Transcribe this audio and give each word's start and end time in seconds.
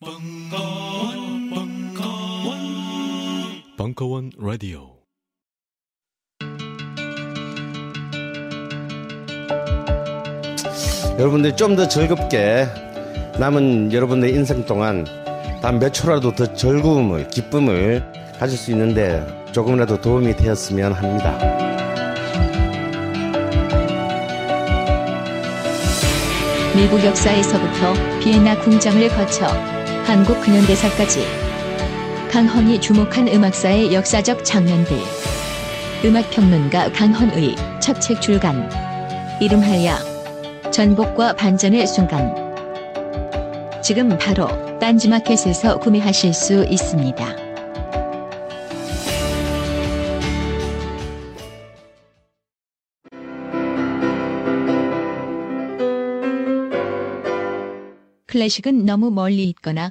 벙커원, 0.00 1.50
벙커원, 1.50 2.58
벙커원 3.76 4.30
라디오. 4.38 4.98
여러분들이 11.18 11.56
좀더 11.56 11.88
즐겁게 11.88 12.66
남은 13.38 13.92
여러분의 13.92 14.32
인생 14.34 14.64
동안 14.66 15.04
단 15.60 15.78
몇 15.80 15.92
초라도 15.92 16.32
더 16.34 16.52
즐거움을, 16.54 17.28
기쁨을 17.28 18.04
가질 18.38 18.56
수 18.56 18.70
있는데 18.70 19.26
조금이라도 19.52 20.00
도움이 20.00 20.36
되었으면 20.36 20.92
합니다. 20.92 21.36
미국 26.76 27.04
역사에서부터 27.04 27.92
비엔나 28.20 28.60
궁정을 28.60 29.08
거쳐 29.08 29.46
한국 30.08 30.40
근현대사까지. 30.40 31.20
강헌이 32.30 32.80
주목한 32.80 33.28
음악사의 33.28 33.92
역사적 33.92 34.42
장면들. 34.42 34.96
음악평론가 36.02 36.92
강헌의 36.92 37.54
첫 37.78 38.00
책 38.00 38.18
출간. 38.22 38.70
이름하여 39.38 40.70
전복과 40.70 41.34
반전의 41.34 41.86
순간. 41.86 42.34
지금 43.82 44.16
바로 44.16 44.48
딴지마켓에서 44.78 45.78
구매하실 45.78 46.32
수 46.32 46.64
있습니다. 46.64 47.36
클래식은 58.26 58.86
너무 58.86 59.10
멀리 59.10 59.44
있거나 59.50 59.90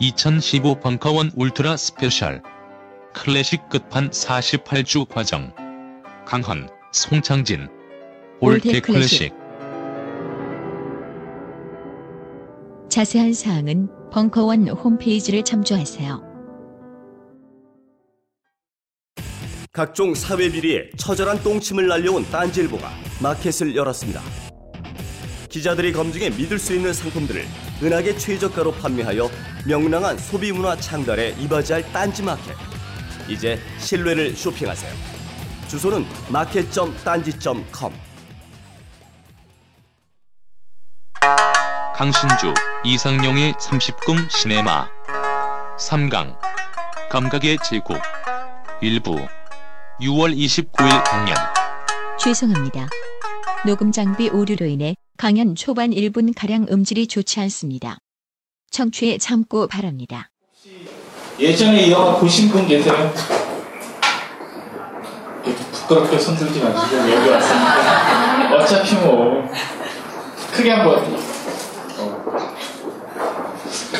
(2015) 0.00 0.80
벙커원 0.80 1.30
울트라 1.36 1.76
스페셜. 1.76 2.42
클래식 3.12 3.68
끝판 3.68 4.08
48주 4.10 5.06
과정. 5.06 5.52
강헌, 6.24 6.68
송창진. 6.92 7.68
올드 8.40 8.80
클래식. 8.80 9.34
자세한 12.88 13.34
사항은 13.34 13.88
벙커원 14.10 14.68
홈페이지를 14.68 15.44
참조하세요. 15.44 16.30
각종 19.72 20.14
사회 20.14 20.50
비리에 20.50 20.90
처절한 20.96 21.42
똥침을 21.42 21.86
날려온 21.86 22.24
딴지일보가 22.30 22.90
마켓을 23.22 23.76
열었습니다. 23.76 24.20
기자들이 25.50 25.92
검증해 25.92 26.30
믿을 26.30 26.58
수 26.58 26.74
있는 26.74 26.92
상품들을 26.92 27.44
은하계 27.82 28.16
최저가로 28.16 28.72
판매하여 28.72 29.28
명랑한 29.66 30.16
소비 30.16 30.52
문화 30.52 30.76
창달에 30.76 31.34
이바지할 31.40 31.92
딴지 31.92 32.22
마켓. 32.22 32.54
이제 33.28 33.60
신뢰를 33.78 34.34
쇼핑하세요. 34.34 34.92
주소는 35.68 36.06
마켓.딴지.com. 36.30 37.92
강신주, 41.94 42.54
이상용의 42.84 43.52
30금 43.54 44.30
시네마 44.30 44.88
3강 45.78 46.38
감각의 47.10 47.58
제국 47.62 47.98
일부 48.80 49.16
6월 50.00 50.34
29일 50.34 51.04
강연 51.04 51.36
죄송합니다. 52.18 52.88
녹음 53.66 53.92
장비 53.92 54.30
오류로 54.30 54.64
인해 54.64 54.94
강연 55.20 55.54
초반 55.54 55.90
1분 55.90 56.32
가량 56.34 56.64
음질이 56.72 57.06
좋지 57.06 57.40
않습니다. 57.40 57.98
청취에 58.70 59.18
참고 59.18 59.66
바랍니다. 59.66 60.30
예전에 61.38 61.82
이 61.82 61.92
영화 61.92 62.16
보신 62.16 62.48
분 62.48 62.66
계세요? 62.66 63.12
부끄럽게 65.72 66.18
손들지 66.18 66.60
마시고 66.60 67.10
여기 67.10 67.28
왔으니까 67.28 68.56
어차피 68.56 68.94
뭐 68.94 69.46
크게 70.54 70.70
한번 70.70 71.04
어. 71.98 72.46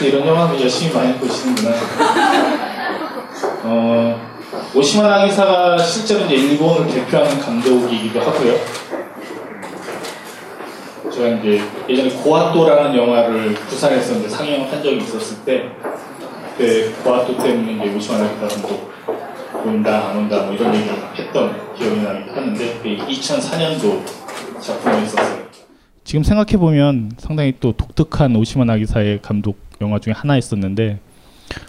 이런 0.01 0.27
영화는 0.27 0.59
열심히 0.59 0.91
많이 0.95 1.19
보시는구나 1.19 1.71
어, 3.65 4.31
오시마 4.75 5.07
나기사가 5.07 5.77
실제로 5.77 6.25
일본을 6.25 6.91
대표하는 6.91 7.39
감독이기도 7.41 8.23
하고요 8.23 8.90
제가 11.21 11.37
이제 11.37 11.61
예전에 11.87 12.09
고아또라는 12.23 12.97
영화를 12.97 13.53
부산에서 13.53 14.27
상영한 14.27 14.83
적이 14.83 14.97
있었을 14.97 15.45
때 15.45 15.69
그때 16.57 16.91
고아또 17.03 17.37
때문에 17.37 17.73
이제 17.75 17.95
오시마 17.95 18.19
나 18.19 18.33
기사 18.33 18.49
감독 18.49 18.91
온다 19.67 20.09
안 20.09 20.17
온다 20.17 20.43
뭐 20.45 20.55
이런 20.55 20.75
얘기를 20.75 20.97
했던 21.15 21.75
기억이 21.77 22.01
나기도 22.01 22.33
하는데 22.33 22.75
그게 22.79 22.97
2004년도 22.97 24.01
작품이었었어요. 24.61 25.51
지금 26.05 26.23
생각해 26.23 26.57
보면 26.57 27.13
상당히 27.19 27.53
또 27.61 27.73
독특한 27.73 28.35
오시마 28.37 28.65
나기사의 28.65 29.21
감독 29.21 29.59
영화 29.83 29.99
중에 29.99 30.15
하나였었는데 30.15 31.01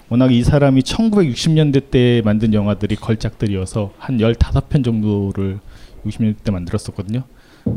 워낙 0.07 0.31
이 0.31 0.43
사람이 0.43 0.81
1960년대 0.81 1.91
때 1.91 2.21
만든 2.23 2.53
영화들이 2.53 2.95
걸작들이어서 2.95 3.91
한 3.97 4.17
15편 4.17 4.85
정도를 4.85 5.59
60년대 6.05 6.35
때 6.43 6.51
만들었었거든요. 6.51 7.23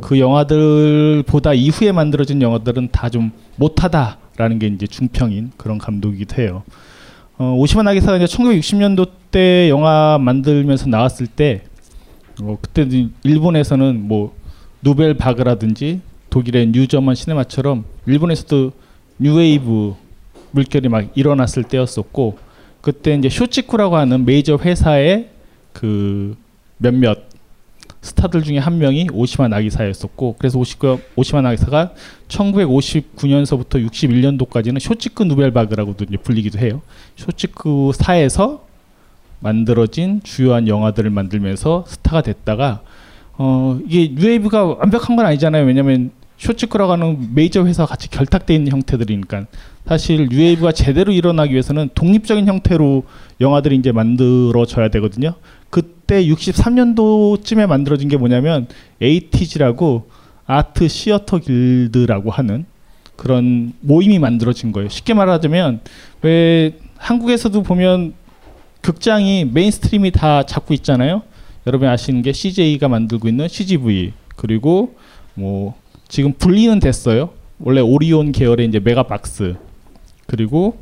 그 0.01 0.19
영화들보다 0.19 1.55
이후에 1.55 1.93
만들어진 1.93 2.41
영화들은 2.43 2.89
다 2.93 3.09
좀 3.09 3.31
못하다라는 3.57 4.59
게 4.59 4.67
이제 4.67 4.87
중평인 4.87 5.53
그런 5.57 5.79
감독이기도 5.79 6.43
해요. 6.43 6.63
어, 7.39 7.55
오시마 7.57 7.83
나기사가 7.83 8.17
이제 8.17 8.25
1960년도 8.27 9.09
때 9.31 9.69
영화 9.69 10.19
만들면서 10.21 10.89
나왔을 10.89 11.27
때 11.27 11.63
어, 12.43 12.59
그때 12.61 12.89
일본에서는 13.23 14.09
뭐 14.09 14.35
누벨 14.83 15.15
바그라든지 15.15 16.01
독일의 16.31 16.69
뉴저먼 16.69 17.15
시네마처럼 17.15 17.85
일본에서도 18.07 18.73
뉴웨이브 19.19 19.95
물결이 20.51 20.89
막 20.89 21.07
일어났을 21.15 21.65
때였었고 21.65 22.39
그때 22.81 23.15
이제 23.15 23.29
쇼치쿠라고 23.29 23.97
하는 23.97 24.25
메이저 24.25 24.57
회사의 24.57 25.31
그 25.73 26.37
몇몇 26.79 27.34
스타들 28.05 28.43
중에 28.43 28.59
한 28.59 28.77
명이 28.79 29.09
오시마 29.13 29.49
나기사였었고 29.49 30.37
그래서 30.39 30.59
오시마, 30.59 30.99
오시마 31.17 31.41
나기사가 31.41 31.93
1959년서부터 32.29 33.85
61년도까지는 33.89 34.79
쇼치쿠 34.79 35.25
누벨바그라고도 35.25 36.05
이제 36.05 36.19
불리기도 36.19 36.59
해요. 36.59 36.83
쇼치쿠 37.17 37.93
사에서 37.95 38.67
만들어진 39.41 40.21
주요한 40.23 40.69
영화들을 40.69 41.09
만들면서 41.09 41.87
스타가 41.89 42.21
됐다가 42.21 42.83
어 43.39 43.79
이게 43.89 44.13
뉴웨이브가 44.15 44.65
완벽한 44.65 45.17
건 45.17 45.25
아니잖아요. 45.25 45.65
왜냐하면 45.65 46.11
쇼치쿠라고 46.37 46.93
하는 46.93 47.31
메이저 47.35 47.65
회사와 47.65 47.87
같이 47.87 48.11
결탁돼 48.11 48.55
있는 48.55 48.71
형태들이니까 48.73 49.47
사실 49.87 50.29
뉴웨이브가 50.29 50.73
제대로 50.73 51.11
일어나기 51.11 51.53
위해서는 51.53 51.89
독립적인 51.95 52.47
형태로 52.47 53.05
영화들이 53.41 53.77
이제 53.77 53.93
만들어져야 53.93 54.89
되거든요. 54.89 55.35
그때 55.75 56.25
63년도쯤에 56.27 57.67
만들어진 57.67 58.09
게 58.09 58.17
뭐냐면 58.17 58.69
ATG라고 59.01 60.09
Art 60.47 60.87
Theatre 60.87 61.39
Guild라고 61.39 62.31
하는 62.31 62.65
그런 63.17 63.73
모임이 63.81 64.21
만들어진 64.21 64.71
거예요. 64.71 64.89
쉽게 64.89 65.15
말하자면 65.15 65.81
왜 66.23 66.79
한국에서도 66.97 67.65
보면 67.65 68.15
극장이 68.83 69.47
mainstream이 69.47 70.13
다 70.13 70.45
잡고 70.45 70.75
있잖아요. 70.75 71.23
여러분 71.67 71.89
아시는 71.89 72.23
게 72.23 72.33
CJ가 72.33 72.87
만들고 72.87 73.27
있는 73.27 73.49
CGV 73.49 74.13
그리고 74.37 74.95
뭐 75.35 75.75
지금 76.07 76.35
분리는 76.35 76.79
됐어요. 76.79 77.31
원래 77.59 77.81
오리온 77.81 78.31
계열의 78.31 78.69
이제 78.69 78.79
메가박스 78.79 79.57
그리고 80.29 80.79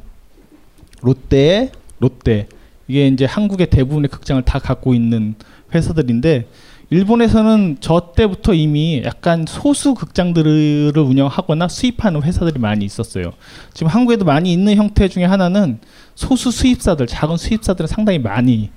롯데 1.00 1.72
롯데 1.98 2.46
이게 2.88 3.06
이제 3.06 3.24
한국의 3.24 3.68
대부분의 3.68 4.08
극장을 4.08 4.42
다 4.42 4.58
갖고 4.58 4.94
있는 4.94 5.34
회사들인데 5.74 6.46
일본에서는 6.90 7.78
저 7.80 8.12
때부터 8.14 8.52
이미 8.52 9.02
약간 9.02 9.46
소수 9.48 9.94
극장들을 9.94 10.92
운영하거나 10.98 11.68
수입하는 11.68 12.22
회사들이 12.22 12.58
많이 12.58 12.84
있었어요. 12.84 13.32
지금 13.72 13.88
한국에도 13.88 14.26
많이 14.26 14.52
있는 14.52 14.76
형태 14.76 15.08
중에 15.08 15.24
하나는 15.24 15.78
소수 16.14 16.50
수입사들, 16.50 17.06
작은 17.06 17.38
수입사들은 17.38 17.88
상당히 17.88 18.18
많이 18.18 18.70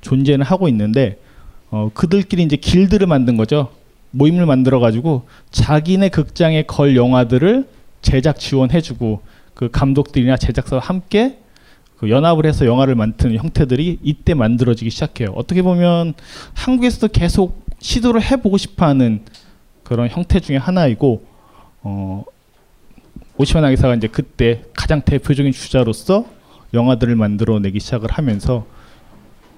존재는 0.00 0.46
하고 0.46 0.68
있는데 0.68 1.18
어, 1.70 1.90
그들끼리 1.92 2.44
이제 2.44 2.54
길드를 2.54 3.08
만든 3.08 3.36
거죠. 3.36 3.72
모임을 4.12 4.46
만들어 4.46 4.78
가지고 4.78 5.26
자기네 5.50 6.10
극장에 6.10 6.62
걸 6.62 6.94
영화들을 6.94 7.66
제작 8.00 8.38
지원해주고 8.38 9.22
그 9.54 9.70
감독들이나 9.72 10.36
제작사와 10.36 10.80
함께 10.80 11.38
그 11.98 12.10
연합을 12.10 12.46
해서 12.46 12.66
영화를 12.66 12.94
만드는 12.94 13.36
형태들이 13.36 14.00
이때 14.02 14.34
만들어지기 14.34 14.90
시작해요. 14.90 15.32
어떻게 15.34 15.62
보면 15.62 16.14
한국에서도 16.54 17.08
계속 17.08 17.64
시도를 17.78 18.22
해보고 18.22 18.58
싶어하는 18.58 19.22
그런 19.82 20.08
형태 20.08 20.40
중에 20.40 20.56
하나이고 20.56 21.24
어, 21.82 22.24
오시마 23.38 23.60
나 23.60 23.70
기사가 23.70 23.94
이제 23.94 24.08
그때 24.08 24.62
가장 24.74 25.02
대표적인 25.02 25.52
주자로서 25.52 26.26
영화들을 26.74 27.14
만들어내기 27.16 27.80
시작을 27.80 28.10
하면서 28.10 28.66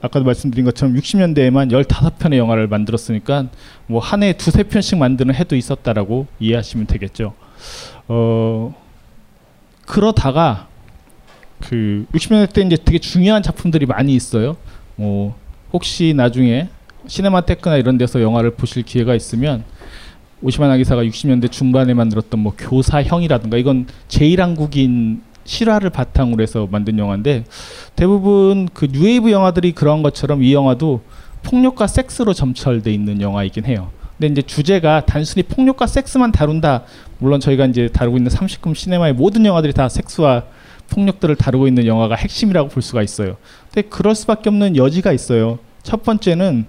아까도 0.01 0.25
말씀드린 0.25 0.65
것처럼 0.65 0.95
60년대에만 0.95 1.73
15편의 1.73 2.37
영화를 2.37 2.69
만들었으니까 2.69 3.47
뭐 3.87 4.01
한 4.01 4.23
해에 4.23 4.35
두세 4.35 4.63
편씩 4.63 4.99
만드는 4.99 5.35
해도 5.35 5.57
있었다라고 5.57 6.27
이해하시면 6.39 6.87
되겠죠. 6.87 7.35
어 8.07 8.75
그러다가 9.87 10.68
그 11.61 12.07
60년대 12.13 12.53
때 12.53 12.63
이제 12.63 12.77
되게 12.77 12.99
중요한 12.99 13.43
작품들이 13.43 13.87
많이 13.87 14.15
있어요. 14.15 14.57
뭐 14.97 15.37
혹시 15.73 16.15
나중에 16.17 16.69
시네마테크나 17.07 17.77
이런 17.77 17.99
데서 17.99 18.21
영화를 18.21 18.53
보실 18.53 18.83
기회가 18.83 19.15
있으면 19.15 19.65
오시마 20.43 20.69
나기사가 20.69 21.03
60년대 21.05 21.51
중반에 21.51 21.95
만들었던 21.95 22.39
뭐 22.41 22.55
교사형이라든가 22.57 23.57
이건 23.57 23.87
제1한국인 24.09 25.21
실화를 25.45 25.91
바탕으로 25.91 26.43
해서 26.43 26.69
만든 26.71 26.99
영화인데 26.99 27.45
대부분 27.97 28.69
그 28.73 28.87
뉴웨이브 28.91 29.31
영화들이 29.31 29.73
그런 29.73 30.03
것처럼 30.03 30.43
이 30.43 30.53
영화도 30.53 31.01
폭력과 31.43 31.87
섹스로 31.87 32.35
점철돼 32.35 32.93
있는 32.93 33.21
영화이긴 33.21 33.65
해요. 33.65 33.91
근데 34.19 34.33
이제 34.33 34.43
주제가 34.43 35.07
단순히 35.07 35.45
폭력과 35.45 35.87
섹스만 35.87 36.33
다룬다. 36.33 36.83
물론 37.19 37.41
저희가 37.41 37.67
이제 37.67 37.89
다루고 37.89 38.17
있는 38.17 38.31
30금 38.31 38.75
시네마의 38.75 39.15
모든 39.15 39.47
영화들이 39.47 39.73
다 39.73 39.89
섹스와 39.89 40.45
폭력들을 40.91 41.37
다루고 41.37 41.69
있는 41.69 41.87
영화가 41.87 42.15
핵심이라고 42.15 42.69
볼 42.69 42.83
수가 42.83 43.03
있어요. 43.03 43.37
근데 43.73 43.89
그럴 43.89 44.15
수밖에 44.15 44.49
없는 44.49 44.77
여지가 44.77 45.13
있어요. 45.13 45.59
첫 45.83 46.03
번째는 46.03 46.67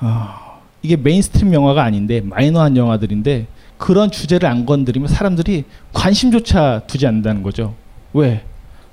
어, 0.00 0.60
이게 0.82 0.96
mainstream 0.96 1.52
영화가 1.54 1.82
아닌데 1.82 2.20
마이너한 2.20 2.76
영화들인데 2.76 3.46
그런 3.82 4.12
주제를 4.12 4.48
안 4.48 4.64
건드리면 4.64 5.08
사람들이 5.08 5.64
관심조차 5.92 6.82
두지 6.86 7.06
않는다는 7.06 7.42
거죠. 7.42 7.74
왜? 8.12 8.44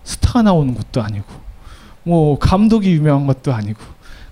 스타가 0.03 0.41
나오는 0.41 0.73
것도 0.73 1.03
아니고, 1.03 1.27
뭐 2.01 2.39
감독이 2.39 2.91
유명한 2.91 3.27
것도 3.27 3.53
아니고, 3.53 3.79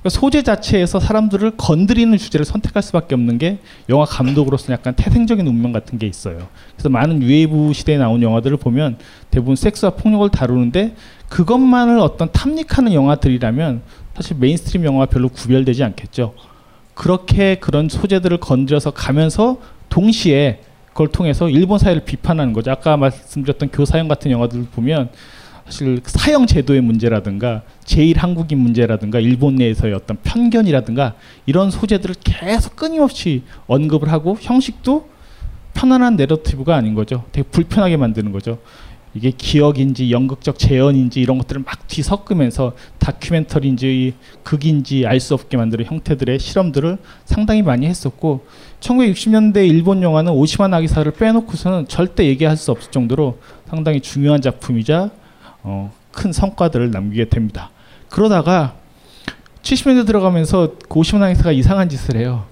그러니까 0.08 0.10
소재 0.10 0.42
자체에서 0.42 1.00
사람들을 1.00 1.52
건드리는 1.58 2.18
주제를 2.18 2.46
선택할 2.46 2.82
수밖에 2.82 3.16
없는 3.16 3.38
게 3.38 3.60
영화 3.90 4.06
감독으로서 4.06 4.72
약간 4.72 4.96
태생적인 4.96 5.46
운명 5.46 5.74
같은 5.74 6.00
게 6.00 6.08
있어요. 6.08 6.48
그래서 6.74 6.90
많은 6.90 7.22
뉴웨이브 7.22 7.74
시대에 7.74 7.98
나온 7.98 8.22
영화들을 8.22 8.58
보면 8.58 8.98
대부분 9.30 9.56
섹스와 9.56 9.92
폭력을 9.92 10.30
다루는데 10.30 10.96
그것만을 11.30 12.00
어떤 12.00 12.32
탐닉하는 12.32 12.94
영화들이라면 12.94 13.82
사실 14.16 14.38
mainstream 14.40 14.86
영화와 14.86 15.08
별로 15.08 15.30
구별되지 15.30 15.84
않겠죠. 15.84 16.34
그렇게 16.94 17.56
그런 17.56 17.90
소재들을 17.90 18.38
건드려서 18.40 18.92
가면서 18.92 19.58
동시에 19.90 20.62
그걸 20.90 21.10
통해서 21.10 21.50
일본 21.50 21.80
사회를 21.80 22.06
비판하는 22.06 22.54
거죠. 22.54 22.72
아까 22.72 22.98
말씀드렸던 22.98 23.70
교사형 23.72 24.08
같은 24.08 24.32
영화들 24.32 24.68
보면 24.74 25.10
사실 25.68 26.00
사형 26.06 26.48
제도의 26.48 26.80
문제라든가 26.80 27.62
재일 27.84 28.18
한국인 28.18 28.60
문제라든가 28.60 29.20
일본 29.20 29.56
내에서의 29.56 29.94
어떤 29.94 30.16
편견이라든가 30.24 31.16
이런 31.46 31.72
소재들을 31.72 32.16
계속 32.24 32.78
끊임없이 32.78 33.44
언급을 33.68 34.10
하고 34.10 34.38
형식도 34.40 35.10
편안한 35.74 36.16
내러티브가 36.16 36.74
아닌 36.74 36.94
거죠. 36.94 37.26
되게 37.34 37.48
불편하게 37.50 37.98
만드는 37.98 38.32
거죠. 38.32 38.60
이게 39.14 39.32
기억인지 39.32 40.10
연극적 40.12 40.58
재현인지 40.58 41.20
이런 41.20 41.38
것들을 41.38 41.64
막 41.66 41.86
뒤섞으면서 41.88 42.74
다큐멘터리인지 43.00 44.14
극인지 44.44 45.06
알 45.06 45.20
수 45.20 45.34
없게 45.34 45.58
만드는 45.58 45.86
형태들의 45.86 46.40
실험들을 46.40 46.98
상당히 47.26 47.62
많이 47.62 47.88
했었고 47.88 48.46
1960년대 48.80 49.68
일본 49.68 50.02
영화는 50.02 50.32
오시마 50.32 50.70
나기사를 50.70 51.12
빼놓고서는 51.12 51.88
절대 51.88 52.26
얘기할 52.26 52.56
수 52.56 52.72
없을 52.72 52.92
정도로 52.92 53.40
상당히 53.68 54.00
중요한 54.00 54.42
작품이자 54.42 55.10
어, 55.70 55.92
큰 56.14 56.32
성과들을 56.32 56.92
남기게 56.92 57.26
됩니다. 57.26 57.72
그러다가 58.10 58.76
70년대 59.64 60.08
들어가면서 60.08 60.76
그 60.88 61.00
오시마 61.00 61.20
나기사가 61.20 61.52
이상한 61.52 61.90
짓을 61.90 62.16
해요. 62.16 62.46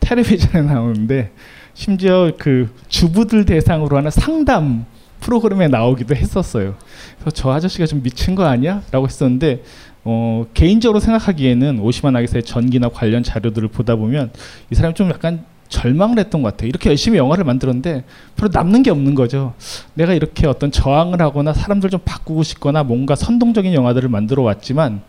텔레비전에 0.00 0.62
나오는데 0.62 1.32
심지어 1.74 2.32
그 2.38 2.74
주부들 2.88 3.44
대상으로 3.44 3.98
하는 3.98 4.10
상담 4.10 4.86
프로그램에 5.20 5.68
나오기도 5.68 6.16
했었어요. 6.16 6.76
그래서 7.18 7.30
저 7.32 7.50
아저씨가 7.52 7.84
좀 7.84 8.02
미친 8.02 8.34
거 8.34 8.44
아니야? 8.44 8.80
라고 8.90 9.06
했었는데 9.06 9.62
어, 10.04 10.46
개인적으로 10.54 11.00
생각하기에는 11.00 11.80
오시마 11.80 12.12
나기사의 12.12 12.44
전기나 12.44 12.88
관련 12.88 13.22
자료들을 13.22 13.68
보다 13.68 13.96
보면 13.96 14.30
이 14.70 14.74
사람이 14.74 14.94
좀 14.94 15.10
약간 15.10 15.44
절망을 15.68 16.18
했던 16.18 16.42
것 16.42 16.52
같아요. 16.52 16.68
이렇게 16.68 16.90
열심히 16.90 17.18
영화를 17.18 17.44
만들었는데 17.44 18.04
별로 18.36 18.50
남는 18.52 18.82
게 18.82 18.90
없는 18.90 19.14
거죠. 19.14 19.54
내가 19.94 20.14
이렇게 20.14 20.46
어떤 20.46 20.70
저항을 20.70 21.20
하거나 21.20 21.52
사람들 21.52 21.90
좀 21.90 22.00
바꾸고 22.04 22.42
싶거나 22.42 22.82
뭔가 22.82 23.14
선동적인 23.14 23.72
영화들을 23.74 24.08
만들어 24.08 24.42
왔지만 24.42 25.02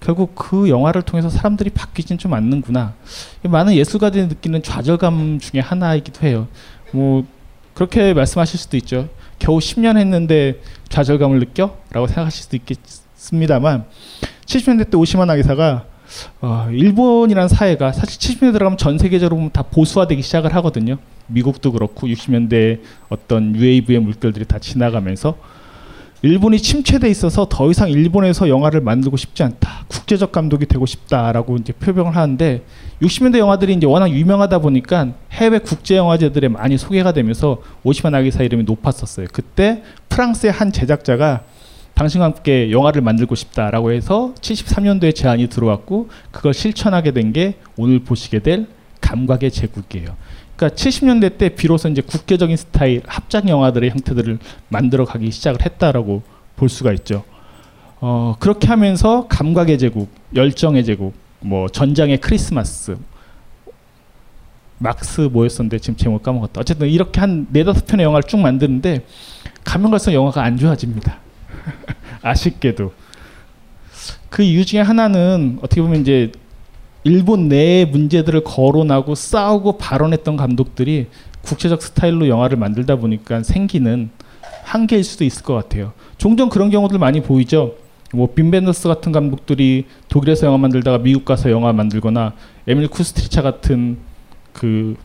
결국 0.00 0.34
그 0.34 0.68
영화를 0.68 1.02
통해서 1.02 1.28
사람들이 1.28 1.70
바뀌진 1.70 2.18
좀 2.18 2.34
않는구나. 2.34 2.94
많은 3.42 3.74
예술가들이 3.74 4.26
느끼는 4.26 4.62
좌절감 4.62 5.38
중에 5.40 5.60
하나이기도 5.60 6.26
해요. 6.26 6.48
뭐 6.92 7.24
그렇게 7.74 8.14
말씀하실 8.14 8.58
수도 8.58 8.76
있죠. 8.76 9.08
겨우 9.38 9.58
10년 9.58 9.98
했는데 9.98 10.60
좌절감을 10.88 11.40
느껴? 11.40 11.76
라고 11.90 12.06
생각하실 12.06 12.42
수도 12.44 12.56
있겠습니다만 12.56 13.84
70년대 14.46 14.90
때 14.90 14.96
오시마 14.96 15.24
나기사가 15.24 15.84
어, 16.40 16.68
일본이라는 16.70 17.48
사회가 17.48 17.92
사실 17.92 18.18
70년대 18.18 18.52
들어가면 18.52 18.78
전 18.78 18.98
세계적으로 18.98 19.36
보면 19.36 19.50
다 19.52 19.62
보수화되기 19.62 20.22
시작을 20.22 20.54
하거든요. 20.56 20.98
미국도 21.28 21.72
그렇고 21.72 22.06
60년대 22.06 22.80
어떤 23.08 23.54
UAV의 23.54 24.00
물결들이 24.00 24.44
다 24.44 24.58
지나가면서 24.58 25.36
일본이 26.22 26.58
침체돼 26.58 27.08
있어서 27.10 27.46
더 27.48 27.70
이상 27.70 27.90
일본에서 27.90 28.48
영화를 28.48 28.80
만들고 28.80 29.16
싶지 29.16 29.42
않다. 29.42 29.84
국제적 29.88 30.32
감독이 30.32 30.66
되고 30.66 30.86
싶다라고 30.86 31.56
이제 31.56 31.72
표명을 31.72 32.16
하는데 32.16 32.62
60년대 33.02 33.38
영화들이 33.38 33.74
이제 33.74 33.86
워낙 33.86 34.10
유명하다 34.10 34.58
보니까 34.60 35.12
해외 35.32 35.58
국제 35.58 35.96
영화제들에 35.96 36.48
많이 36.48 36.78
소개가 36.78 37.12
되면서 37.12 37.62
오시마 37.84 38.10
나기사 38.10 38.42
이름이 38.42 38.64
높았었어요. 38.64 39.26
그때 39.32 39.82
프랑스의 40.08 40.52
한 40.52 40.72
제작자가 40.72 41.42
당신과 41.96 42.26
함께 42.26 42.70
영화를 42.70 43.00
만들고 43.00 43.34
싶다라고 43.34 43.90
해서 43.90 44.32
73년도에 44.40 45.14
제안이 45.14 45.48
들어왔고 45.48 46.08
그걸 46.30 46.54
실천하게 46.54 47.12
된 47.12 47.32
게 47.32 47.54
오늘 47.76 47.98
보시게 48.00 48.38
될 48.38 48.66
감각의 49.00 49.50
제국이에요. 49.50 50.14
그러니까 50.54 50.76
70년대 50.76 51.38
때 51.38 51.48
비로소 51.50 51.88
이제 51.88 52.00
국제적인 52.02 52.56
스타일 52.56 53.02
합작 53.06 53.48
영화들의 53.48 53.90
형태들을 53.90 54.38
만들어 54.68 55.04
가기 55.04 55.30
시작을 55.30 55.64
했다라고 55.64 56.22
볼 56.56 56.68
수가 56.68 56.92
있죠. 56.92 57.24
어, 58.00 58.36
그렇게 58.38 58.68
하면서 58.68 59.26
감각의 59.28 59.78
제국, 59.78 60.08
열정의 60.34 60.84
제국, 60.84 61.14
뭐 61.40 61.68
전장의 61.68 62.18
크리스마스, 62.20 62.96
막스 64.78 65.22
뭐였었는데 65.32 65.78
지금 65.78 65.96
제목 65.96 66.22
까먹었다. 66.22 66.60
어쨌든 66.60 66.88
이렇게 66.88 67.20
한 67.20 67.46
네다섯 67.50 67.86
편의 67.86 68.04
영화를 68.04 68.28
쭉 68.28 68.38
만드는데 68.38 69.04
가면 69.64 69.90
갈수록 69.90 70.14
영화가 70.14 70.42
안 70.42 70.56
좋아집니다. 70.58 71.18
아쉽게도 72.22 72.92
그 74.30 74.42
이유 74.42 74.64
중에 74.64 74.80
하나는 74.80 75.58
어떻게 75.62 75.80
보면 75.80 76.00
이제 76.00 76.32
일본 77.04 77.48
내의 77.48 77.86
문제들을 77.86 78.42
거론하고 78.42 79.14
싸우고 79.14 79.78
발언했던 79.78 80.36
감독들이 80.36 81.06
국제적 81.42 81.80
스타일로 81.80 82.28
영화를 82.28 82.56
만들다 82.56 82.96
보니까 82.96 83.42
생기는 83.44 84.10
한계일 84.64 85.04
수도 85.04 85.24
있을 85.24 85.44
것 85.44 85.54
같아요. 85.54 85.92
종종 86.18 86.48
그런 86.48 86.70
경우들 86.70 86.98
많이 86.98 87.22
보이죠. 87.22 87.76
뭐 88.12 88.34
빈벤더스 88.34 88.88
같은 88.88 89.12
감독들이 89.12 89.86
독일에서 90.08 90.46
영화 90.46 90.58
만들다가 90.58 90.98
미국 90.98 91.24
가서 91.24 91.50
영화 91.50 91.72
만들거나 91.72 92.32
에밀 92.66 92.88
쿠스트리차 92.88 93.42
같은 93.42 93.98
그 94.52 94.96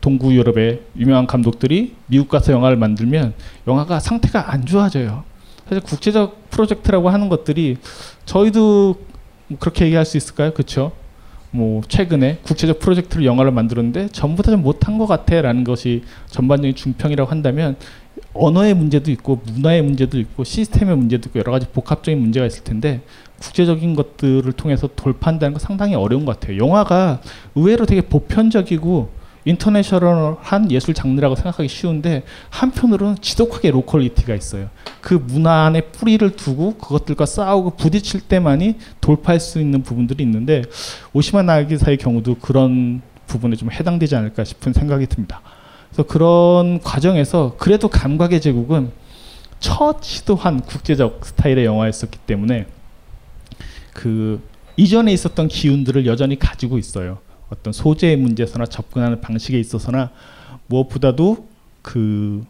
동구 0.00 0.34
유럽의 0.34 0.82
유명한 0.96 1.26
감독들이 1.26 1.94
미국 2.06 2.28
가서 2.28 2.52
영화를 2.52 2.76
만들면 2.76 3.34
영화가 3.66 4.00
상태가 4.00 4.52
안 4.52 4.64
좋아져요. 4.64 5.24
사실 5.68 5.82
국제적 5.82 6.50
프로젝트라고 6.50 7.08
하는 7.10 7.28
것들이 7.28 7.76
저희도 8.24 8.96
그렇게 9.58 9.86
얘기할 9.86 10.04
수 10.04 10.16
있을까요? 10.16 10.52
그렇죠? 10.52 10.92
뭐 11.50 11.80
최근에 11.88 12.38
국제적 12.42 12.78
프로젝트를 12.80 13.24
영화를 13.24 13.50
만들었는데 13.52 14.08
전부 14.12 14.42
다 14.42 14.50
좀 14.52 14.62
못한 14.62 14.98
것 14.98 15.06
같아라는 15.06 15.64
것이 15.64 16.02
전반적인 16.28 16.74
중평이라고 16.74 17.30
한다면 17.30 17.76
언어의 18.32 18.74
문제도 18.74 19.10
있고 19.10 19.40
문화의 19.46 19.82
문제도 19.82 20.18
있고 20.18 20.44
시스템의 20.44 20.96
문제도 20.96 21.28
있고 21.28 21.38
여러 21.38 21.52
가지 21.52 21.66
복합적인 21.68 22.20
문제가 22.20 22.46
있을 22.46 22.64
텐데 22.64 23.00
국제적인 23.40 23.94
것들을 23.94 24.50
통해서 24.52 24.88
돌파한다는 24.94 25.54
건 25.54 25.60
상당히 25.60 25.94
어려운 25.94 26.24
것 26.24 26.38
같아요. 26.38 26.58
영화가 26.58 27.20
의외로 27.54 27.86
되게 27.86 28.00
보편적이고 28.02 29.10
international한 29.46 30.70
예술 30.72 30.92
장르라고 30.92 31.36
생각하기 31.36 31.68
쉬운데 31.68 32.24
한편으로는 32.50 33.16
지독하게 33.20 33.70
locality가 33.70 34.34
있어요. 34.34 34.68
그 35.00 35.14
문화 35.14 35.64
안에 35.64 35.82
뿌리를 35.82 36.28
두고 36.34 36.74
그것들과 36.74 37.24
싸우고 37.26 37.76
부딪힐 37.76 38.22
때만이 38.22 38.74
돌파할 39.00 39.40
수 39.40 39.60
있는 39.60 39.82
부분들이 39.82 40.24
있는데 40.24 40.62
오시마 41.12 41.42
나기사의 41.42 41.96
경우도 41.96 42.36
그런 42.40 43.00
부분에 43.28 43.56
좀 43.56 43.70
해당되지 43.70 44.16
않을까 44.16 44.44
싶은 44.44 44.72
생각이 44.72 45.06
듭니다. 45.06 45.40
그래서 45.90 46.02
그런 46.02 46.80
과정에서 46.80 47.54
그래도 47.56 47.88
감각의 47.88 48.40
제국은 48.40 48.90
첫 49.60 50.02
시도한 50.02 50.60
국제적 50.60 51.24
스타일의 51.24 51.64
영화였었기 51.64 52.18
때문에 52.18 52.66
그 53.92 54.42
이전에 54.76 55.12
있었던 55.12 55.48
기운들을 55.48 56.04
여전히 56.06 56.38
가지고 56.38 56.78
있어요. 56.78 57.18
어떤 57.50 57.72
소재의 57.72 58.16
문제에서나 58.16 58.66
접근하는 58.66 59.20
방식에 59.20 59.58
있어서나 59.58 60.10
무엇보다도 60.66 61.46
그 61.82 62.44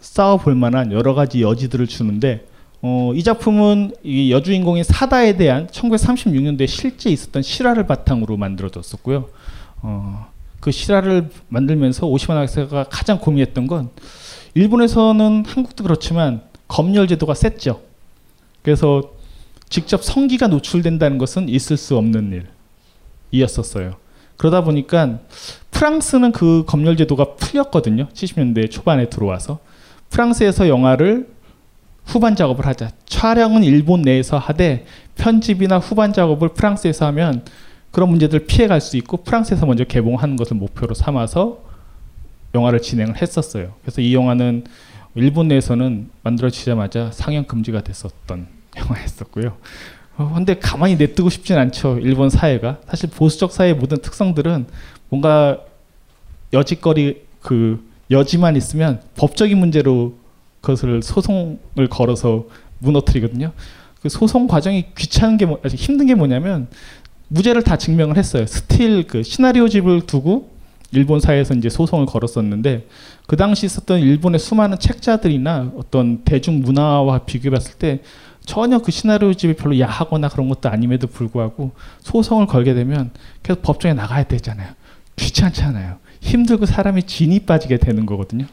싸워볼 0.00 0.54
만한 0.54 0.92
여러 0.92 1.14
가지 1.14 1.42
여지들을 1.42 1.86
주는데 1.86 2.46
어, 2.80 3.12
이 3.14 3.22
작품은 3.22 3.92
이 4.02 4.32
여주인공인 4.32 4.82
사다에 4.82 5.36
대한 5.36 5.68
1936년도에 5.68 6.66
실제 6.66 7.10
있었던 7.10 7.42
실화를 7.42 7.86
바탕으로 7.86 8.36
만들어졌었고요. 8.36 9.28
어, 9.82 10.26
그 10.58 10.72
실화를 10.72 11.30
만들면서 11.48 12.06
오시마 12.06 12.34
나기사가 12.34 12.84
가장 12.84 13.18
고민했던 13.18 13.68
건 13.68 13.90
일본에서는 14.54 15.44
한국도 15.46 15.84
그렇지만 15.84 16.42
검열 16.66 17.06
제도가 17.06 17.34
셌죠. 17.34 17.80
그래서 18.62 19.12
직접 19.68 20.02
성기가 20.02 20.48
노출된다는 20.48 21.18
것은 21.18 21.48
있을 21.48 21.76
수 21.76 21.96
없는 21.96 22.32
일 22.32 22.46
이었었어요. 23.32 23.96
그러다 24.36 24.62
보니까 24.62 25.18
프랑스는 25.70 26.32
그 26.32 26.64
검열 26.66 26.96
제도가 26.96 27.34
풀렸거든요. 27.34 28.08
70년대 28.08 28.70
초반에 28.70 29.08
들어와서 29.08 29.58
프랑스에서 30.10 30.68
영화를 30.68 31.28
후반 32.04 32.36
작업을 32.36 32.66
하자. 32.66 32.90
촬영은 33.06 33.64
일본 33.64 34.02
내에서 34.02 34.38
하되 34.38 34.84
편집이나 35.16 35.78
후반 35.78 36.12
작업을 36.12 36.50
프랑스에서 36.50 37.06
하면 37.06 37.44
그런 37.90 38.08
문제들 38.08 38.46
피해갈 38.46 38.80
수 38.80 38.96
있고 38.96 39.18
프랑스에서 39.18 39.66
먼저 39.66 39.84
개봉하는 39.84 40.36
것을 40.36 40.56
목표로 40.56 40.94
삼아서 40.94 41.60
영화를 42.54 42.82
진행을 42.82 43.20
했었어요. 43.20 43.74
그래서 43.82 44.00
이 44.00 44.14
영화는 44.14 44.64
일본 45.14 45.48
내에서는 45.48 46.10
만들어지자마자 46.22 47.10
상영 47.12 47.44
금지가 47.44 47.82
됐었던 47.82 48.46
영화였었고요. 48.76 49.56
어, 50.16 50.32
근데 50.34 50.58
가만히 50.58 50.96
내뜨고 50.96 51.30
싶진 51.30 51.56
않죠. 51.56 51.98
일본 51.98 52.30
사회가 52.30 52.80
사실 52.86 53.08
보수적 53.10 53.52
사회의 53.52 53.74
모든 53.74 53.98
특성들은 53.98 54.66
뭔가 55.08 55.60
여지거리 56.52 57.22
그 57.40 57.82
여지만 58.10 58.56
있으면 58.56 59.00
법적인 59.16 59.56
문제로 59.56 60.14
그것을 60.60 61.02
소송을 61.02 61.88
걸어서 61.90 62.46
무너뜨리거든요. 62.78 63.52
그 64.00 64.08
소송 64.08 64.46
과정이 64.46 64.86
귀찮은 64.96 65.36
게 65.36 65.46
뭐, 65.46 65.60
힘든 65.66 66.06
게 66.06 66.14
뭐냐면 66.14 66.68
무죄를 67.28 67.62
다 67.62 67.76
증명을 67.76 68.16
했어요. 68.16 68.46
스틸 68.46 69.06
그 69.06 69.22
시나리오집을 69.22 70.02
두고 70.02 70.50
일본 70.92 71.20
사회에서 71.20 71.54
이제 71.54 71.70
소송을 71.70 72.04
걸었었는데 72.06 72.86
그 73.26 73.36
당시 73.36 73.64
있었던 73.64 74.00
일본의 74.00 74.38
수많은 74.38 74.78
책자들이나 74.78 75.72
어떤 75.76 76.22
대중 76.24 76.60
문화와 76.60 77.20
비교해봤을 77.20 77.78
때 77.78 78.02
전혀 78.44 78.78
그 78.78 78.90
시나리오 78.90 79.32
집이 79.34 79.54
별로 79.54 79.78
야하거나 79.78 80.28
그런 80.28 80.48
것도 80.48 80.68
아님에도 80.68 81.06
불구하고 81.06 81.72
소송을 82.00 82.46
걸게 82.46 82.74
되면 82.74 83.10
계속 83.42 83.62
법정에 83.62 83.94
나가야 83.94 84.24
되잖아요. 84.24 84.72
귀찮잖아요. 85.16 85.98
힘들고 86.20 86.66
사람이 86.66 87.02
진이 87.04 87.40
빠지게 87.40 87.78
되는 87.78 88.06
거거든요. 88.06 88.46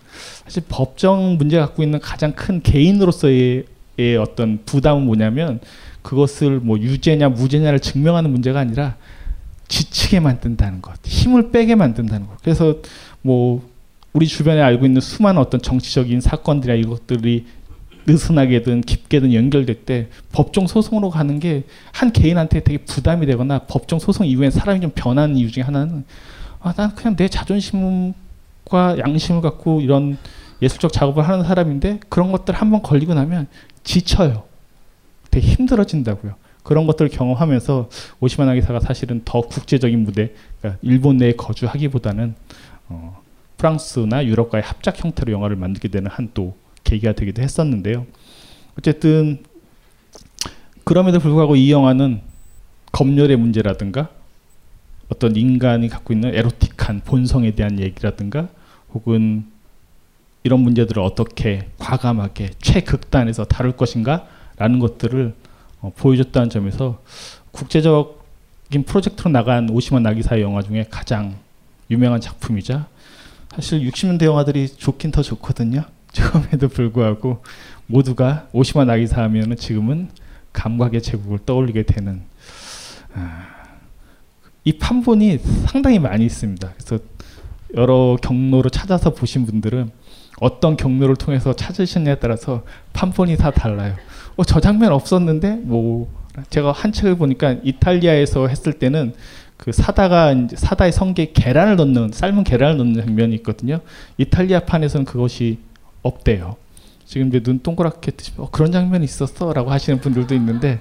사실 0.44 0.64
법정 0.68 1.38
문제 1.38 1.60
갖고 1.60 1.84
있는 1.84 2.00
가장 2.00 2.34
큰 2.34 2.62
개인으로서의 2.62 3.66
어떤 4.20 4.60
부담은 4.66 5.04
뭐냐면 5.06 5.60
그것을 6.02 6.60
뭐 6.60 6.80
유죄냐 6.80 7.30
무죄냐를 7.30 7.80
증명하는 7.80 8.32
문제가 8.32 8.60
아니라 8.60 8.96
지치게 9.68 10.20
만든다는 10.20 10.82
것, 10.82 10.98
힘을 11.04 11.52
빼게 11.52 11.76
만든다는 11.76 12.26
것. 12.26 12.42
그래서 12.42 12.78
뭐 13.22 13.70
우리 14.14 14.26
주변에 14.26 14.62
알고 14.62 14.88
있는 14.88 15.02
수많은 15.02 15.40
어떤 15.40 15.62
정치적인 15.62 16.22
사건들이나 16.22 16.80
이것들이 16.80 17.46
느슨하게든 18.06 18.82
깊게든 18.82 19.34
연결될 19.34 19.84
때 19.86 20.08
법정 20.32 20.68
소송으로 20.68 21.10
가는 21.10 21.40
게 21.40 21.64
한 22.00 22.14
개인한테 22.14 22.62
되게 22.62 22.78
부담이 22.78 23.26
되거나 23.26 23.60
법정 23.60 24.00
소송 24.00 24.26
이후에 24.26 24.50
사람이 24.50 24.80
좀 24.80 24.92
변하는 24.96 25.36
이유 25.36 25.52
중에 25.52 25.64
하나는 25.64 26.06
아, 26.62 26.72
난 26.74 26.96
그냥 26.96 27.18
내 27.18 27.28
자존심과 27.28 29.00
양심을 29.00 29.42
갖고 29.42 29.82
이런 29.82 30.18
예술적 30.62 30.94
작업을 30.94 31.28
하는 31.28 31.44
사람인데 31.44 32.00
그런 32.08 32.32
것들 32.32 32.54
한번 32.54 32.82
걸리고 32.82 33.14
나면 33.14 33.48
지쳐요. 33.84 34.44
되게 35.30 35.48
힘들어진다고요. 35.48 36.36
그런 36.64 36.88
것들을 36.88 37.12
경험하면서 37.12 37.90
오시마 38.22 38.46
나 38.46 38.54
기사가 38.54 38.80
사실은 38.80 39.22
더 39.26 39.42
국제적인 39.42 40.00
무대, 40.04 40.32
그러니까 40.60 40.80
일본 40.82 41.18
내에 41.18 41.34
거주하기보다는 41.34 42.36
어, 42.88 43.22
프랑스나 43.58 44.26
유럽과의 44.26 44.64
합작 44.64 45.04
형태로 45.04 45.34
영화를 45.34 45.58
만들게 45.58 45.90
되는 45.90 46.10
한또 46.10 46.56
계기가 46.90 47.14
되기도 47.14 47.42
했었는데요. 47.42 48.06
어쨌든 48.78 49.44
그럼에도 50.84 51.20
불구하고 51.20 51.56
이 51.56 51.72
영화는 51.72 52.22
검열의 52.92 53.38
문제라든가 53.38 54.10
어떤 55.10 55.36
인간이 55.36 55.88
갖고 55.88 56.14
있는 56.14 56.34
에로틱한 56.34 57.02
본성에 57.02 57.52
대한 57.52 57.80
얘기라든가 57.80 58.50
혹은 58.94 59.46
이런 60.44 60.62
문제들을 60.62 61.02
어떻게 61.02 61.68
과감하게 61.78 62.52
최극단에서 62.60 63.46
다룰 63.46 63.74
것인가 63.74 64.28
라는 64.58 64.80
것들을 64.80 65.36
어, 65.82 65.92
보여줬다는 65.96 66.50
점에서 66.50 67.02
국제적인 67.52 68.84
프로젝트로 68.86 69.30
나간 69.30 69.70
오시마 69.70 70.00
나기사의 70.00 70.42
영화 70.42 70.62
중에 70.62 70.86
가장 70.90 71.36
유명한 71.92 72.22
작품이자 72.22 72.88
사실 73.56 73.82
60년대 73.82 74.26
영화들이 74.26 74.68
좋긴 74.70 75.12
더 75.12 75.22
좋거든요. 75.22 75.84
처음에도 76.14 76.68
불구하고 76.68 77.44
모두가 77.88 78.48
오시마 78.52 78.86
나기사 78.86 79.22
하면은 79.24 79.56
지금은 79.56 80.10
감각의 80.54 81.02
제국을 81.02 81.40
떠올리게 81.46 81.84
되는 81.84 82.22
아, 83.14 83.48
이 84.64 84.78
판본이 84.78 85.40
상당히 85.68 86.00
많이 86.00 86.26
있습니다. 86.26 86.74
그래서 86.76 87.04
여러 87.76 88.18
경로로 88.22 88.70
찾아서 88.70 89.14
보신 89.14 89.46
분들은 89.46 89.92
어떤 90.40 90.78
경로를 90.78 91.16
통해서 91.16 91.54
찾으셨냐에 91.54 92.16
따라서 92.16 92.64
판본이 92.94 93.38
다 93.38 93.52
달라요. 93.52 93.96
어, 94.36 94.44
저 94.44 94.60
장면 94.60 94.92
없었는데 94.92 95.62
뭐 95.64 96.12
제가 96.50 96.72
한 96.72 96.92
책을 96.92 97.16
보니까 97.18 97.58
이탈리아에서 97.64 98.48
했을 98.48 98.74
때는 98.74 99.14
그 99.58 99.74
사다가 99.74 100.34
사다의 100.56 100.94
성게에 100.94 101.32
계란을 101.34 101.76
넣는 101.76 102.12
삶은 102.14 102.46
계란을 102.46 102.78
넣는 102.78 103.06
장면이 103.06 103.36
있거든요. 103.36 103.82
이탈리아 104.18 104.62
판에서는 104.62 105.06
그것이 105.06 105.60
없대요. 106.02 106.56
지금 107.06 107.28
이제 107.28 107.40
눈 107.42 107.60
동그랗게 107.60 108.12
뜨시면 108.12 108.48
어, 108.48 108.50
그런 108.52 108.72
장면이 108.72 109.04
있었어라고 109.04 109.72
하시는 109.72 110.00
분들도 110.00 110.36
있는데 110.36 110.80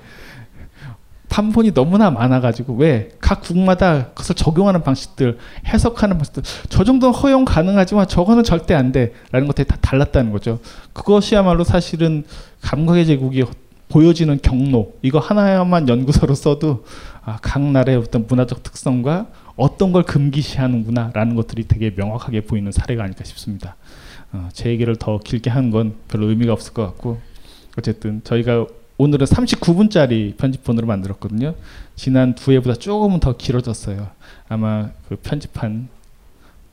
판본이 1.29 1.75
너무나 1.75 2.11
많아가지고 2.11 2.75
왜 2.75 3.11
각 3.29 3.43
국마다 3.43 4.07
그것을 4.09 4.35
적용하는 4.35 4.83
방식들 4.83 5.37
해석하는 5.67 6.17
방식들 6.17 6.43
저 6.71 6.83
정도는 6.83 7.15
허용 7.15 7.45
가능하지만 7.45 8.09
저거는 8.09 8.43
절대 8.43 8.75
안 8.75 8.91
돼라는 8.91 9.47
것들이 9.47 9.67
다 9.67 9.77
달랐다는 9.83 10.33
거죠. 10.33 10.61
그것이야말로 10.95 11.63
사실은 11.63 12.25
감각의 12.63 13.05
제국이 13.05 13.45
보여지는 13.91 14.39
경로 14.41 14.95
이거 15.03 15.19
하나만 15.19 15.89
연구서로 15.89 16.35
써도 16.35 16.87
아, 17.23 17.39
각 17.43 17.61
나라의 17.63 17.99
어떤 17.99 18.27
문화적 18.27 18.63
특성과 18.63 19.27
어떤 19.57 19.93
걸 19.93 20.05
금기시하는구나라는 20.05 21.35
것들이 21.35 21.69
되게 21.69 21.93
명확하게 21.95 22.43
보이는 22.43 22.73
사례가 22.73 23.05
아닐까 23.05 23.25
싶습니다. 23.25 23.77
어, 24.33 24.49
제 24.53 24.71
얘기를 24.71 24.97
더 24.97 25.19
길게 25.19 25.51
하는 25.51 25.71
건 25.71 25.95
별로 26.09 26.29
의미가 26.29 26.53
없을 26.53 26.73
것 26.73 26.85
같고 26.87 27.21
어쨌든 27.79 28.23
저희가 28.25 28.67
오늘은 28.99 29.27
39분짜리 29.27 30.37
편집본으로 30.37 30.87
만들었거든요. 30.87 31.55
지난 31.95 32.35
두 32.35 32.53
회보다 32.53 32.75
조금은 32.75 33.21
더 33.21 33.37
길어졌어요. 33.37 34.09
아마 34.49 34.91
그 35.09 35.17
편집한 35.17 35.89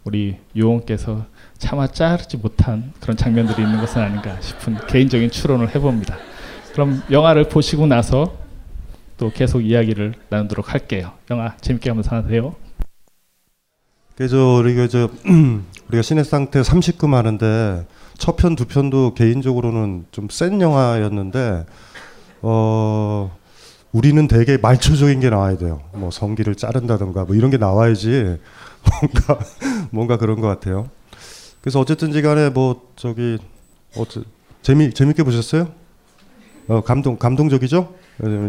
우리 0.03 0.37
요원께서 0.57 1.25
차마 1.57 1.87
자르지 1.87 2.37
못한 2.37 2.93
그런 2.99 3.15
장면들이 3.15 3.61
있는 3.61 3.79
것은 3.79 4.01
아닌가 4.01 4.39
싶은 4.41 4.77
개인적인 4.87 5.29
추론을 5.29 5.73
해봅니다. 5.75 6.17
그럼 6.73 7.01
영화를 7.11 7.47
보시고 7.47 7.85
나서 7.87 8.35
또 9.17 9.31
계속 9.31 9.61
이야기를 9.61 10.13
나누도록 10.29 10.73
할게요. 10.73 11.13
영화 11.29 11.55
재밌게 11.57 11.89
한번 11.89 12.03
사세요. 12.03 12.55
그래서 14.15 14.55
우리가 14.55 14.87
저 14.87 15.09
우리가 15.89 16.01
신의 16.01 16.23
상태 16.25 16.61
30금 16.61 17.11
하는데 17.11 17.85
첫 18.17 18.37
편 18.37 18.55
두 18.55 18.65
편도 18.65 19.13
개인적으로는 19.13 20.05
좀 20.11 20.27
센 20.31 20.61
영화였는데 20.61 21.65
어 22.41 23.37
우리는 23.91 24.27
되게 24.27 24.57
말초적인 24.57 25.19
게 25.19 25.29
나와야 25.29 25.57
돼요. 25.57 25.81
뭐 25.93 26.11
성기를 26.11 26.55
자른다던가 26.55 27.25
뭐 27.25 27.35
이런 27.35 27.49
게 27.51 27.57
나와야지 27.57 28.37
뭔가 29.01 29.39
뭔가 29.91 30.17
그런 30.17 30.39
것 30.41 30.47
같아요. 30.47 30.89
그래서 31.61 31.79
어쨌든지 31.79 32.21
간에 32.21 32.49
뭐 32.49 32.81
저기 32.95 33.37
어째 33.97 34.21
재미 34.61 34.93
재밌게 34.93 35.23
보셨어요? 35.23 35.69
어 36.67 36.81
감동 36.81 37.17
감동적이죠? 37.17 37.93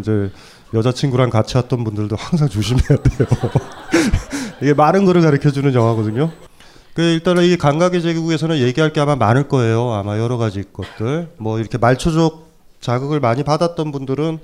이제 0.01 0.31
여자친구랑 0.75 1.31
같이 1.31 1.57
왔던 1.57 1.83
분들도 1.85 2.15
항상 2.17 2.49
조심해야 2.49 2.99
돼요. 3.03 3.29
이게 4.63 4.75
많은 4.75 5.05
거를 5.05 5.23
가르쳐 5.23 5.51
주는 5.51 5.73
영화거든요. 5.75 6.31
그 6.95 7.03
일단은 7.03 7.45
이 7.45 7.57
감각의 7.57 8.01
제국에서는 8.01 8.59
얘기할 8.59 8.93
게 8.93 9.01
아마 9.01 9.17
많을 9.17 9.49
거예요. 9.49 9.93
아마 9.93 10.19
여러 10.19 10.39
가지 10.39 10.65
것들. 10.73 11.31
뭐 11.37 11.59
이렇게 11.59 11.77
말초적 11.79 12.47
자극을 12.81 13.21
많이 13.21 13.43
받았던 13.43 13.93
분들은 13.93 14.39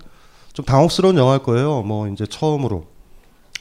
좀 0.53 0.65
당혹스러운 0.65 1.17
영화일 1.17 1.43
거예요. 1.43 1.83
뭐 1.83 2.09
이제 2.09 2.27
처음으로 2.27 2.87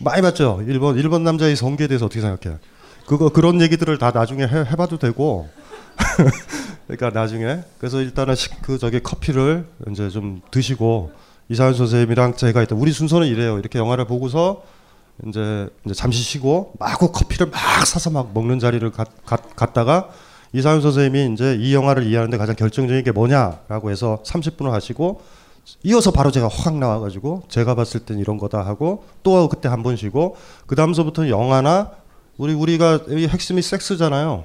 많이 0.01 0.22
봤죠. 0.22 0.62
일본 0.67 0.98
일본 0.98 1.24
남자의 1.24 1.55
성기에 1.55 1.88
대해서 1.88 2.05
어떻게 2.05 2.20
생각해? 2.22 2.58
그거 3.05 3.29
그런 3.29 3.62
얘기들을 3.62 3.98
다 3.98 4.12
나중에 4.13 4.43
해, 4.43 4.48
해봐도 4.48 4.98
되고. 4.98 5.48
그러니까 6.88 7.17
나중에 7.17 7.60
그래서 7.77 8.01
일단은 8.01 8.36
식- 8.36 8.62
그 8.62 8.77
저기 8.77 9.00
커피를 9.00 9.65
이제 9.89 10.10
좀 10.10 10.41
드시고 10.51 11.12
이사연 11.50 11.74
선생님이랑 11.75 12.36
제가 12.36 12.62
있다. 12.63 12.75
우리 12.75 12.91
순서는 12.91 13.27
이래요. 13.27 13.58
이렇게 13.60 13.79
영화를 13.79 14.05
보고서 14.05 14.63
이제, 15.27 15.69
이제 15.85 15.93
잠시 15.93 16.21
쉬고 16.21 16.73
마구 16.79 17.11
커피를 17.11 17.47
막 17.47 17.85
사서 17.85 18.09
막 18.09 18.31
먹는 18.33 18.59
자리를 18.59 18.89
갔, 18.91 19.07
갔, 19.25 19.55
갔다가 19.55 20.09
이사연 20.53 20.81
선생님이 20.81 21.33
이제 21.33 21.57
이 21.59 21.73
영화를 21.73 22.03
이해하는데 22.03 22.37
가장 22.37 22.55
결정적인 22.55 23.03
게 23.03 23.11
뭐냐라고 23.11 23.91
해서 23.91 24.21
30분을 24.25 24.71
하시고 24.71 25.21
이어서 25.83 26.11
바로 26.11 26.31
제가 26.31 26.49
확 26.51 26.77
나와가지고 26.77 27.43
제가 27.47 27.75
봤을 27.75 28.01
땐 28.01 28.19
이런 28.19 28.37
거다 28.37 28.65
하고 28.65 29.05
또 29.23 29.47
그때 29.47 29.69
한 29.69 29.83
번 29.83 29.95
쉬고 29.95 30.35
그 30.65 30.75
다음서부터는 30.75 31.29
영화나 31.29 31.91
우리 32.37 32.53
우리가 32.53 33.01
이 33.09 33.27
핵심이 33.27 33.61
섹스잖아요. 33.61 34.43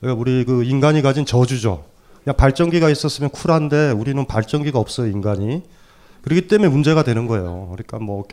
그러니까 0.00 0.20
우리 0.20 0.44
그 0.44 0.62
인간이 0.64 1.02
가진 1.02 1.26
저주죠. 1.26 1.84
그냥 2.22 2.36
발전기가 2.36 2.88
있었으면 2.90 3.30
쿨한데 3.30 3.90
우리는 3.90 4.24
발전기가 4.24 4.78
없어요 4.78 5.10
인간이. 5.10 5.62
그렇기 6.22 6.48
때문에 6.48 6.68
문제가 6.68 7.02
되는 7.02 7.26
거예요. 7.26 7.68
그러니까 7.72 7.98
뭐 7.98 8.24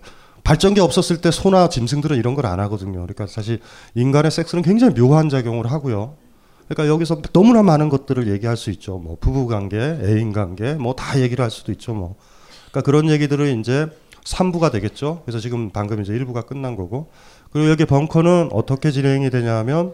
발전기 0.44 0.82
없었을 0.82 1.22
때 1.22 1.32
소나 1.32 1.70
짐승들은 1.70 2.18
이런 2.18 2.36
걸 2.36 2.46
안 2.46 2.60
하거든요. 2.62 2.94
그러니까 3.02 3.28
사실 3.28 3.60
인간의 3.96 4.30
섹스는 4.32 4.62
굉장히 4.64 4.94
묘한 4.94 5.30
작용을 5.30 5.72
하고요. 5.72 6.16
그러니까 6.68 6.94
여기서 6.94 7.22
너무나 7.34 7.64
많은 7.64 7.90
것들을 7.90 8.28
얘기할 8.30 8.58
수 8.58 8.70
있죠. 8.72 8.98
뭐 8.98 9.18
부부 9.20 9.48
관계, 9.48 9.78
애인 9.78 10.34
관계, 10.34 10.74
뭐 10.74 10.94
다 10.96 11.20
얘기를 11.20 11.44
할 11.44 11.52
수도 11.52 11.72
있죠. 11.72 11.94
뭐. 11.94 12.16
그러니까 12.72 12.82
그런 12.86 13.10
얘기들을 13.10 13.60
이제 13.60 13.88
3부가 14.26 14.72
되겠죠. 14.72 15.22
그래서 15.26 15.40
지금 15.40 15.70
방금 15.72 16.02
이제 16.02 16.14
1부가 16.14 16.46
끝난 16.46 16.76
거고. 16.76 17.10
그리고 17.52 17.70
여기 17.70 17.86
벙커는 17.86 18.50
어떻게 18.52 18.92
진행이 18.92 19.30
되냐면 19.30 19.94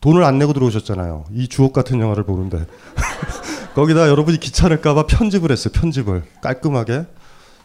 돈을 0.00 0.22
안 0.24 0.38
내고 0.38 0.52
들어오셨잖아요. 0.52 1.24
이 1.34 1.48
주옥 1.48 1.72
같은 1.72 2.00
영화를 2.00 2.24
보는데. 2.24 2.64
거기다 3.74 4.08
여러분이 4.08 4.38
귀찮을까봐 4.40 5.06
편집을 5.06 5.50
했어요. 5.50 5.72
편집을 5.74 6.22
깔끔하게. 6.42 7.04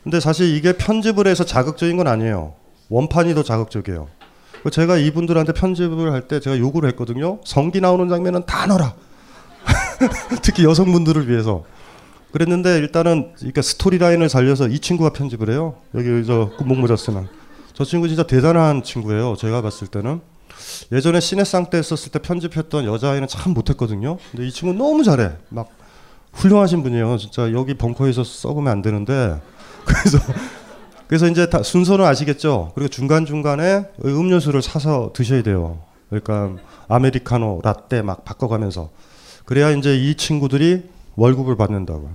근데 0.05 0.19
사실 0.19 0.55
이게 0.55 0.73
편집을 0.77 1.25
해서 1.25 1.43
자극적인 1.43 1.97
건 1.97 2.05
아니에요. 2.07 2.53
원판이 2.89 3.33
더 3.33 3.41
자극적이에요. 3.41 4.07
그 4.61 4.69
제가 4.69 4.97
이분들한테 4.97 5.53
편집을 5.53 6.11
할 6.13 6.27
때 6.27 6.39
제가 6.39 6.59
요구를 6.59 6.87
했거든요. 6.91 7.39
성기 7.43 7.81
나오는 7.81 8.07
장면은 8.07 8.45
다 8.45 8.67
넣어라. 8.67 8.93
특히 10.43 10.63
여성분들을 10.63 11.27
위해서. 11.27 11.63
그랬는데 12.31 12.77
일단은 12.77 13.31
그러니까 13.35 13.63
스토리 13.63 13.97
라인을 13.97 14.29
살려서 14.29 14.67
이 14.67 14.77
친구가 14.77 15.09
편집을 15.11 15.49
해요. 15.49 15.77
여기 15.95 16.23
저 16.23 16.51
군복모자 16.57 16.97
쓰는 16.97 17.27
저 17.73 17.83
친구 17.83 18.07
진짜 18.07 18.21
대단한 18.27 18.83
친구예요. 18.83 19.35
제가 19.37 19.63
봤을 19.63 19.87
때는 19.87 20.21
예전에 20.91 21.19
시네상 21.19 21.71
때 21.71 21.79
했었을 21.79 22.11
때 22.11 22.19
편집했던 22.19 22.85
여자아이는 22.85 23.27
참 23.27 23.55
못했거든요. 23.55 24.19
근데 24.31 24.45
이 24.45 24.51
친구 24.51 24.75
너무 24.75 25.03
잘해. 25.03 25.31
막 25.49 25.69
훌륭하신 26.33 26.83
분이에요. 26.83 27.17
진짜 27.17 27.51
여기 27.53 27.73
벙커에서 27.73 28.23
썩으면 28.23 28.71
안 28.71 28.83
되는데 28.83 29.41
그래서 29.85 30.17
그래서 31.07 31.27
이제 31.27 31.49
다 31.49 31.61
순서는 31.61 32.05
아시겠죠. 32.05 32.71
그리고 32.75 32.89
중간 32.89 33.25
중간에 33.25 33.85
음료수를 34.03 34.61
사서 34.61 35.11
드셔야 35.13 35.43
돼요. 35.43 35.79
그러니까 36.09 36.61
아메리카노, 36.87 37.61
라떼 37.63 38.01
막 38.01 38.25
바꿔가면서 38.25 38.89
그래야 39.45 39.71
이제 39.71 39.95
이 39.95 40.15
친구들이 40.15 40.83
월급을 41.15 41.55
받는다고. 41.55 42.09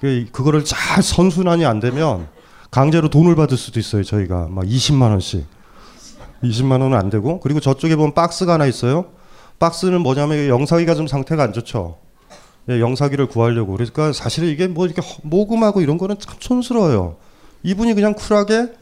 그 0.00 0.26
그거를 0.32 0.64
잘 0.64 1.02
선순환이 1.02 1.66
안 1.66 1.80
되면 1.80 2.28
강제로 2.70 3.08
돈을 3.08 3.34
받을 3.36 3.56
수도 3.56 3.80
있어요. 3.80 4.04
저희가 4.04 4.48
막 4.48 4.64
20만 4.64 5.10
원씩. 5.10 5.46
20만 6.42 6.82
원은 6.82 6.96
안 6.96 7.10
되고 7.10 7.40
그리고 7.40 7.60
저쪽에 7.60 7.96
보면 7.96 8.14
박스가 8.14 8.54
하나 8.54 8.66
있어요. 8.66 9.06
박스는 9.58 10.00
뭐냐면 10.02 10.48
영상기가 10.48 10.94
좀 10.94 11.06
상태가 11.06 11.42
안 11.42 11.52
좋죠. 11.52 11.98
예, 12.70 12.80
영사기를 12.80 13.26
구하려고 13.26 13.72
그러니까 13.72 14.12
사실은 14.12 14.48
이게 14.48 14.66
뭐 14.66 14.86
이렇게 14.86 15.00
허- 15.00 15.20
모금하고 15.22 15.80
이런 15.80 15.96
거는 15.98 16.16
참 16.18 16.34
촌스러워요. 16.38 17.16
이분이 17.62 17.94
그냥 17.94 18.14
쿨하게 18.14 18.72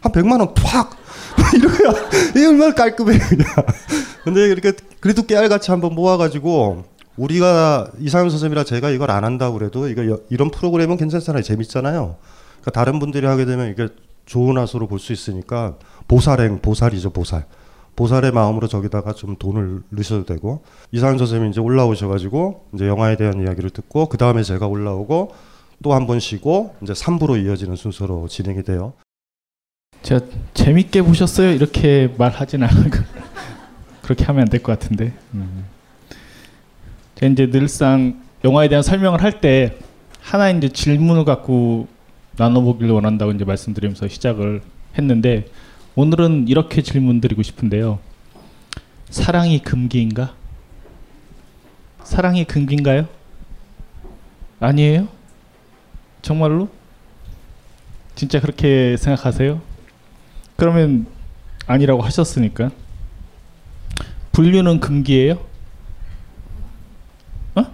한 0.00 0.12
100만 0.12 0.40
원 0.40 0.54
팍! 0.54 0.90
이거야. 1.56 1.92
이게 2.30 2.46
얼마나 2.46 2.74
깔끔해 2.74 3.18
그냥. 3.18 3.46
근데 4.24 4.42
이렇게 4.48 4.72
그래도 5.00 5.22
깨알같이 5.22 5.70
한번 5.70 5.94
모아가지고 5.94 6.84
우리가 7.16 7.88
이상현 8.00 8.30
선생님이랑 8.30 8.64
제가 8.64 8.90
이걸 8.90 9.10
안 9.10 9.24
한다고 9.24 9.58
그래도 9.58 9.88
이거 9.88 10.06
여- 10.08 10.20
이런 10.30 10.50
프로그램은 10.50 10.96
괜찮잖아요. 10.96 11.42
재밌잖아요. 11.42 12.16
그러니까 12.60 12.70
다른 12.72 12.98
분들이 12.98 13.26
하게 13.26 13.44
되면 13.44 13.70
이게 13.70 13.88
좋은 14.26 14.56
화수로 14.58 14.88
볼 14.88 14.98
수 14.98 15.12
있으니까 15.12 15.74
보살행 16.08 16.60
보살이죠 16.60 17.10
보살. 17.10 17.44
보살의 17.98 18.30
마음으로 18.30 18.68
저기다가 18.68 19.12
좀 19.12 19.34
돈을 19.36 19.82
넣으셔도 19.90 20.24
되고 20.24 20.62
이상현 20.92 21.18
선생님이 21.18 21.50
이제 21.50 21.60
올라오셔가지고 21.60 22.68
이제 22.74 22.86
영화에 22.86 23.16
대한 23.16 23.42
이야기를 23.42 23.70
듣고 23.70 24.08
그 24.08 24.16
다음에 24.16 24.44
제가 24.44 24.68
올라오고 24.68 25.32
또 25.82 25.92
한 25.92 26.06
번 26.06 26.20
쉬고 26.20 26.76
이제 26.80 26.92
3부로 26.92 27.42
이어지는 27.44 27.74
순서로 27.76 28.28
진행이 28.28 28.62
돼요. 28.62 28.92
제가 30.02 30.24
재밌게 30.54 31.02
보셨어요 31.02 31.50
이렇게 31.50 32.12
말하진 32.16 32.62
않고 32.62 32.98
그렇게 34.02 34.24
하면 34.26 34.42
안 34.42 34.48
될 34.48 34.62
것 34.62 34.78
같은데. 34.78 35.12
음. 35.34 35.64
제가 37.16 37.32
이제 37.32 37.50
늘상 37.50 38.22
영화에 38.44 38.68
대한 38.68 38.82
설명을 38.82 39.22
할 39.22 39.40
때 39.40 39.76
하나 40.20 40.50
이제 40.50 40.68
질문을 40.68 41.24
갖고 41.24 41.88
나눠보기를 42.36 42.92
원한다고 42.92 43.32
이제 43.32 43.44
말씀드리면서 43.44 44.06
시작을 44.06 44.62
했는데 44.96 45.46
오늘은 45.98 46.46
이렇게 46.46 46.80
질문드리고 46.80 47.42
싶은데요. 47.42 47.98
사랑이 49.10 49.60
금기인가? 49.64 50.32
사랑이 52.04 52.44
금기인가요? 52.44 53.08
아니에요? 54.60 55.08
정말로? 56.22 56.68
진짜 58.14 58.38
그렇게 58.38 58.96
생각하세요? 58.96 59.60
그러면 60.54 61.06
아니라고 61.66 62.00
하셨으니까 62.02 62.70
분류는 64.30 64.78
금기예요? 64.78 65.44
어? 67.56 67.64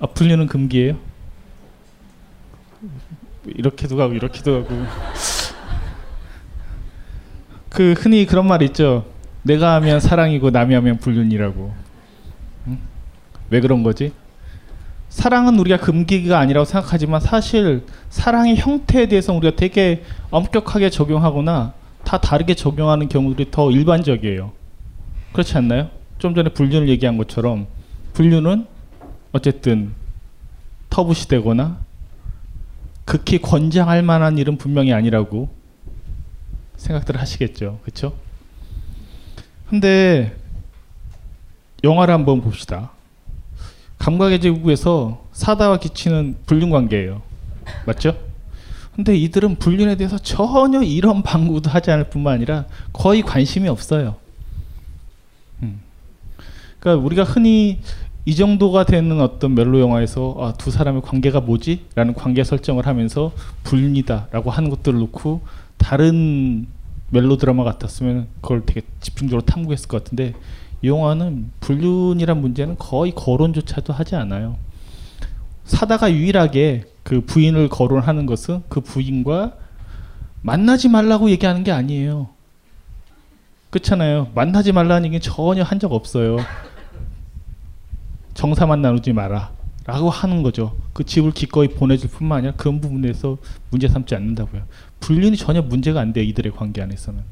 아 0.00 0.06
분류는 0.06 0.48
금기예요? 0.48 0.98
이렇게도 3.56 3.96
가고 3.96 4.14
이렇게도 4.14 4.64
가고 4.64 4.74
그 7.78 7.94
흔히 7.96 8.26
그런 8.26 8.48
말 8.48 8.60
있죠. 8.62 9.04
내가 9.44 9.74
하면 9.76 10.00
사랑이고 10.00 10.50
남이 10.50 10.74
하면 10.74 10.98
불륜이라고. 10.98 11.72
응? 12.66 12.78
왜 13.50 13.60
그런 13.60 13.84
거지? 13.84 14.10
사랑은 15.10 15.60
우리가 15.60 15.76
금기가 15.76 16.40
아니라고 16.40 16.64
생각하지만 16.64 17.20
사실 17.20 17.84
사랑의 18.10 18.56
형태에 18.56 19.06
대해서 19.06 19.32
우리가 19.32 19.54
되게 19.54 20.02
엄격하게 20.32 20.90
적용하거나 20.90 21.72
다 22.02 22.18
다르게 22.18 22.54
적용하는 22.54 23.08
경우들이 23.08 23.52
더 23.52 23.70
일반적이에요. 23.70 24.50
그렇지 25.32 25.56
않나요? 25.56 25.88
좀 26.18 26.34
전에 26.34 26.48
불륜을 26.48 26.88
얘기한 26.88 27.16
것처럼 27.16 27.68
불륜은 28.12 28.66
어쨌든 29.30 29.92
터부시 30.90 31.28
되거나 31.28 31.78
극히 33.04 33.38
권장할 33.40 34.02
만한 34.02 34.36
일은 34.36 34.58
분명히 34.58 34.92
아니라고 34.92 35.57
생각들을 36.78 37.20
하시겠죠. 37.20 37.78
그렇죠? 37.82 38.14
근데 39.68 40.34
영화를 41.84 42.14
한번 42.14 42.40
봅시다. 42.40 42.92
감각의 43.98 44.40
제국에서 44.40 45.24
사다와 45.32 45.78
기치는 45.78 46.36
불륜 46.46 46.70
관계예요. 46.70 47.20
맞죠? 47.84 48.16
근데 48.94 49.16
이들은 49.16 49.56
불륜에 49.56 49.96
대해서 49.96 50.18
전혀 50.18 50.82
이런 50.82 51.22
방구도 51.22 51.70
하지 51.70 51.90
않을 51.90 52.10
뿐만 52.10 52.34
아니라 52.34 52.64
거의 52.92 53.22
관심이 53.22 53.68
없어요. 53.68 54.16
음. 55.62 55.80
그러니까 56.80 57.04
우리가 57.04 57.24
흔히 57.24 57.80
이 58.24 58.34
정도가 58.34 58.84
되는 58.84 59.20
어떤 59.20 59.54
멜로 59.54 59.80
영화에서 59.80 60.36
아, 60.38 60.52
두 60.58 60.70
사람의 60.70 61.02
관계가 61.02 61.40
뭐지? 61.40 61.86
라는 61.94 62.12
관계 62.14 62.44
설정을 62.44 62.86
하면서 62.86 63.32
불륜이다 63.64 64.28
라고 64.32 64.50
하는 64.50 64.68
것들을 64.70 64.98
놓고 64.98 65.42
다른 65.78 66.66
멜로 67.10 67.36
드라마 67.36 67.64
같았으면 67.64 68.28
그걸 68.40 68.66
되게 68.66 68.82
집중적으로 69.00 69.44
탐구했을 69.44 69.88
것 69.88 70.04
같은데 70.04 70.34
이 70.82 70.88
영화는 70.88 71.50
불륜이란 71.60 72.40
문제는 72.40 72.76
거의 72.78 73.12
거론조차도 73.14 73.92
하지 73.92 74.14
않아요. 74.16 74.56
사다가 75.64 76.12
유일하게 76.12 76.84
그 77.02 77.22
부인을 77.22 77.68
거론하는 77.68 78.26
것은 78.26 78.62
그 78.68 78.80
부인과 78.80 79.54
만나지 80.42 80.88
말라고 80.88 81.30
얘기하는 81.30 81.64
게 81.64 81.72
아니에요. 81.72 82.28
그렇잖아요. 83.70 84.28
만나지 84.34 84.72
말라는 84.72 85.06
얘기는 85.06 85.20
전혀 85.20 85.62
한 85.62 85.78
적 85.78 85.92
없어요. 85.92 86.38
정사만 88.34 88.80
나누지 88.82 89.12
마라. 89.12 89.50
라고 89.88 90.10
하는 90.10 90.42
거죠. 90.42 90.76
그 90.92 91.02
집을 91.02 91.32
기꺼이 91.32 91.68
보내줄 91.68 92.10
뿐만 92.10 92.38
아니라 92.40 92.52
그런 92.56 92.78
부분에서 92.78 93.38
문제 93.70 93.88
삼지 93.88 94.14
않는다고요. 94.14 94.64
불륜이 95.00 95.38
전혀 95.38 95.62
문제가 95.62 95.98
안 95.98 96.12
돼요. 96.12 96.26
이들의 96.26 96.52
관계 96.52 96.82
안에서는. 96.82 97.22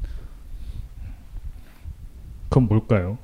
그건 2.49 2.67
뭘까요? 2.67 3.19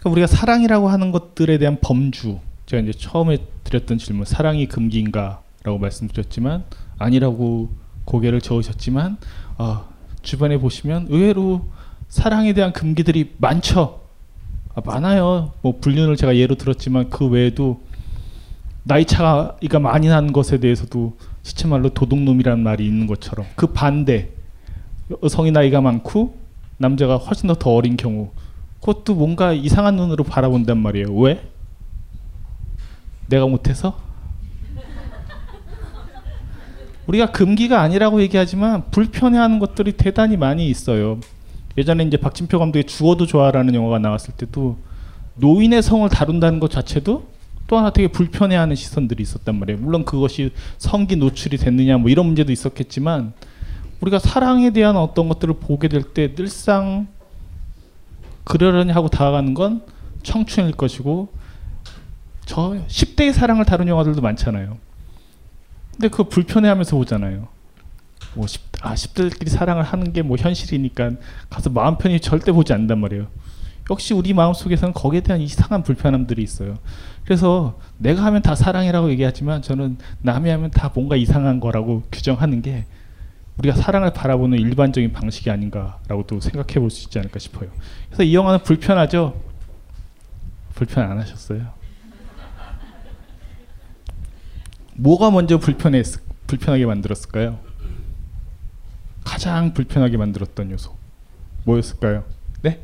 그러니까 0.00 0.10
우리가 0.10 0.26
사랑이라고 0.26 0.90
하는 0.90 1.12
것들에 1.12 1.56
대한 1.56 1.78
범주 1.80 2.40
제가 2.66 2.82
이제 2.82 2.92
처음에 2.92 3.38
드렸던 3.64 3.96
질문 3.96 4.26
사랑이 4.26 4.68
금기인가라고 4.68 5.78
말씀드렸지만 5.78 6.64
아니라고 6.98 7.70
고개를 8.04 8.42
저으셨지만 8.42 9.16
어, 9.56 9.88
주변에 10.20 10.58
보시면 10.58 11.06
의외로 11.08 11.70
사랑에 12.08 12.52
대한 12.52 12.74
금기들이 12.74 13.36
많죠. 13.38 14.03
아, 14.74 14.82
많아요. 14.84 15.52
뭐 15.62 15.78
불륜을 15.80 16.16
제가 16.16 16.36
예로 16.36 16.56
들었지만 16.56 17.10
그 17.10 17.26
외에도 17.26 17.80
나이 18.82 19.04
차가 19.04 19.56
많이 19.80 20.08
난 20.08 20.32
것에 20.32 20.58
대해서도 20.58 21.16
시체 21.42 21.68
말로 21.68 21.90
도둑놈이라는 21.90 22.62
말이 22.62 22.86
있는 22.86 23.06
것처럼 23.06 23.46
그 23.54 23.68
반대 23.68 24.30
여성이 25.22 25.52
나이가 25.52 25.80
많고 25.80 26.36
남자가 26.78 27.16
훨씬 27.16 27.46
더, 27.46 27.54
더 27.54 27.70
어린 27.70 27.96
경우 27.96 28.30
그것도 28.80 29.14
뭔가 29.14 29.52
이상한 29.52 29.96
눈으로 29.96 30.24
바라본단 30.24 30.76
말이에요. 30.78 31.14
왜? 31.14 31.48
내가 33.28 33.46
못해서? 33.46 33.98
우리가 37.06 37.32
금기가 37.32 37.80
아니라고 37.80 38.20
얘기하지만 38.22 38.90
불편해하는 38.90 39.58
것들이 39.58 39.92
대단히 39.92 40.36
많이 40.36 40.68
있어요. 40.68 41.20
예전에 41.76 42.04
이제 42.04 42.16
박진표 42.16 42.58
감독의 42.58 42.84
죽어도 42.84 43.26
좋아라는 43.26 43.74
영화가 43.74 43.98
나왔을 43.98 44.34
때도 44.34 44.78
노인의 45.36 45.82
성을 45.82 46.08
다룬다는 46.08 46.60
것 46.60 46.70
자체도 46.70 47.28
또 47.66 47.78
하나 47.78 47.90
되게 47.90 48.08
불편해하는 48.08 48.76
시선들이 48.76 49.22
있었단 49.22 49.58
말이에요. 49.58 49.80
물론 49.80 50.04
그것이 50.04 50.52
성기 50.78 51.16
노출이 51.16 51.56
됐느냐 51.56 51.98
뭐 51.98 52.10
이런 52.10 52.26
문제도 52.26 52.52
있었겠지만 52.52 53.32
우리가 54.00 54.18
사랑에 54.18 54.70
대한 54.70 54.96
어떤 54.96 55.28
것들을 55.28 55.54
보게 55.54 55.88
될 55.88 56.02
때 56.14 56.34
늘상 56.34 57.06
그러려니 58.44 58.92
하고 58.92 59.08
다가가는 59.08 59.54
건 59.54 59.82
청춘일 60.22 60.72
것이고 60.72 61.28
저 62.44 62.76
10대의 62.86 63.32
사랑을 63.32 63.64
다룬 63.64 63.88
영화들도 63.88 64.20
많잖아요. 64.20 64.76
근데 65.92 66.08
그거 66.08 66.24
불편해하면서 66.24 66.96
보잖아요. 66.96 67.48
뭐 68.34 68.46
10, 68.46 68.62
아 68.82 68.94
10대들끼리 68.94 69.48
사랑을 69.48 69.82
하는 69.82 70.12
게 70.12 70.22
뭐 70.22 70.36
현실이니까 70.36 71.12
가서 71.50 71.70
마음 71.70 71.96
편히 71.98 72.20
절대 72.20 72.52
보지 72.52 72.72
않는단 72.72 72.98
말이에요. 72.98 73.26
역시 73.90 74.14
우리 74.14 74.32
마음 74.32 74.54
속에서는 74.54 74.94
거기에 74.94 75.20
대한 75.20 75.40
이상한 75.42 75.82
불편함들이 75.82 76.42
있어요. 76.42 76.78
그래서 77.24 77.78
내가 77.98 78.24
하면 78.24 78.40
다 78.42 78.54
사랑이라고 78.54 79.10
얘기하지만 79.10 79.60
저는 79.62 79.98
남이 80.22 80.48
하면 80.50 80.70
다 80.70 80.90
뭔가 80.94 81.16
이상한 81.16 81.60
거라고 81.60 82.02
규정하는 82.10 82.62
게 82.62 82.86
우리가 83.58 83.76
사랑을 83.76 84.12
바라보는 84.12 84.58
일반적인 84.58 85.12
방식이 85.12 85.50
아닌가라고 85.50 86.24
또 86.26 86.40
생각해 86.40 86.80
볼 86.80 86.90
수 86.90 87.04
있지 87.04 87.18
않을까 87.18 87.38
싶어요. 87.38 87.70
그래서 88.08 88.22
이 88.24 88.34
영화는 88.34 88.62
불편하죠? 88.64 89.40
불편 90.74 91.08
안 91.10 91.18
하셨어요? 91.20 91.66
뭐가 94.96 95.30
먼저 95.30 95.58
불편했, 95.58 96.04
불편하게 96.46 96.86
만들었을까요? 96.86 97.58
가장 99.24 99.74
불편하게 99.74 100.16
만들었던 100.16 100.70
요소 100.70 100.94
뭐였을까요? 101.64 102.24
네? 102.62 102.80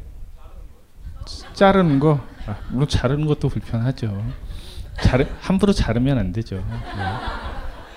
자르는 1.54 2.00
거 2.00 2.20
아, 2.46 2.56
물론 2.70 2.88
자르는 2.88 3.26
것도 3.26 3.48
불편하죠. 3.48 4.24
자르, 5.02 5.26
함부로 5.40 5.72
자르면 5.72 6.18
안 6.18 6.32
되죠. 6.32 6.56
네. 6.56 6.64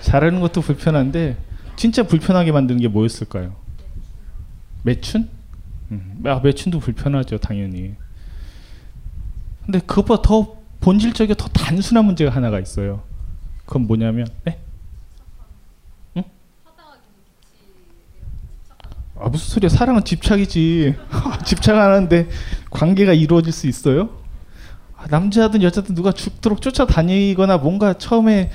자르는 0.00 0.40
것도 0.40 0.60
불편한데 0.60 1.36
진짜 1.76 2.02
불편하게 2.02 2.52
만드는 2.52 2.80
게 2.80 2.88
뭐였을까요? 2.88 3.56
매춘? 4.82 5.28
음, 5.90 6.22
아, 6.26 6.40
매춘도 6.42 6.78
불편하죠, 6.78 7.38
당연히. 7.38 7.94
근데 9.64 9.78
그것보다 9.80 10.22
더 10.22 10.56
본질적이고 10.80 11.34
더 11.34 11.48
단순한 11.48 12.04
문제가 12.04 12.30
하나가 12.30 12.60
있어요. 12.60 13.02
그건 13.64 13.86
뭐냐면, 13.86 14.26
네? 14.44 14.58
아 19.18 19.28
무슨 19.28 19.48
소리야? 19.54 19.68
사랑은 19.68 20.04
집착이지. 20.04 20.94
집착 21.44 21.76
안 21.78 21.90
하는데 21.92 22.28
관계가 22.70 23.12
이루어질 23.12 23.52
수 23.52 23.66
있어요? 23.68 24.10
아, 24.96 25.06
남자든 25.08 25.62
여자든 25.62 25.94
누가 25.94 26.12
죽도록 26.12 26.60
쫓아다니거나 26.60 27.58
뭔가 27.58 27.92
처음에 27.94 28.50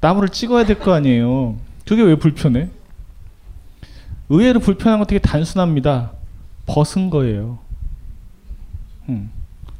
나무를 0.00 0.28
찍어야 0.28 0.64
될 0.64 0.78
거 0.78 0.92
아니에요. 0.92 1.56
그게 1.86 2.02
왜 2.02 2.14
불편해? 2.16 2.68
의외로 4.28 4.60
불편한 4.60 4.98
건 4.98 5.06
되게 5.06 5.18
단순합니다. 5.18 6.12
벗은 6.66 7.10
거예요. 7.10 7.58
음, 9.08 9.30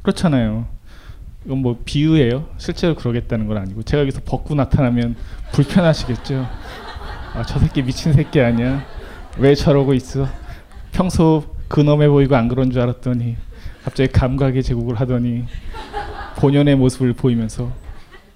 그렇잖아요. 0.01 0.67
이건 1.45 1.57
뭐 1.59 1.79
비유예요? 1.83 2.49
실제로 2.57 2.95
그러겠다는 2.95 3.47
건 3.47 3.57
아니고. 3.57 3.83
제가 3.83 4.01
여기서 4.01 4.21
벗고 4.25 4.53
나타나면 4.53 5.15
불편하시겠죠? 5.53 6.47
아, 7.35 7.43
저 7.47 7.57
새끼 7.59 7.81
미친 7.81 8.13
새끼 8.13 8.39
아니야 8.41 8.85
왜 9.37 9.55
저러고 9.55 9.93
있어? 9.93 10.27
평소 10.91 11.43
근엄해 11.67 12.07
보이고 12.07 12.35
안 12.35 12.47
그런 12.47 12.71
줄 12.71 12.81
알았더니 12.81 13.35
갑자기 13.83 14.11
감각의 14.11 14.63
제국을 14.63 14.99
하더니 14.99 15.45
본연의 16.37 16.75
모습을 16.75 17.13
보이면서 17.13 17.71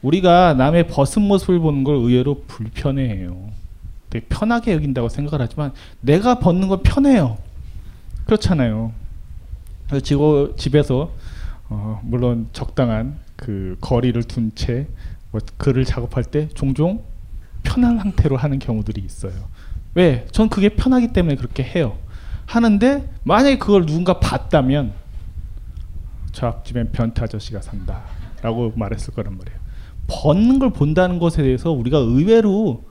우리가 0.01 0.53
남의 0.55 0.87
벗은 0.87 1.21
모습을 1.21 1.59
보는 1.59 1.83
걸 1.83 1.95
의외로 1.95 2.43
불편해해요. 2.47 3.51
되게 4.09 4.25
편하게 4.27 4.73
여긴다고 4.73 5.09
생각을 5.09 5.43
하지만 5.43 5.73
내가 6.01 6.39
벗는 6.39 6.67
건 6.67 6.81
편해요. 6.83 7.37
그렇잖아요. 8.25 8.91
그래서 9.89 10.55
집에서 10.55 11.11
어, 11.69 11.99
물론 12.03 12.47
적당한 12.53 13.19
그 13.35 13.77
거리를 13.81 14.21
둔 14.23 14.51
채 14.55 14.87
뭐 15.31 15.41
글을 15.57 15.85
작업할 15.85 16.23
때 16.23 16.47
종종 16.49 17.03
편한 17.63 17.97
상태로 17.97 18.37
하는 18.37 18.59
경우들이 18.59 19.01
있어요. 19.01 19.33
왜? 19.97 20.27
전 20.31 20.47
그게 20.47 20.69
편하기 20.69 21.07
때문에 21.07 21.35
그렇게 21.37 21.63
해요. 21.63 21.97
하는데 22.45 23.09
만약에 23.23 23.57
그걸 23.57 23.87
누군가 23.87 24.19
봤다면 24.19 24.93
저 26.31 26.45
앞집엔 26.45 26.91
변태 26.91 27.23
아저씨가 27.23 27.61
산다 27.61 28.03
라고 28.43 28.71
말했을 28.75 29.15
거란 29.15 29.35
말이에요. 29.39 29.59
벗는 30.05 30.59
걸 30.59 30.69
본다는 30.71 31.17
것에 31.17 31.41
대해서 31.41 31.71
우리가 31.71 31.97
의외로 31.97 32.83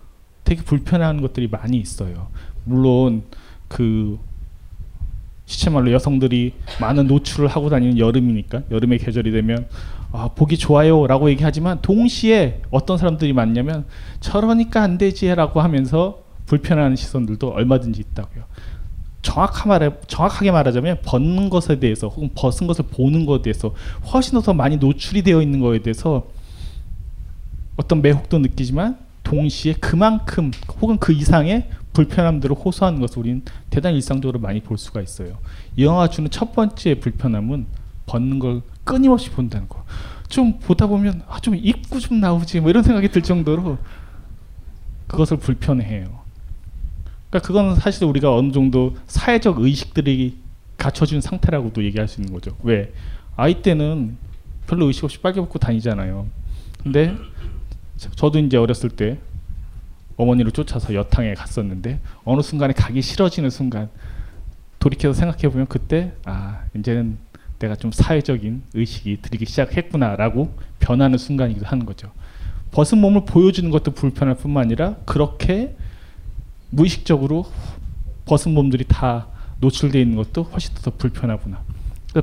되게 0.43 0.63
불편해하는 0.63 1.23
것들이 1.23 1.47
많이 1.47 1.77
있어요. 1.77 2.27
물론 2.65 3.23
그 3.69 4.19
시체 5.45 5.71
말로 5.71 5.93
여성들이 5.93 6.55
많은 6.81 7.07
노출을 7.07 7.47
하고 7.47 7.71
다니는 7.71 7.99
여름이니까 7.99 8.63
여름의 8.73 8.99
계절이 8.99 9.31
되면 9.31 9.69
아, 10.11 10.31
보기 10.35 10.59
좋아요라고 10.59 11.31
얘기하지만 11.31 11.81
동시에 11.83 12.63
어떤 12.73 12.99
사람들이 12.99 13.33
많냐면 13.33 13.85
저러니까 14.19 14.83
안 14.83 14.99
되지라고 14.99 15.61
하면서 15.61 16.26
불편한 16.47 16.97
시선들도 16.97 17.51
얼마든지 17.51 18.01
있다고요. 18.01 18.45
정확하 19.23 19.69
말해, 19.69 19.91
정확하게 20.07 20.53
말하자면 20.53 20.99
벗는 21.05 21.51
것에 21.51 21.81
대해서 21.81 22.07
혹은 22.09 22.31
벗은 22.35 22.69
것을 22.69 22.85
보는 22.87 23.27
것에 23.27 23.43
대해서 23.43 23.75
훨씬 24.13 24.41
더 24.41 24.55
많이 24.55 24.77
노출이 24.77 25.23
되어 25.23 25.43
있는 25.43 25.61
것에 25.61 25.81
대해서 25.81 26.29
어떤 27.77 28.03
매혹도 28.03 28.39
느끼지만 28.39 28.99
동시에 29.25 29.75
그만큼 29.75 30.53
혹은 30.81 30.99
그 30.99 31.13
이상의 31.13 31.69
불편함들을 31.93 32.55
호소하는 32.55 33.01
것을 33.01 33.19
우리는 33.19 33.43
대단히 33.71 33.97
일상적으로 33.97 34.39
많이 34.39 34.61
볼 34.61 34.79
수가 34.79 35.01
있어요. 35.01 35.39
이 35.77 35.85
영화가 35.85 36.11
주는 36.11 36.31
첫 36.31 36.53
번째 36.53 37.01
불편함은 37.01 37.67
벗는 38.07 38.39
걸 38.39 38.63
끊임없이 38.85 39.31
본다는 39.31 39.69
거. 39.69 39.85
좀 40.29 40.59
보다 40.61 40.87
보면 40.87 41.23
아, 41.29 41.41
좀 41.41 41.57
입고 41.57 41.99
좀 41.99 42.21
나오지 42.21 42.61
뭐 42.61 42.71
이런 42.71 42.83
생각이 42.83 43.09
들 43.09 43.23
정도로 43.23 43.79
그것을 45.09 45.39
불편해해요. 45.39 46.26
그러니까 47.37 47.47
그건 47.47 47.75
사실 47.77 48.05
우리가 48.05 48.35
어느 48.35 48.53
정도 48.53 48.97
사회적 49.07 49.61
의식들이 49.61 50.39
갖춰진 50.79 51.21
상태라고도 51.21 51.85
얘기할 51.85 52.09
수 52.09 52.21
있는 52.21 52.33
거죠. 52.33 52.57
왜 52.63 52.93
아이 53.37 53.63
때는 53.63 54.17
별로 54.67 54.87
의식 54.87 55.05
없이 55.05 55.19
빨개 55.21 55.41
벗고 55.41 55.59
다니잖아요. 55.59 56.27
근데 56.83 57.15
저도 57.97 58.39
이제 58.39 58.57
어렸을 58.57 58.91
때 58.91 59.19
어머니를 60.17 60.53
쫓아서 60.53 60.95
여탕에 60.95 61.35
갔었는데 61.35 62.01
어느 62.25 62.41
순간에 62.41 62.73
가기 62.73 63.03
싫어지는 63.03 63.51
순간 63.51 63.91
돌이켜서 64.79 65.19
생각해 65.19 65.49
보면 65.51 65.67
그때 65.67 66.13
아 66.25 66.63
이제는 66.75 67.19
내가 67.59 67.75
좀 67.77 67.93
사회적인 67.93 68.63
의식이 68.75 69.19
들기 69.21 69.45
시작했구나라고 69.45 70.57
변하는 70.79 71.19
순간이기도 71.19 71.67
하는 71.67 71.85
거죠. 71.85 72.11
벗은 72.71 72.99
몸을 72.99 73.25
보여주는 73.25 73.71
것도 73.71 73.93
불편할 73.93 74.37
뿐만 74.37 74.65
아니라 74.65 74.97
그렇게 75.05 75.77
무의식적으로 76.71 77.47
벗은 78.25 78.53
몸들이 78.55 78.85
다 78.87 79.29
노출되어 79.61 80.01
있는 80.01 80.17
것도 80.17 80.43
훨씬 80.45 80.75
더 80.75 80.91
불편하구나. 80.91 81.63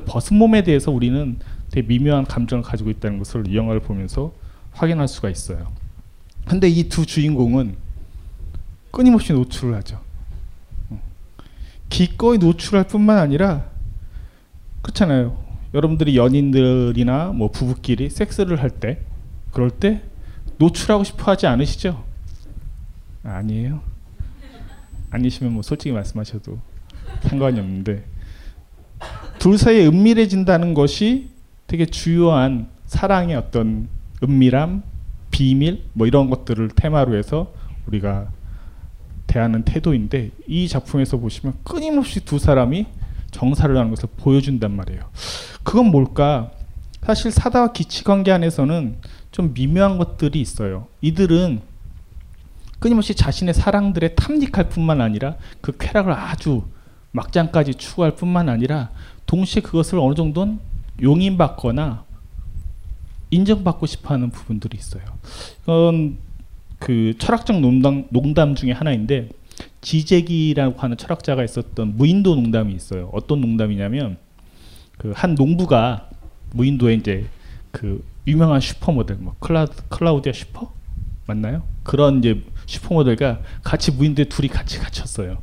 벗은 0.06 0.36
몸에 0.36 0.62
대해서 0.62 0.90
우리는 0.90 1.38
되게 1.70 1.86
미묘한 1.86 2.24
감정을 2.24 2.62
가지고 2.62 2.90
있다는 2.90 3.18
것을 3.18 3.48
이 3.48 3.56
영화를 3.56 3.80
보면서 3.80 4.32
확인할 4.72 5.08
수가 5.08 5.30
있어요. 5.30 5.72
근데 6.46 6.68
이 6.68 6.88
두 6.88 7.06
주인공은 7.06 7.76
끊임없이 8.90 9.32
노출을 9.32 9.74
하죠. 9.76 10.00
기꺼이 11.88 12.38
노출할 12.38 12.84
뿐만 12.86 13.18
아니라 13.18 13.66
그렇잖아요. 14.82 15.42
여러분들이 15.74 16.16
연인들이나 16.16 17.28
뭐 17.28 17.50
부부끼리 17.50 18.10
섹스를 18.10 18.60
할 18.62 18.70
때 18.70 19.00
그럴 19.52 19.70
때 19.70 20.02
노출하고 20.58 21.04
싶어 21.04 21.30
하지 21.32 21.46
않으시죠? 21.46 22.04
아니에요. 23.22 23.80
아니시면 25.14 25.52
뭐 25.52 25.62
솔직히 25.62 25.92
말씀하셔도 25.92 26.58
상관이 27.22 27.60
없는데 27.60 28.04
둘 29.38 29.56
사이에 29.58 29.86
은밀해진다는 29.86 30.74
것이 30.74 31.28
되게 31.68 31.86
주요한 31.86 32.68
사랑의 32.86 33.36
어떤 33.36 33.88
은밀함, 34.22 34.82
비밀 35.30 35.84
뭐 35.92 36.06
이런 36.06 36.30
것들을 36.30 36.68
테마로 36.74 37.16
해서 37.16 37.52
우리가 37.86 38.28
대하는 39.26 39.62
태도인데 39.62 40.30
이 40.48 40.66
작품에서 40.66 41.18
보시면 41.18 41.54
끊임없이 41.62 42.24
두 42.24 42.38
사람이 42.38 42.86
정사를 43.30 43.76
하는 43.76 43.90
것을 43.90 44.08
보여준단 44.16 44.74
말이에요. 44.74 45.02
그건 45.62 45.86
뭘까? 45.86 46.50
사실 47.02 47.30
사다와 47.30 47.72
기치 47.72 48.02
관계 48.02 48.32
안에서는 48.32 48.96
좀 49.30 49.52
미묘한 49.54 49.98
것들이 49.98 50.40
있어요. 50.40 50.88
이들은 51.02 51.60
끊임없이 52.78 53.14
자신의 53.14 53.54
사랑들에 53.54 54.14
탐닉할 54.14 54.68
뿐만 54.68 55.00
아니라 55.00 55.36
그 55.60 55.76
쾌락을 55.78 56.12
아주 56.12 56.64
막장까지 57.12 57.74
추구할 57.74 58.16
뿐만 58.16 58.48
아니라 58.48 58.90
동시에 59.26 59.62
그것을 59.62 59.98
어느 59.98 60.14
정도는 60.14 60.58
용인받거나 61.02 62.04
인정받고 63.30 63.86
싶어하는 63.86 64.30
부분들이 64.30 64.76
있어요. 64.78 65.02
이건 65.62 66.18
그 66.78 67.14
철학적 67.18 67.60
농담, 67.60 68.06
농담 68.10 68.54
중에 68.54 68.72
하나인데 68.72 69.30
지재기라고 69.80 70.78
하는 70.80 70.96
철학자가 70.96 71.44
있었던 71.44 71.96
무인도 71.96 72.34
농담이 72.34 72.74
있어요. 72.74 73.10
어떤 73.12 73.40
농담이냐면 73.40 74.18
그 74.98 75.12
한 75.14 75.34
농부가 75.34 76.08
무인도에 76.52 76.94
이제 76.94 77.26
그 77.70 78.04
유명한 78.26 78.60
슈퍼모델 78.60 79.16
뭐 79.16 79.34
클라 79.40 79.66
클라우디아 79.88 80.32
쉬퍼 80.32 80.72
맞나요? 81.26 81.62
그런 81.82 82.18
이제 82.18 82.42
슈퍼모델과 82.66 83.40
같이 83.62 83.90
무인도에 83.92 84.26
둘이 84.26 84.48
같이 84.48 84.78
갇혔어요. 84.78 85.38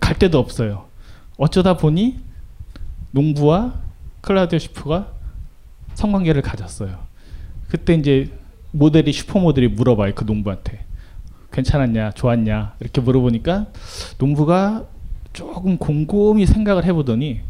갈 0.00 0.18
데도 0.18 0.38
없어요. 0.38 0.86
어쩌다 1.36 1.76
보니 1.76 2.20
농부와 3.10 3.74
클라우디아 4.20 4.58
쉬퍼가 4.58 5.12
성관계를 5.94 6.42
가졌어요. 6.42 6.98
그때 7.68 7.94
이제 7.94 8.30
모델이 8.72 9.12
슈퍼모델이 9.12 9.68
물어봐요 9.68 10.14
그 10.14 10.24
농부한테 10.24 10.84
괜찮았냐 11.52 12.12
좋았냐 12.12 12.76
이렇게 12.80 13.00
물어보니까 13.00 13.66
농부가 14.18 14.86
조금 15.32 15.76
곰곰이 15.76 16.46
생각을 16.46 16.84
해보더니 16.84 17.40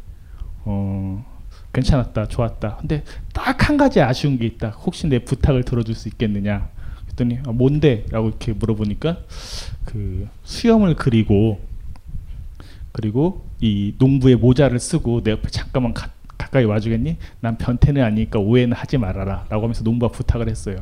어 0.65 1.25
괜찮았다 1.73 2.27
좋았다 2.27 2.77
근데 2.81 3.05
딱 3.33 3.69
한 3.69 3.77
가지 3.77 4.01
아쉬운 4.01 4.39
게 4.39 4.47
있다 4.47 4.71
혹시 4.71 5.07
내 5.07 5.21
부탁을 5.21 5.63
들어줄 5.65 5.95
수 5.95 6.09
있겠느냐 6.09 6.69
그랬더니 7.13 7.39
아, 7.47 7.53
뭔데? 7.53 8.05
라고 8.11 8.29
이렇게 8.29 8.53
물어보니까 8.53 9.19
그 9.85 10.29
수염을 10.45 10.97
그리고 10.97 11.61
그리고 12.93 13.47
이 13.61 13.95
농부의 13.99 14.37
모자를 14.37 14.79
쓰고 14.79 15.23
내 15.23 15.31
옆에 15.33 15.49
잠깐만 15.49 15.95
가, 15.95 16.11
가까이 16.37 16.65
와주겠니? 16.65 17.17
난 17.41 17.57
변태는 17.57 18.03
아니니까 18.03 18.39
오해는 18.39 18.77
하지 18.77 18.99
말아라. 18.99 19.47
라고 19.49 19.65
하면서 19.65 19.83
농부가 19.83 20.13
부탁을 20.13 20.49
했어요. 20.49 20.77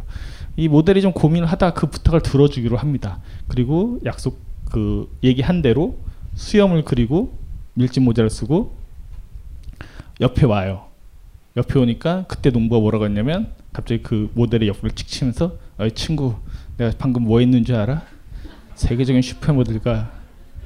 이 0.56 0.68
모델이 0.68 1.02
좀 1.02 1.12
고민을 1.12 1.46
하다 1.46 1.74
그 1.74 1.86
부탁을 1.88 2.22
들어주기로 2.22 2.76
합니다. 2.76 3.20
그리고 3.46 4.00
약속 4.04 4.40
그 4.70 5.08
얘기한 5.22 5.62
대로 5.62 5.98
수염을 6.34 6.84
그리고 6.84 7.38
밀짚 7.74 8.02
모자를 8.02 8.30
쓰고 8.30 8.74
옆에 10.20 10.46
와요. 10.46 10.86
옆에 11.56 11.78
오니까 11.78 12.24
그때 12.28 12.50
농부가 12.50 12.80
뭐라고 12.80 13.04
했냐면 13.04 13.52
갑자기 13.72 14.02
그 14.02 14.30
모델의 14.34 14.68
옆을 14.68 14.90
칙 14.92 15.06
치면서 15.06 15.58
어이 15.80 15.92
친구 15.92 16.34
내가 16.76 16.92
방금 16.98 17.24
뭐 17.24 17.40
했는 17.40 17.64
줄 17.64 17.74
알아? 17.76 18.02
세계적인 18.74 19.22
슈퍼모델과 19.22 20.10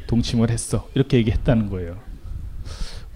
동침을 0.08 0.50
했어 0.50 0.88
이렇게 0.94 1.16
얘기했다는 1.18 1.70
거예요 1.70 1.96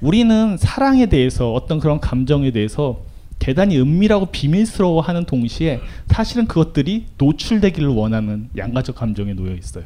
우리는 0.01 0.57
사랑에 0.57 1.07
대해서 1.07 1.53
어떤 1.53 1.81
그런 1.81 1.99
감정에 1.99 2.53
대해서 2.53 3.05
대단히 3.41 3.81
은밀하고 3.81 4.27
비밀스러워하는 4.27 5.25
동시에 5.25 5.81
사실은 6.07 6.47
그것들이 6.47 7.07
노출되기를 7.19 7.89
원하는 7.89 8.49
양가적 8.57 8.97
감정에 8.97 9.35
놓여 9.35 9.55
있어요. 9.55 9.85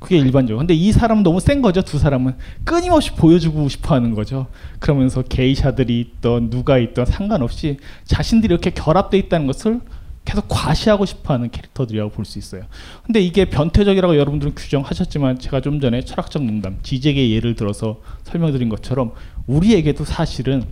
그게 0.00 0.18
일반적으로. 0.18 0.58
근데 0.58 0.74
이 0.74 0.92
사람은 0.92 1.22
너무 1.22 1.40
센 1.40 1.62
거죠. 1.62 1.82
두 1.82 1.98
사람은 1.98 2.34
끊임없이 2.64 3.12
보여주고 3.12 3.68
싶어 3.68 3.94
하는 3.94 4.14
거죠. 4.14 4.46
그러면서 4.80 5.22
게이샤들이 5.22 6.00
있던 6.00 6.50
누가 6.50 6.78
있던 6.78 7.06
상관없이 7.06 7.78
자신들이 8.04 8.52
이렇게 8.52 8.70
결합돼 8.70 9.18
있다는 9.18 9.46
것을 9.46 9.80
계속 10.24 10.46
과시하고 10.48 11.04
싶어하는 11.04 11.50
캐릭터들이라고 11.50 12.10
볼 12.10 12.24
수 12.24 12.38
있어요. 12.38 12.62
근데 13.04 13.20
이게 13.20 13.44
변태적이라고 13.44 14.16
여러분들은 14.16 14.54
규정하셨지만 14.54 15.38
제가 15.38 15.60
좀 15.60 15.80
전에 15.80 16.02
철학적 16.02 16.42
농담, 16.42 16.78
지적의 16.82 17.32
예를 17.32 17.54
들어서 17.54 18.00
설명드린 18.24 18.68
것처럼 18.70 19.12
우리에게도 19.46 20.04
사실은 20.04 20.64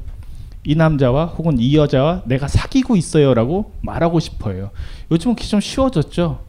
이 0.64 0.74
남자와 0.74 1.26
혹은 1.26 1.58
이 1.58 1.76
여자와 1.76 2.22
내가 2.24 2.48
사귀고 2.48 2.96
있어요라고 2.96 3.72
말하고 3.82 4.20
싶어요. 4.20 4.70
요즘은 5.10 5.36
좀 5.36 5.60
쉬워졌죠. 5.60 6.44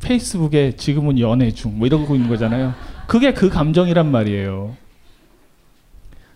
페이스북에 0.00 0.72
지금은 0.76 1.18
연애 1.18 1.50
중 1.50 1.72
뭐 1.76 1.86
이러고 1.86 2.14
있는 2.14 2.28
거잖아요. 2.28 2.74
그게 3.06 3.34
그 3.34 3.48
감정이란 3.48 4.10
말이에요. 4.10 4.76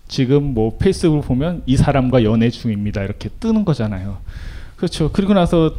지금 0.08 0.54
뭐 0.54 0.76
페이스북을 0.78 1.22
보면 1.22 1.62
이 1.66 1.76
사람과 1.76 2.22
연애 2.24 2.50
중입니다 2.50 3.02
이렇게 3.02 3.28
뜨는 3.40 3.64
거잖아요. 3.64 4.18
그렇죠. 4.76 5.10
그리고 5.12 5.32
나서 5.32 5.74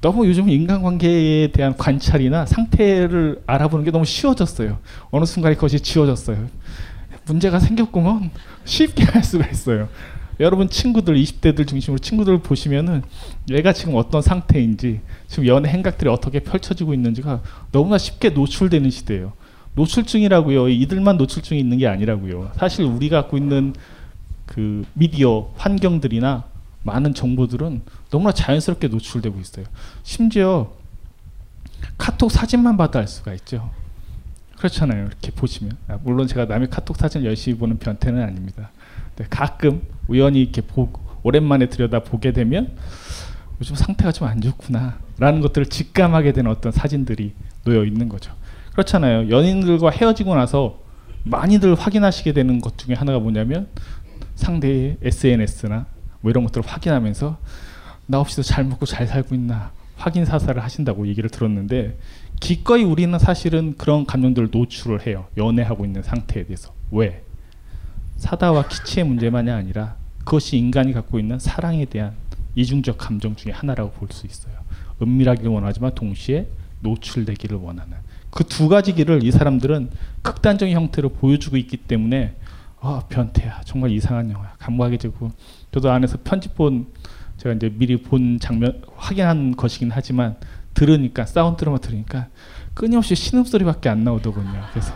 너무 0.00 0.26
요즘 0.26 0.48
인간관계에 0.48 1.48
대한 1.52 1.76
관찰이나 1.76 2.46
상태를 2.46 3.42
알아보는 3.46 3.84
게 3.84 3.90
너무 3.90 4.04
쉬워졌어요. 4.04 4.78
어느 5.10 5.24
순간에 5.24 5.54
그것이 5.54 5.80
지워졌어요. 5.80 6.48
문제가 7.26 7.58
생겼구먼 7.58 8.30
쉽게 8.64 9.04
할 9.04 9.24
수가 9.24 9.46
있어요. 9.48 9.88
여러분 10.38 10.68
친구들 10.68 11.16
20대들 11.16 11.66
중심으로 11.66 11.98
친구들 11.98 12.38
보시면은 12.38 13.02
얘가 13.50 13.72
지금 13.72 13.94
어떤 13.96 14.20
상태인지 14.20 15.00
지금 15.28 15.46
연애 15.46 15.70
행각들이 15.70 16.10
어떻게 16.10 16.40
펼쳐지고 16.40 16.92
있는지가 16.92 17.40
너무나 17.72 17.96
쉽게 17.96 18.30
노출되는 18.30 18.90
시대예요. 18.90 19.32
노출증이라고요. 19.74 20.68
이들만 20.68 21.16
노출증이 21.16 21.58
있는 21.58 21.78
게 21.78 21.86
아니라고요. 21.86 22.52
사실 22.56 22.84
우리가 22.84 23.22
갖고 23.22 23.38
있는 23.38 23.74
그 24.44 24.84
미디어 24.92 25.50
환경들이나 25.56 26.44
많은 26.82 27.14
정보들은 27.14 27.82
너무나 28.10 28.32
자연스럽게 28.32 28.88
노출되고 28.88 29.38
있어요. 29.40 29.66
심지어 30.02 30.72
카톡 31.98 32.30
사진만 32.30 32.76
봐도 32.76 32.98
알 32.98 33.08
수가 33.08 33.34
있죠. 33.34 33.70
그렇잖아요. 34.58 35.06
이렇게 35.06 35.30
보시면 35.30 35.76
아, 35.88 35.98
물론 36.02 36.26
제가 36.26 36.46
남의 36.46 36.70
카톡 36.70 36.96
사진 36.96 37.24
열심히 37.24 37.58
보는 37.58 37.78
변태는 37.78 38.22
아닙니다. 38.22 38.70
네, 39.16 39.26
가끔 39.28 39.82
우연히 40.08 40.42
이렇게 40.42 40.60
보, 40.62 40.90
오랜만에 41.22 41.68
들여다 41.68 42.00
보게 42.00 42.32
되면 42.32 42.76
요즘 43.60 43.74
상태가 43.74 44.12
좀 44.12 44.28
안 44.28 44.40
좋구나라는 44.40 45.40
것들을 45.40 45.66
직감하게 45.66 46.32
되는 46.32 46.50
어떤 46.50 46.72
사진들이 46.72 47.32
놓여 47.64 47.84
있는 47.84 48.08
거죠. 48.08 48.32
그렇잖아요. 48.72 49.30
연인들과 49.30 49.90
헤어지고 49.90 50.34
나서 50.34 50.80
많이들 51.24 51.74
확인하시게 51.74 52.32
되는 52.32 52.60
것 52.60 52.78
중에 52.78 52.94
하나가 52.94 53.18
뭐냐면 53.18 53.68
상대의 54.36 54.98
SNS나 55.02 55.86
뭐 56.20 56.30
이런 56.30 56.44
것들을 56.44 56.66
확인하면서 56.66 57.38
나 58.06 58.20
없이도 58.20 58.42
잘 58.42 58.64
먹고 58.64 58.86
잘 58.86 59.06
살고 59.06 59.34
있나 59.34 59.72
확인 59.96 60.24
사살을 60.24 60.62
하신다고 60.62 61.06
얘기를 61.08 61.30
들었는데 61.30 61.98
기꺼이 62.40 62.84
우리는 62.84 63.18
사실은 63.18 63.74
그런 63.78 64.04
감정들을 64.04 64.50
노출을 64.52 65.06
해요. 65.06 65.26
연애하고 65.36 65.84
있는 65.84 66.02
상태에 66.02 66.44
대해서. 66.44 66.72
왜? 66.90 67.22
사다와 68.16 68.68
키치의 68.68 69.06
문제만이 69.06 69.50
아니라 69.50 69.96
그것이 70.18 70.56
인간이 70.58 70.92
갖고 70.92 71.18
있는 71.18 71.38
사랑에 71.38 71.84
대한 71.86 72.12
이중적 72.54 72.98
감정 72.98 73.36
중에 73.36 73.52
하나라고 73.52 73.90
볼 73.92 74.08
수 74.10 74.26
있어요. 74.26 74.54
은밀하기를 75.00 75.50
원하지만 75.50 75.94
동시에 75.94 76.48
노출되기를 76.80 77.56
원하는 77.58 77.96
그 78.30 78.44
두 78.44 78.68
가지 78.68 78.92
길을 78.94 79.24
이 79.24 79.30
사람들은 79.30 79.90
극단적인 80.22 80.74
형태로 80.74 81.10
보여주고 81.10 81.56
있기 81.56 81.78
때문에 81.78 82.36
아 82.80 83.02
변태야 83.08 83.62
정말 83.64 83.90
이상한 83.92 84.30
영화야 84.30 84.54
감각이 84.58 84.98
되고 84.98 85.30
저도 85.72 85.90
안에서 85.90 86.18
편집본 86.22 86.86
제가 87.46 87.54
이제 87.54 87.70
미리 87.72 87.96
본 87.96 88.40
장면 88.40 88.82
확인한 88.96 89.54
것이긴 89.54 89.90
하지만 89.92 90.36
들으니까 90.74 91.24
사운드로만 91.26 91.80
들으니까 91.80 92.28
끊임없이 92.74 93.14
신음 93.14 93.44
소리밖에 93.44 93.88
안 93.88 94.02
나오더군요. 94.02 94.60
그래서 94.72 94.92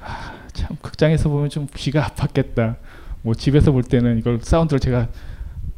아, 0.00 0.34
참 0.52 0.76
극장에서 0.80 1.28
보면 1.28 1.50
좀 1.50 1.66
귀가 1.74 2.06
아팠겠다. 2.06 2.76
뭐 3.22 3.34
집에서 3.34 3.72
볼 3.72 3.82
때는 3.82 4.18
이걸 4.18 4.38
사운드를 4.40 4.78
제가 4.78 5.08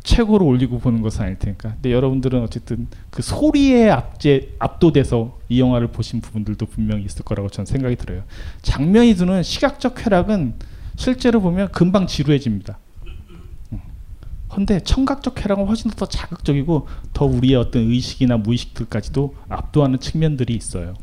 최고로 0.02 0.44
올리고 0.46 0.78
보는 0.78 1.02
것은 1.02 1.24
아닐 1.24 1.38
테니까. 1.38 1.72
근데 1.74 1.92
여러분들은 1.92 2.42
어쨌든 2.42 2.87
그 3.11 3.22
소리에 3.22 3.90
압제 3.90 4.56
압도돼서 4.59 5.38
이 5.48 5.61
영화를 5.61 5.88
보신 5.88 6.20
부분들도 6.20 6.66
분명히 6.66 7.04
있을 7.04 7.24
거라고 7.24 7.48
저는 7.48 7.66
생각이 7.66 7.96
들어요. 7.96 8.22
장면이 8.62 9.14
드는 9.14 9.42
시각적 9.42 9.94
쾌락은 9.96 10.54
실제로 10.96 11.40
보면 11.40 11.70
금방 11.72 12.06
지루해집니다. 12.06 12.78
헌데 14.56 14.80
청각적 14.80 15.34
쾌락은 15.36 15.66
훨씬 15.66 15.90
더 15.92 16.06
자극적이고 16.06 16.88
더 17.12 17.24
우리의 17.24 17.56
어떤 17.56 17.82
의식이나 17.82 18.36
무의식들까지도 18.38 19.34
압도하는 19.48 20.00
측면들이 20.00 20.54
있어요. 20.54 20.94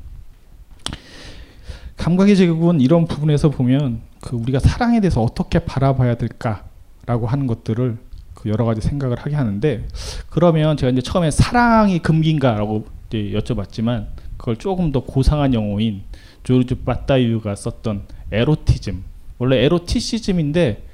감각의 1.96 2.36
제국은 2.36 2.82
이런 2.82 3.06
부분에서 3.08 3.50
보면 3.50 4.02
그 4.22 4.36
우리가 4.36 4.60
사랑에 4.60 5.00
대해서 5.00 5.22
어떻게 5.22 5.60
바라봐야 5.60 6.16
될까라고 6.16 7.28
하는 7.28 7.48
것들을 7.48 7.98
그 8.34 8.50
여러 8.50 8.66
가지 8.66 8.82
생각을 8.82 9.18
하게 9.18 9.36
하는데 9.36 9.88
그러면 10.30 10.78
제가 10.78 10.92
이제 10.92 11.02
처음에 11.02 11.32
사랑이 11.32 12.00
금기인가라고 12.00 12.86
여쭤봤지만 13.12 14.08
그걸 14.38 14.58
조금 14.58 14.92
더 14.92 15.04
고상한 15.04 15.54
영어인 15.54 16.04
조르주 16.44 16.78
바타유가 16.78 17.56
썼던 17.56 18.04
에로티즘 18.32 19.04
원래 19.40 19.64
에로티시즘인데 19.64 20.87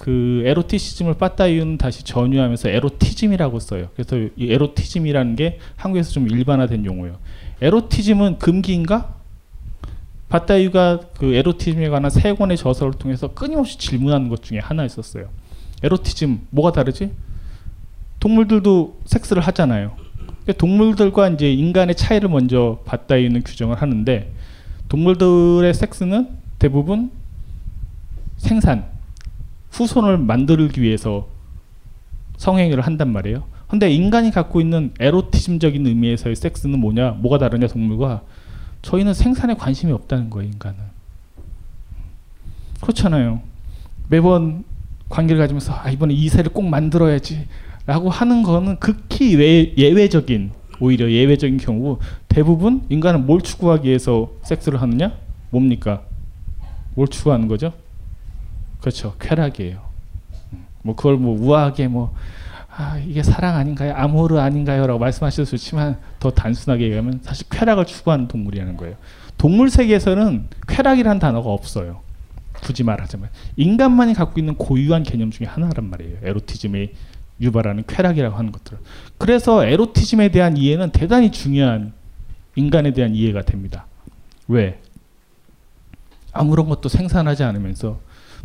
그 0.00 0.42
에로티시즘을 0.46 1.14
빠따이유는 1.14 1.76
다시 1.76 2.04
전유하면서 2.04 2.70
에로티즘이라고 2.70 3.60
써요. 3.60 3.88
그래서 3.94 4.16
이 4.34 4.50
에로티즘이라는 4.50 5.36
게 5.36 5.58
한국에서 5.76 6.10
좀 6.10 6.26
일반화된 6.30 6.86
용어예요. 6.86 7.18
에로티즘은 7.60 8.38
금기인가? 8.38 9.16
바따이유가 10.30 11.00
그 11.18 11.34
에로티즘에 11.34 11.90
관한 11.90 12.10
세 12.10 12.32
권의 12.32 12.56
저서를 12.56 12.94
통해서 12.94 13.34
끊임없이 13.34 13.76
질문하는 13.78 14.30
것 14.30 14.42
중에 14.42 14.58
하나였었어요. 14.58 15.28
에로티즘 15.82 16.46
뭐가 16.48 16.72
다르지? 16.72 17.10
동물들도 18.20 19.00
섹스를 19.04 19.42
하잖아요. 19.42 19.96
동물들과 20.56 21.28
이제 21.28 21.52
인간의 21.52 21.94
차이를 21.94 22.30
먼저 22.30 22.80
바따이유는 22.86 23.42
규정을 23.42 23.82
하는데 23.82 24.32
동물들의 24.88 25.74
섹스는 25.74 26.28
대부분 26.58 27.10
생산, 28.38 28.86
후손을 29.70 30.18
만들기 30.18 30.80
위해서 30.82 31.28
성행위를 32.36 32.84
한단 32.84 33.12
말이에요. 33.12 33.44
근데 33.68 33.90
인간이 33.90 34.30
갖고 34.30 34.60
있는 34.60 34.92
에로티즘적인 34.98 35.86
의미에서의 35.86 36.34
섹스는 36.34 36.78
뭐냐? 36.80 37.10
뭐가 37.20 37.38
다르냐 37.38 37.68
동물과 37.68 38.22
저희는 38.82 39.14
생산에 39.14 39.54
관심이 39.54 39.92
없다는 39.92 40.30
거예요, 40.30 40.50
인간은. 40.50 40.78
그렇잖아요. 42.80 43.40
매번 44.08 44.64
관계를 45.08 45.40
가지면서 45.40 45.74
아, 45.74 45.90
이번에 45.90 46.14
이세를 46.14 46.52
꼭 46.52 46.62
만들어야지 46.62 47.46
라고 47.86 48.10
하는 48.10 48.42
거는 48.42 48.78
극히 48.78 49.36
외, 49.36 49.74
예외적인 49.76 50.52
오히려 50.80 51.10
예외적인 51.10 51.58
경우 51.58 51.98
대부분 52.28 52.82
인간은 52.88 53.26
뭘 53.26 53.42
추구하기 53.42 53.86
위해서 53.86 54.32
섹스를 54.42 54.80
하느냐? 54.80 55.12
뭡니까? 55.50 56.02
뭘 56.94 57.06
추구하는 57.08 57.48
거죠? 57.48 57.72
그렇죠. 58.80 59.14
쾌락이에요. 59.20 59.80
뭐 60.82 60.96
그걸 60.96 61.16
뭐 61.16 61.38
우아하게 61.38 61.88
뭐 61.88 62.14
아, 62.74 62.98
이게 62.98 63.22
사랑 63.22 63.56
아닌가요? 63.56 63.94
아모르 63.94 64.38
아닌가요?라고 64.38 64.98
말씀하셔도 64.98 65.44
좋지만 65.50 65.98
더 66.18 66.30
단순하게 66.30 66.84
얘기하면 66.84 67.20
사실 67.22 67.46
쾌락을 67.50 67.84
추구하는 67.84 68.28
동물이라는 68.28 68.76
거예요. 68.76 68.96
동물 69.36 69.70
세계에서는 69.70 70.48
쾌락이란 70.68 71.18
단어가 71.18 71.50
없어요. 71.50 72.00
굳이 72.62 72.84
말하자면 72.84 73.28
인간만이 73.56 74.14
갖고 74.14 74.38
있는 74.38 74.54
고유한 74.54 75.02
개념 75.02 75.30
중에 75.30 75.46
하나란 75.46 75.90
말이에요. 75.90 76.18
에로티즘의 76.22 76.92
유발하는 77.40 77.84
쾌락이라고 77.86 78.36
하는 78.36 78.52
것들. 78.52 78.78
그래서 79.18 79.64
에로티즘에 79.64 80.30
대한 80.30 80.56
이해는 80.56 80.90
대단히 80.90 81.30
중요한 81.32 81.92
인간에 82.54 82.92
대한 82.92 83.14
이해가 83.14 83.42
됩니다. 83.42 83.86
왜? 84.46 84.80
아무런 86.32 86.68
것도 86.68 86.88
생산하지 86.88 87.42
않으면서 87.44 87.98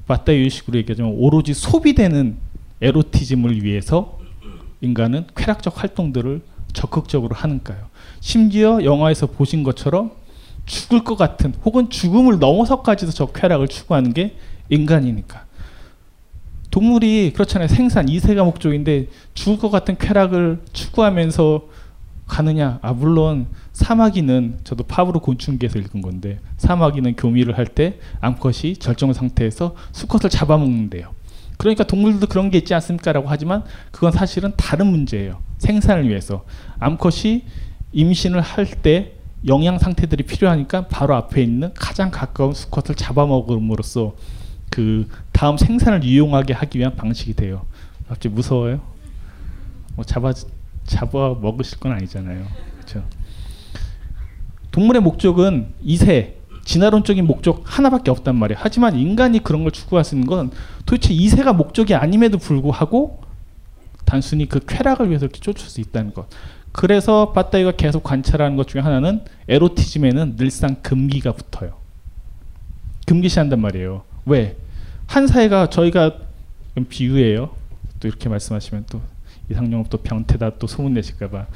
맞다 0.07 0.31
이식으로 0.31 0.77
얘기하자면 0.79 1.13
오로지 1.17 1.53
소비되는 1.53 2.37
에로티즘을 2.81 3.63
위해서 3.63 4.19
인간은 4.81 5.25
쾌락적 5.35 5.81
활동들을 5.81 6.41
적극적으로 6.73 7.35
하는가요? 7.35 7.87
심지어 8.19 8.83
영화에서 8.83 9.27
보신 9.27 9.63
것처럼 9.63 10.11
죽을 10.65 11.03
것 11.03 11.15
같은 11.15 11.53
혹은 11.63 11.89
죽음을 11.89 12.39
넘어서까지도 12.39 13.11
저 13.11 13.27
쾌락을 13.27 13.67
추구하는 13.67 14.13
게 14.13 14.35
인간이니까. 14.69 15.45
동물이 16.71 17.31
그렇잖아요. 17.33 17.67
생산, 17.69 18.09
이세가 18.09 18.43
목적인데 18.43 19.07
죽을 19.33 19.57
것 19.57 19.69
같은 19.69 19.97
쾌락을 19.97 20.59
추구하면서 20.73 21.67
가느냐? 22.27 22.79
아 22.81 22.93
물론 22.93 23.47
사마귀는 23.73 24.59
저도 24.63 24.83
파브로 24.85 25.19
곤충계에서 25.19 25.77
읽은 25.79 26.01
건데 26.01 26.39
사마귀는 26.57 27.15
교미를 27.15 27.57
할 27.57 27.65
때 27.67 27.99
암컷이 28.21 28.77
절정 28.77 29.13
상태에서 29.13 29.75
수컷을 29.91 30.29
잡아먹는데요. 30.29 31.13
그러니까 31.57 31.83
동물들도 31.85 32.27
그런 32.27 32.49
게 32.49 32.57
있지 32.57 32.73
않습니까라고 32.73 33.27
하지만 33.29 33.63
그건 33.91 34.11
사실은 34.11 34.53
다른 34.57 34.87
문제예요. 34.87 35.39
생산을 35.59 36.07
위해서 36.09 36.45
암컷이 36.79 37.43
임신을 37.93 38.41
할 38.41 38.65
때 38.81 39.13
영양 39.47 39.77
상태들이 39.77 40.23
필요하니까 40.23 40.87
바로 40.87 41.15
앞에 41.15 41.43
있는 41.43 41.71
가장 41.75 42.09
가까운 42.09 42.53
수컷을 42.53 42.95
잡아먹음으로써 42.95 44.15
그 44.71 45.07
다음 45.31 45.57
생산을 45.57 46.03
이용하게 46.03 46.53
하기 46.53 46.79
위한 46.79 46.95
방식이 46.95 47.33
돼요. 47.35 47.65
갑자기 48.07 48.33
무서워요? 48.33 48.81
뭐 49.95 50.03
잡아 50.03 50.33
잡아 50.85 51.35
먹으실 51.39 51.79
건 51.79 51.91
아니잖아요. 51.91 52.45
그렇죠? 52.75 53.03
동물의 54.71 55.01
목적은 55.01 55.73
이세, 55.81 56.37
진화론적인 56.63 57.25
목적 57.25 57.61
하나밖에 57.63 58.11
없단 58.11 58.35
말이에요. 58.35 58.59
하지만 58.61 58.95
인간이 58.95 59.39
그런 59.39 59.63
걸 59.63 59.71
추구하시는 59.71 60.25
건 60.25 60.51
도대체 60.85 61.13
이세가 61.13 61.53
목적이 61.53 61.95
아님에도 61.95 62.37
불구하고 62.37 63.21
단순히 64.05 64.47
그 64.47 64.59
쾌락을 64.59 65.09
위해서 65.09 65.25
이렇게 65.25 65.39
쫓을 65.39 65.67
수 65.67 65.81
있다는 65.81 66.13
것. 66.13 66.27
그래서 66.71 67.31
바따이가 67.31 67.71
계속 67.71 68.03
관찰하는 68.03 68.57
것 68.57 68.67
중에 68.67 68.81
하나는 68.81 69.21
에로티즘에는 69.47 70.35
늘상 70.35 70.75
금기가 70.81 71.31
붙어요. 71.31 71.77
금기시한단 73.05 73.61
말이에요. 73.61 74.03
왜? 74.25 74.57
한 75.07 75.27
사회가 75.27 75.69
저희가 75.69 76.17
비유예요. 76.89 77.51
또 77.99 78.07
이렇게 78.07 78.27
말씀하시면 78.27 78.85
또 78.89 79.01
이상용 79.49 79.85
또 79.89 79.97
병태다 79.97 80.57
또 80.57 80.67
소문 80.67 80.93
내실까봐 80.93 81.47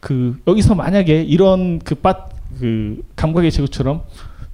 그 0.00 0.40
여기서 0.46 0.74
만약에 0.74 1.22
이런 1.22 1.78
그빠 1.78 2.26
그 2.58 3.02
감각의 3.16 3.50
제구처럼 3.50 4.02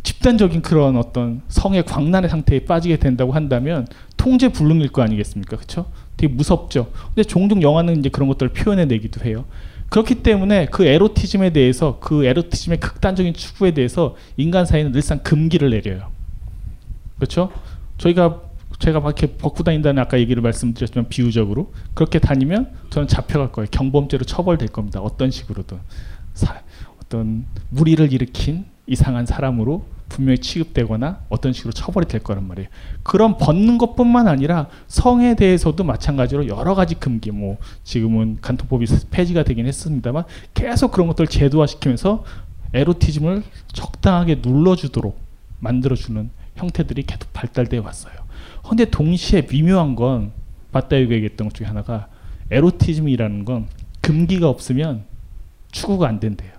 집단적인 0.03 0.63
그런 0.63 0.97
어떤 0.97 1.43
성의 1.49 1.85
광란의 1.85 2.31
상태에 2.31 2.61
빠지게 2.61 2.97
된다고 2.97 3.33
한다면 3.33 3.87
통제 4.17 4.49
불능일 4.49 4.89
거 4.89 5.03
아니겠습니까? 5.03 5.57
그렇죠? 5.57 5.87
되게 6.17 6.33
무섭죠. 6.33 6.91
근데 7.09 7.25
종종 7.25 7.63
영화는 7.63 7.99
이제 7.99 8.09
그런 8.09 8.29
것들을 8.29 8.53
표현해 8.53 8.85
내기도 8.87 9.25
해요. 9.25 9.45
그렇기 9.89 10.17
때문에 10.17 10.67
그 10.67 10.85
에로티즘에 10.85 11.51
대해서 11.51 11.99
그 12.01 12.25
에로티즘의 12.25 12.81
극단적인 12.81 13.35
추구에 13.35 13.73
대해서 13.73 14.17
인간 14.37 14.65
사회는 14.65 14.93
늘상 14.93 15.19
금기를 15.19 15.71
내려요. 15.71 16.11
그렇죠? 17.17 17.51
저희가 17.99 18.41
제가 18.81 19.01
막 19.01 19.11
이렇게 19.11 19.37
벗고 19.37 19.63
다닌다는 19.63 20.03
아까 20.03 20.19
얘기를 20.19 20.43
말씀드렸지만 20.43 21.09
비유적으로 21.09 21.73
그렇게 21.95 22.19
다니면 22.19 22.73
저는 22.91 23.07
잡혀갈 23.09 23.53
거예요. 23.53 23.69
경범죄로 23.71 24.25
처벌될 24.25 24.69
겁니다. 24.69 25.01
어떤 25.01 25.31
식으로든 25.31 25.79
사, 26.35 26.61
어떤 27.03 27.45
무리를 27.69 28.13
일으킨 28.13 28.65
이상한 28.87 29.27
사람으로 29.27 29.85
분명히 30.09 30.39
취급되거나 30.39 31.21
어떤 31.29 31.53
식으로 31.53 31.73
처벌이 31.73 32.07
될 32.09 32.23
거란 32.23 32.49
말이에요. 32.49 32.69
그런 33.03 33.39
벗는 33.39 33.79
것뿐만 33.79 34.27
아니라 34.27 34.69
성에 34.89 35.37
대해서도 35.37 35.85
마찬가지로 35.85 36.49
여러 36.49 36.75
가지 36.75 36.97
금기, 36.97 37.31
뭐 37.31 37.59
지금은 37.85 38.39
간통법이 38.41 38.87
폐지가 39.11 39.45
되긴 39.45 39.67
했습니다만 39.67 40.25
계속 40.55 40.91
그런 40.91 41.07
것들을 41.07 41.29
제도화시키면서 41.29 42.25
에로티즘을 42.73 43.45
적당하게 43.73 44.41
눌러주도록 44.43 45.21
만들어주는 45.61 46.31
형태들이 46.57 47.05
계속 47.05 47.33
발달돼 47.33 47.79
왔어요. 47.79 48.30
근데 48.69 48.85
동시에 48.85 49.47
미묘한 49.51 49.97
건 49.97 50.33
맞다이가 50.73 51.15
얘기했던 51.15 51.49
것 51.49 51.55
중에 51.55 51.67
하나가 51.67 52.09
에로티즘이라는 52.51 53.45
건 53.45 53.67
금기가 54.01 54.49
없으면 54.49 55.05
추구가 55.71 56.09
안 56.09 56.21
된대요. 56.21 56.51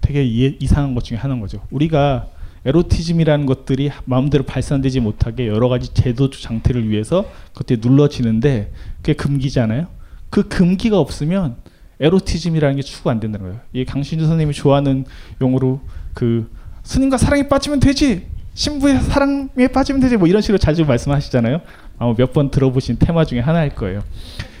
되게 0.00 0.24
이, 0.24 0.56
이상한 0.60 0.94
것 0.94 1.04
중에 1.04 1.18
하나인 1.18 1.40
거죠. 1.40 1.60
우리가 1.70 2.28
에로티즘이라는 2.64 3.46
것들이 3.46 3.90
마음대로 4.04 4.44
발산되지 4.44 5.00
못하게 5.00 5.46
여러 5.46 5.68
가지 5.68 5.92
제도 5.94 6.30
장태를 6.30 6.88
위해서 6.88 7.30
그때 7.54 7.76
눌러지는데 7.76 8.72
그게 8.96 9.14
금기잖아요. 9.14 9.86
그 10.30 10.48
금기가 10.48 10.98
없으면 10.98 11.56
에로티즘이라는 12.00 12.76
게 12.76 12.82
추구 12.82 13.10
안 13.10 13.20
된다는 13.20 13.46
거예요. 13.46 13.60
이 13.72 13.84
강신주 13.84 14.26
선생님이 14.26 14.54
좋아하는 14.54 15.04
용어로 15.40 15.80
그 16.14 16.50
스님과 16.88 17.18
사랑에 17.18 17.46
빠지면 17.46 17.80
되지 17.80 18.26
신부의 18.54 19.02
사랑에 19.02 19.68
빠지면 19.68 20.00
되지 20.00 20.16
뭐 20.16 20.26
이런 20.26 20.40
식으로 20.40 20.56
자주 20.56 20.86
말씀하시잖아요. 20.86 21.60
아마 21.98 22.14
몇 22.16 22.32
번 22.32 22.50
들어보신 22.50 22.96
테마 22.98 23.26
중에 23.26 23.40
하나일 23.40 23.74
거예요. 23.74 24.02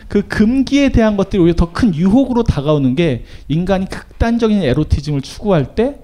그 0.08 0.28
금기에 0.28 0.90
대한 0.90 1.16
것들이 1.16 1.40
오히려 1.42 1.56
더 1.56 1.72
큰 1.72 1.94
유혹으로 1.94 2.42
다가오는 2.44 2.94
게 2.96 3.24
인간이 3.48 3.86
극단적인 3.88 4.62
에로티즘을 4.62 5.22
추구할 5.22 5.74
때 5.74 6.00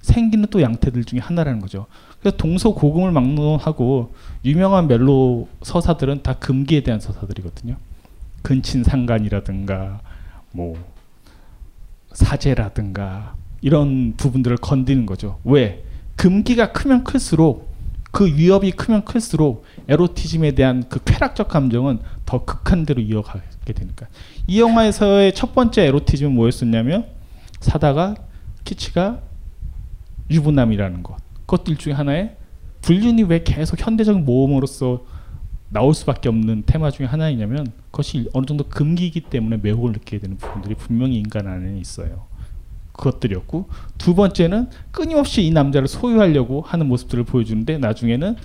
생기는 0.00 0.46
또 0.50 0.62
양태들 0.62 1.04
중에 1.04 1.20
하나라는 1.20 1.60
거죠. 1.60 1.84
그래서 2.20 2.38
동서고금을 2.38 3.12
막론하고 3.12 4.14
유명한 4.46 4.88
멜로 4.88 5.46
서사들은 5.62 6.22
다 6.22 6.34
금기에 6.38 6.84
대한 6.84 7.00
서사들이거든요. 7.00 7.76
근친상간이라든가 8.40 10.00
뭐 10.52 10.78
사제라든가 12.14 13.34
이런 13.66 14.14
부분들을 14.16 14.58
건드는 14.58 15.06
거죠. 15.06 15.40
왜? 15.42 15.82
금기가 16.14 16.70
크면 16.70 17.02
클수록 17.02 17.74
그 18.12 18.24
위협이 18.24 18.70
크면 18.70 19.04
클수록 19.04 19.64
에로티즘에 19.88 20.52
대한 20.52 20.84
그 20.88 21.00
쾌락적 21.04 21.48
감정은 21.48 21.98
더 22.24 22.44
극한대로 22.44 23.02
이어가게 23.02 23.72
되니까. 23.74 24.06
이 24.46 24.60
영화에서의 24.60 25.34
첫 25.34 25.52
번째 25.52 25.82
에로티즘은 25.82 26.32
뭐였었냐면 26.32 27.06
사다가 27.58 28.14
키치가 28.62 29.18
유부남이라는 30.30 31.02
것. 31.02 31.16
그것들 31.40 31.76
중에 31.76 31.92
하나에 31.92 32.36
불륜이 32.82 33.24
왜 33.24 33.42
계속 33.42 33.84
현대적 33.84 34.20
모험으로서 34.20 35.04
나올 35.70 35.92
수밖에 35.92 36.28
없는 36.28 36.62
테마 36.66 36.92
중에 36.92 37.06
하나이냐면 37.06 37.72
그것이 37.90 38.30
어느 38.32 38.46
정도 38.46 38.68
금기이기 38.68 39.22
때문에 39.22 39.56
매혹을 39.56 39.90
느끼게 39.90 40.20
되는 40.20 40.36
부분들이 40.36 40.76
분명히 40.76 41.18
인간 41.18 41.48
안에 41.48 41.80
있어요. 41.80 42.35
그것들이었고 42.96 43.68
두 43.98 44.14
번째는 44.14 44.70
끊임없이 44.90 45.42
이 45.42 45.50
남자를 45.50 45.88
소유하려고 45.88 46.62
하는 46.62 46.86
모습들을 46.86 47.24
보여주는데 47.24 47.78
나중에는 47.78 48.36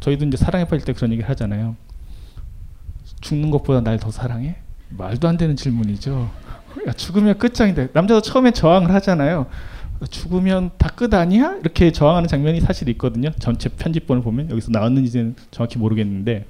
저희도 0.00 0.26
이제 0.26 0.36
사랑에 0.36 0.64
빠질 0.66 0.84
때 0.84 0.92
그런 0.92 1.12
얘기를 1.12 1.28
하잖아요. 1.30 1.76
죽는 3.20 3.50
것보다 3.50 3.80
날 3.80 3.98
더 3.98 4.10
사랑해? 4.10 4.56
말도 4.90 5.26
안 5.28 5.36
되는 5.36 5.56
질문이죠. 5.56 6.30
야, 6.86 6.92
죽으면 6.92 7.38
끝장인데 7.38 7.88
남자도 7.94 8.20
처음에 8.20 8.50
저항을 8.50 8.92
하잖아요. 8.94 9.46
죽으면 10.10 10.70
다 10.78 10.90
끝 10.94 11.12
아니야? 11.14 11.56
이렇게 11.60 11.90
저항하는 11.90 12.28
장면이 12.28 12.60
사실 12.60 12.88
있거든요. 12.90 13.30
전체 13.40 13.68
편집본을 13.68 14.22
보면 14.22 14.50
여기서 14.50 14.70
나왔는지는 14.70 15.34
정확히 15.50 15.78
모르겠는데 15.78 16.46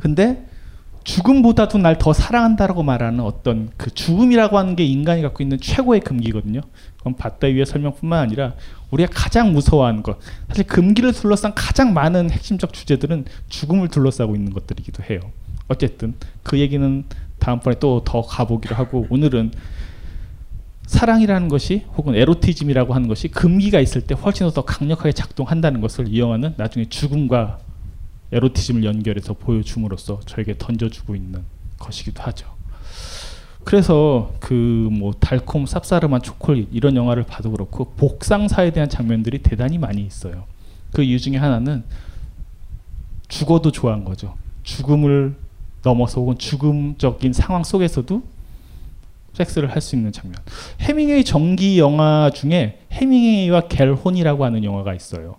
근데 0.00 0.46
죽음보다도 1.06 1.78
날 1.78 1.96
더 1.98 2.12
사랑한다라고 2.12 2.82
말하는 2.82 3.20
어떤 3.20 3.70
그 3.76 3.90
죽음이라고 3.90 4.58
하는 4.58 4.76
게 4.76 4.84
인간이 4.84 5.22
갖고 5.22 5.42
있는 5.42 5.58
최고의 5.58 6.00
금기거든요. 6.00 6.60
그건 6.98 7.16
바다 7.16 7.46
위의 7.46 7.64
설명뿐만 7.64 8.18
아니라 8.18 8.54
우리가 8.90 9.10
가장 9.14 9.52
무서워하는 9.52 10.02
것. 10.02 10.18
사실 10.48 10.66
금기를 10.66 11.12
둘러싼 11.12 11.54
가장 11.54 11.94
많은 11.94 12.30
핵심적 12.30 12.72
주제들은 12.72 13.24
죽음을 13.48 13.88
둘러싸고 13.88 14.34
있는 14.34 14.52
것들이기도 14.52 15.04
해요. 15.04 15.20
어쨌든 15.68 16.14
그 16.42 16.58
얘기는 16.58 17.04
다음번에 17.38 17.78
또 17.78 18.02
더 18.04 18.22
가보기로 18.22 18.74
하고 18.76 19.06
오늘은 19.08 19.52
사랑이라는 20.86 21.48
것이 21.48 21.84
혹은 21.96 22.14
에로티즘이라고 22.14 22.94
하는 22.94 23.08
것이 23.08 23.28
금기가 23.28 23.80
있을 23.80 24.02
때 24.02 24.14
훨씬 24.14 24.50
더 24.50 24.62
강력하게 24.62 25.12
작동한다는 25.12 25.80
것을 25.80 26.08
이용하는 26.08 26.54
나중에 26.56 26.86
죽음과 26.88 27.58
에로티즘을 28.32 28.84
연결해서 28.84 29.34
보여줌으로써 29.34 30.20
저에게 30.26 30.56
던져주고 30.58 31.14
있는 31.16 31.42
것이기도 31.78 32.22
하죠. 32.22 32.46
그래서 33.64 34.32
그 34.40 34.54
뭐 34.90 35.12
달콤 35.18 35.64
쌉싸름한 35.64 36.22
초콜릿 36.22 36.68
이런 36.72 36.96
영화를 36.96 37.24
봐도 37.24 37.50
그렇고 37.50 37.84
복상사에 37.96 38.70
대한 38.70 38.88
장면들이 38.88 39.38
대단히 39.38 39.78
많이 39.78 40.02
있어요. 40.02 40.44
그 40.92 41.02
이유 41.02 41.18
중에 41.18 41.36
하나는 41.36 41.84
죽어도 43.28 43.72
좋아한 43.72 44.04
거죠. 44.04 44.34
죽음을 44.62 45.34
넘어서 45.82 46.20
혹은 46.20 46.38
죽음적인 46.38 47.32
상황 47.32 47.64
속에서도 47.64 48.22
섹스를 49.34 49.70
할 49.70 49.82
수 49.82 49.96
있는 49.96 50.12
장면. 50.12 50.36
해밍웨이 50.80 51.24
정기 51.24 51.78
영화 51.78 52.30
중에 52.34 52.80
해밍웨이와 52.92 53.62
갤혼이라고 53.68 54.44
하는 54.44 54.64
영화가 54.64 54.94
있어요. 54.94 55.36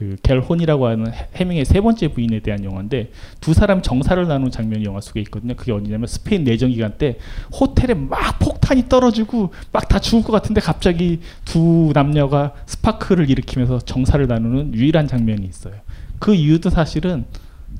그 0.00 0.16
갤혼이라고 0.22 0.86
하는 0.86 1.12
해밍의 1.36 1.66
세 1.66 1.82
번째 1.82 2.08
부인에 2.08 2.40
대한 2.40 2.64
영화인데 2.64 3.12
두 3.42 3.52
사람 3.52 3.82
정사를 3.82 4.26
나누는 4.26 4.50
장면이 4.50 4.82
영화 4.86 5.02
속에 5.02 5.20
있거든요. 5.20 5.52
그게 5.54 5.72
어디냐면 5.72 6.06
스페인 6.06 6.42
내전 6.42 6.70
기간 6.70 6.96
때 6.96 7.18
호텔에 7.52 7.92
막 7.92 8.38
폭탄이 8.38 8.88
떨어지고 8.88 9.52
막 9.72 9.90
다 9.90 9.98
죽을 9.98 10.22
것 10.22 10.30
같은데 10.30 10.60
갑자기 10.60 11.18
두 11.44 11.90
남녀가 11.92 12.54
스파크를 12.64 13.28
일으키면서 13.28 13.80
정사를 13.80 14.24
나누는 14.26 14.72
유일한 14.72 15.08
장면이 15.08 15.44
있어요. 15.44 15.74
그 16.20 16.32
이유도 16.32 16.70
사실은 16.70 17.24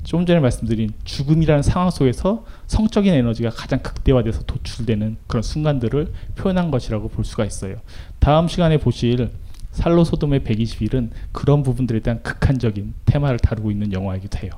좀 0.03 0.25
전에 0.25 0.41
말씀드린 0.41 0.91
죽음이라는 1.05 1.63
상황 1.63 1.89
속에서 1.89 2.43
성적인 2.67 3.13
에너지가 3.13 3.49
가장 3.49 3.79
극대화돼서 3.79 4.43
도출되는 4.43 5.17
그런 5.27 5.41
순간들을 5.41 6.11
표현한 6.35 6.69
것이라고 6.69 7.07
볼 7.07 7.23
수가 7.23 7.45
있어요. 7.45 7.77
다음 8.19 8.47
시간에 8.49 8.77
보실 8.77 9.29
살로 9.71 10.03
소돔의 10.03 10.41
120일은 10.41 11.09
그런 11.31 11.63
부분들에 11.63 11.99
대한 11.99 12.21
극한적인 12.23 12.93
테마를 13.05 13.39
다루고 13.39 13.71
있는 13.71 13.93
영화이기도 13.93 14.39
해요. 14.39 14.51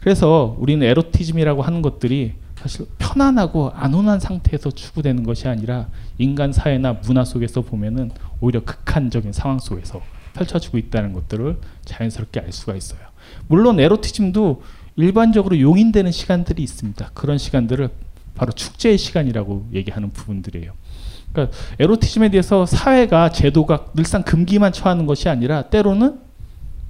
그래서 0.00 0.56
우리는 0.58 0.84
에로티즘이라고 0.86 1.62
하는 1.62 1.80
것들이 1.80 2.34
사실 2.56 2.86
편안하고 2.98 3.70
안온한 3.74 4.20
상태에서 4.20 4.70
추구되는 4.70 5.24
것이 5.24 5.48
아니라 5.48 5.88
인간 6.18 6.52
사회나 6.52 6.94
문화 7.04 7.24
속에서 7.24 7.62
보면은 7.62 8.10
오히려 8.40 8.64
극한적인 8.64 9.32
상황 9.32 9.58
속에서 9.58 10.00
펼쳐지고 10.34 10.78
있다는 10.78 11.12
것들을 11.12 11.58
자연스럽게 11.84 12.40
알 12.40 12.52
수가 12.52 12.74
있어요. 12.74 13.00
물론 13.48 13.80
에로티즘도 13.80 14.62
일반적으로 14.96 15.58
용인되는 15.58 16.12
시간들이 16.12 16.62
있습니다. 16.62 17.10
그런 17.14 17.38
시간들을 17.38 17.88
바로 18.34 18.52
축제의 18.52 18.98
시간이라고 18.98 19.70
얘기하는 19.72 20.12
부분들이에요. 20.12 20.72
그러니까 21.32 21.56
에로티즘에 21.78 22.30
대해서 22.30 22.66
사회가 22.66 23.30
제도가 23.30 23.86
늘상 23.94 24.22
금기만 24.22 24.72
처하는 24.72 25.06
것이 25.06 25.28
아니라 25.28 25.62
때로는 25.62 26.20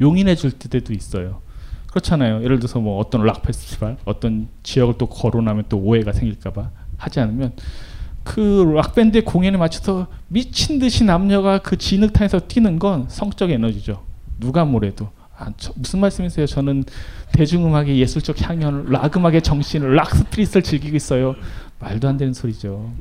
용인해 0.01 0.35
줄 0.35 0.51
때도 0.51 0.93
있어요. 0.93 1.41
그렇잖아요. 1.89 2.43
예를 2.43 2.59
들어서 2.59 2.81
뭐 2.81 2.99
어떤 2.99 3.25
락 3.25 3.43
페스티벌, 3.43 3.97
어떤 4.05 4.49
지역을 4.63 4.95
또 4.99 5.07
거론하면 5.07 5.65
또 5.69 5.79
오해가 5.79 6.13
생길까봐 6.13 6.71
하지 6.97 7.21
않으면 7.21 7.53
그 8.25 8.73
락밴드의 8.75 9.25
공연에 9.25 9.57
맞춰서 9.59 10.07
미친 10.29 10.79
듯이 10.79 11.05
남녀가 11.05 11.59
그 11.59 11.77
진흙탕에서 11.77 12.41
뛰는 12.41 12.79
건 12.79 13.07
성적 13.09 13.51
에너지죠. 13.51 14.03
누가 14.39 14.65
뭐래도. 14.65 15.09
아, 15.37 15.51
저, 15.57 15.73
무슨 15.77 16.01
말씀이세요? 16.01 16.47
저는 16.47 16.85
대중음악의 17.33 17.99
예술적 17.99 18.41
향연을, 18.41 18.91
락 18.91 19.17
음악의 19.17 19.43
정신을, 19.43 19.95
락 19.95 20.15
스피릿을 20.15 20.63
즐기고 20.63 20.97
있어요. 20.97 21.35
말도 21.81 22.09
안 22.09 22.17
되는 22.17 22.33
소리죠. 22.33 22.93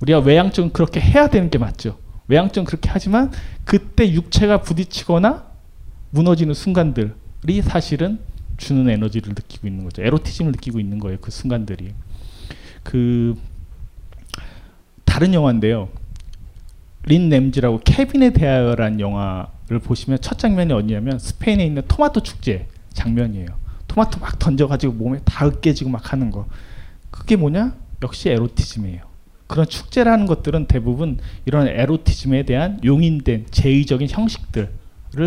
우리가 0.00 0.20
외향적은 0.20 0.72
그렇게 0.72 1.00
해야 1.00 1.28
되는 1.28 1.50
게 1.50 1.58
맞죠. 1.58 1.98
외향적은 2.28 2.64
그렇게 2.66 2.88
하지만 2.90 3.30
그때 3.64 4.10
육체가 4.10 4.62
부딪히거나 4.62 5.46
무너지는 6.10 6.54
순간들이 6.54 7.62
사실은 7.62 8.20
주는 8.56 8.88
에너지를 8.88 9.30
느끼고 9.30 9.66
있는 9.66 9.84
거죠. 9.84 10.02
에로티즘을 10.02 10.52
느끼고 10.52 10.80
있는 10.80 10.98
거예요. 10.98 11.18
그 11.20 11.30
순간들이. 11.30 11.94
그 12.82 13.36
다른 15.04 15.34
영화인데요. 15.34 15.88
린 17.04 17.28
램지라고 17.30 17.80
케빈에 17.84 18.30
대하여란 18.30 19.00
영화를 19.00 19.78
보시면 19.82 20.20
첫 20.20 20.38
장면이 20.38 20.72
어디냐면 20.72 21.18
스페인에 21.18 21.64
있는 21.64 21.82
토마토 21.88 22.20
축제 22.20 22.68
장면이에요. 22.92 23.48
토마토 23.88 24.20
막 24.20 24.38
던져가지고 24.38 24.92
몸에 24.92 25.20
다 25.24 25.46
으깨지고 25.46 25.90
막 25.90 26.12
하는 26.12 26.30
거. 26.30 26.46
그게 27.10 27.36
뭐냐? 27.36 27.74
역시 28.02 28.28
에로티즘이에요. 28.28 29.09
그런 29.50 29.66
축제라는 29.66 30.26
것들은 30.26 30.66
대부분 30.66 31.18
이런 31.44 31.66
에로티즘에 31.66 32.44
대한 32.44 32.78
용인된 32.84 33.46
제의적인 33.50 34.08
형식들을 34.08 34.68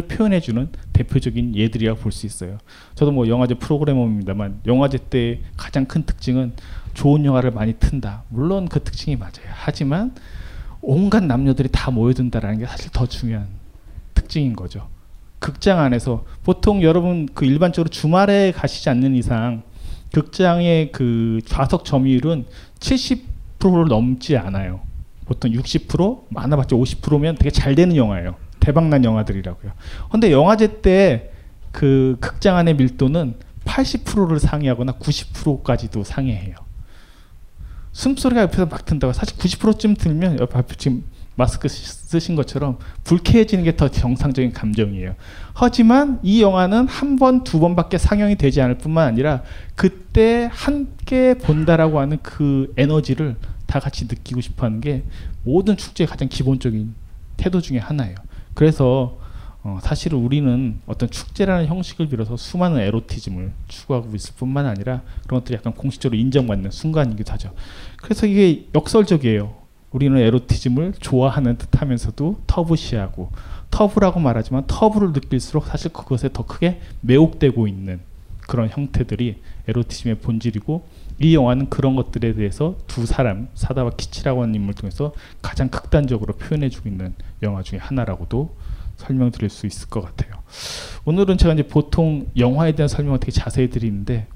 표현해주는 0.07 0.69
대표적인 0.93 1.57
예들이라고 1.57 1.99
볼 1.99 2.13
수 2.13 2.25
있어요. 2.25 2.57
저도 2.95 3.11
뭐 3.11 3.27
영화제 3.27 3.55
프로그래머입니다만 3.55 4.61
영화제 4.65 4.97
때 5.09 5.41
가장 5.57 5.83
큰 5.83 6.05
특징은 6.05 6.53
좋은 6.93 7.25
영화를 7.25 7.51
많이 7.51 7.73
튼다. 7.73 8.23
물론 8.29 8.69
그 8.69 8.81
특징이 8.81 9.17
맞아요. 9.17 9.51
하지만 9.51 10.15
온갖 10.81 11.21
남녀들이 11.21 11.67
다 11.69 11.91
모여든다라는 11.91 12.59
게 12.59 12.65
사실 12.65 12.91
더 12.93 13.05
중요한 13.05 13.47
특징인 14.13 14.55
거죠. 14.55 14.87
극장 15.39 15.79
안에서 15.79 16.23
보통 16.43 16.81
여러분 16.81 17.27
그 17.33 17.43
일반적으로 17.43 17.89
주말에 17.89 18.53
가시지 18.53 18.89
않는 18.89 19.15
이상 19.15 19.63
극장의 20.13 20.93
그 20.93 21.41
좌석 21.45 21.83
점유율은 21.83 22.45
70% 22.79 23.32
를 23.71 23.87
넘지 23.87 24.37
않아요. 24.37 24.81
보통 25.25 25.51
60% 25.51 26.23
많아봤자 26.29 26.75
50%면 26.75 27.35
되게 27.35 27.49
잘 27.49 27.75
되는 27.75 27.95
영화예요. 27.95 28.35
대박난 28.59 29.03
영화들이라고요. 29.03 29.71
근데 30.11 30.31
영화제 30.31 30.81
때 30.81 31.33
그 31.73 32.15
극장 32.21 32.55
안의 32.55 32.75
밀도는 32.75 33.35
80%를 33.65 34.39
상회하거나 34.39 34.93
90%까지도 34.93 36.05
상회해요. 36.05 36.55
숨소리가 37.91 38.43
옆에서 38.43 38.67
막 38.67 38.85
든다고 38.85 39.11
사실 39.11 39.37
90%쯤 39.37 39.95
들면 39.95 40.39
옆에 40.39 40.61
지금 40.77 41.03
마스크 41.35 41.67
쓰신 41.67 42.35
것처럼 42.35 42.77
불쾌해지는 43.03 43.63
게 43.63 43.75
더 43.75 43.89
정상적인 43.89 44.53
감정이에요. 44.53 45.15
하지만 45.53 46.19
이 46.21 46.43
영화는 46.43 46.87
한 46.87 47.15
번, 47.15 47.43
두 47.43 47.59
번밖에 47.59 47.97
상영이 47.97 48.35
되지 48.35 48.61
않을 48.61 48.77
뿐만 48.77 49.07
아니라 49.07 49.41
그때 49.75 50.47
함께 50.51 51.33
본다라고 51.33 51.99
하는 51.99 52.19
그 52.21 52.71
에너지를 52.77 53.35
다 53.73 53.79
같이 53.79 54.05
느끼고 54.05 54.39
싶어 54.39 54.67
하는 54.67 54.81
게 54.81 55.01
모든 55.43 55.75
축제의 55.75 56.07
가장 56.07 56.29
기본적인 56.29 56.93
태도 57.37 57.59
중에 57.59 57.79
하나예요. 57.79 58.15
그래서 58.53 59.17
어, 59.63 59.79
사실 59.81 60.13
우리는 60.13 60.79
어떤 60.85 61.09
축제라는 61.09 61.65
형식을 61.65 62.07
빌어서 62.07 62.37
수많은 62.37 62.81
에로티즘을 62.81 63.51
추구하고 63.67 64.15
있을 64.15 64.35
뿐만 64.35 64.67
아니라 64.67 65.01
그런 65.25 65.39
것들이 65.39 65.57
약간 65.57 65.73
공식적으로 65.73 66.19
인정받는 66.19 66.69
순간이기도 66.69 67.31
하죠. 67.33 67.51
그래서 67.97 68.27
이게 68.27 68.67
역설적이에요. 68.75 69.55
우리는 69.89 70.15
에로티즘을 70.19 70.93
좋아하는 70.99 71.57
듯 71.57 71.81
하면서도 71.81 72.41
터부시하고 72.45 73.31
터부라고 73.71 74.19
말하지만 74.19 74.65
터부를 74.67 75.13
느낄수록 75.13 75.65
사실 75.65 75.91
그것에 75.91 76.29
더 76.31 76.45
크게 76.45 76.79
매혹되고 77.01 77.67
있는 77.67 78.01
그런 78.41 78.69
형태들이 78.69 79.41
에로티즘의 79.67 80.19
본질이고 80.19 80.85
이 81.23 81.35
영화는 81.35 81.69
그런 81.69 81.95
것들에 81.95 82.33
대해서 82.33 82.77
두 82.85 83.05
사람 83.05 83.47
사다와 83.53 83.91
키치라고 83.91 84.43
하는 84.43 84.55
인물 84.55 84.73
통해서 84.73 85.13
가장 85.41 85.69
극단적으로 85.69 86.33
표현해주고 86.33 86.89
있는 86.89 87.13
영화 87.41 87.63
중에 87.63 87.79
하나라고도 87.79 88.55
설명드릴 88.97 89.49
수 89.49 89.65
있을 89.65 89.89
것 89.89 90.01
같아요. 90.01 90.33
오늘은 91.05 91.37
제가 91.37 91.53
이제 91.53 91.63
보통 91.63 92.27
영화에 92.37 92.73
대한 92.73 92.89
설명을 92.89 93.19
되게 93.19 93.31
자세히 93.31 93.69
드리는데 93.69 94.27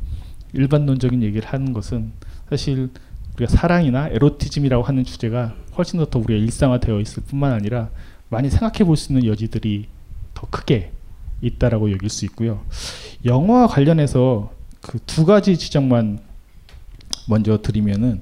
일반론적인 0.54 1.24
얘기를 1.24 1.48
하는 1.48 1.74
것은 1.74 2.14
사실 2.50 2.90
우리가 3.36 3.52
사랑이나 3.52 4.08
에로티즘이라고 4.08 4.84
하는 4.84 5.04
주제가 5.04 5.56
훨씬 5.78 6.00
더, 6.00 6.06
더 6.06 6.20
우리가 6.20 6.40
일상화되어 6.40 7.00
있을 7.02 7.24
뿐만 7.24 7.52
아니라 7.52 7.90
많이 8.30 8.50
생각해 8.50 8.86
볼 8.86 8.96
수 8.96 9.12
있는 9.12 9.28
여지들이 9.28 9.88
더 10.34 10.48
크게 10.50 10.92
있다라고 11.42 11.92
여길 11.92 12.10
수 12.10 12.24
있고요. 12.26 12.62
영화와 13.26 13.68
관련해서 13.68 14.52
그 14.82 15.00
두 15.06 15.26
가지 15.26 15.58
지적만 15.58 16.20
먼저 17.28 17.62
드리면은 17.62 18.22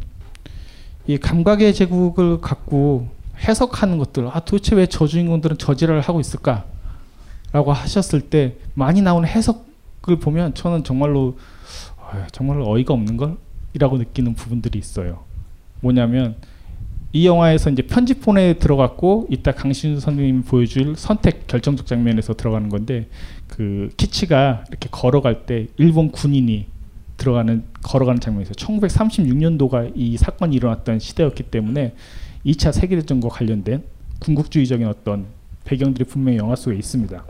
이 1.08 1.18
감각의 1.18 1.74
제국을 1.74 2.42
갖고 2.42 3.08
해석하는 3.38 3.98
것들, 3.98 4.28
아 4.28 4.40
도대체 4.40 4.76
왜 4.76 4.88
저 4.88 5.06
주인공들은 5.08 5.58
저지랄을 5.58 6.02
하고 6.02 6.20
있을까?라고 6.20 7.72
하셨을 7.74 8.22
때 8.22 8.56
많이 8.74 9.02
나오는 9.02 9.28
해석을 9.28 10.20
보면 10.22 10.54
저는 10.54 10.84
정말로 10.84 11.38
어, 11.98 12.26
정말로 12.32 12.70
어이가 12.70 12.94
없는 12.94 13.18
걸 13.18 13.38
이라고 13.74 13.98
느끼는 13.98 14.34
부분들이 14.36 14.80
있어요. 14.80 15.24
뭐냐면 15.82 16.36
이 17.14 17.26
영화에서 17.28 17.70
이제 17.70 17.82
편집본에 17.82 18.56
들어갔고 18.56 19.28
이따 19.30 19.52
강신주 19.52 20.02
선생님이 20.02 20.42
보여줄 20.44 20.96
선택 20.98 21.48
결정적 21.48 21.86
장면에서 21.86 22.34
들어가는 22.34 22.68
건데 22.70 23.08
그 23.48 23.90
키치가 23.96 24.66
이렇게 24.70 24.90
걸어갈 24.92 25.46
때 25.46 25.68
일본 25.78 26.12
군인이 26.12 26.66
들어가는 27.26 27.64
걸어가는 27.82 28.22
장면에서 28.22 28.54
1936년도가 28.54 29.92
이 29.96 30.16
사건이 30.18 30.56
일어났던 30.56 31.00
시대였기 31.00 31.44
때문에 31.44 31.96
2차 32.46 32.72
세계대전과 32.72 33.30
관련된 33.30 33.84
군국주의적인 34.20 34.88
어떤 34.88 35.26
배경들이 35.66 36.06
분명히 36.06 36.38
영화 36.38 36.56
속에 36.56 36.78
있습니다. 36.78 37.26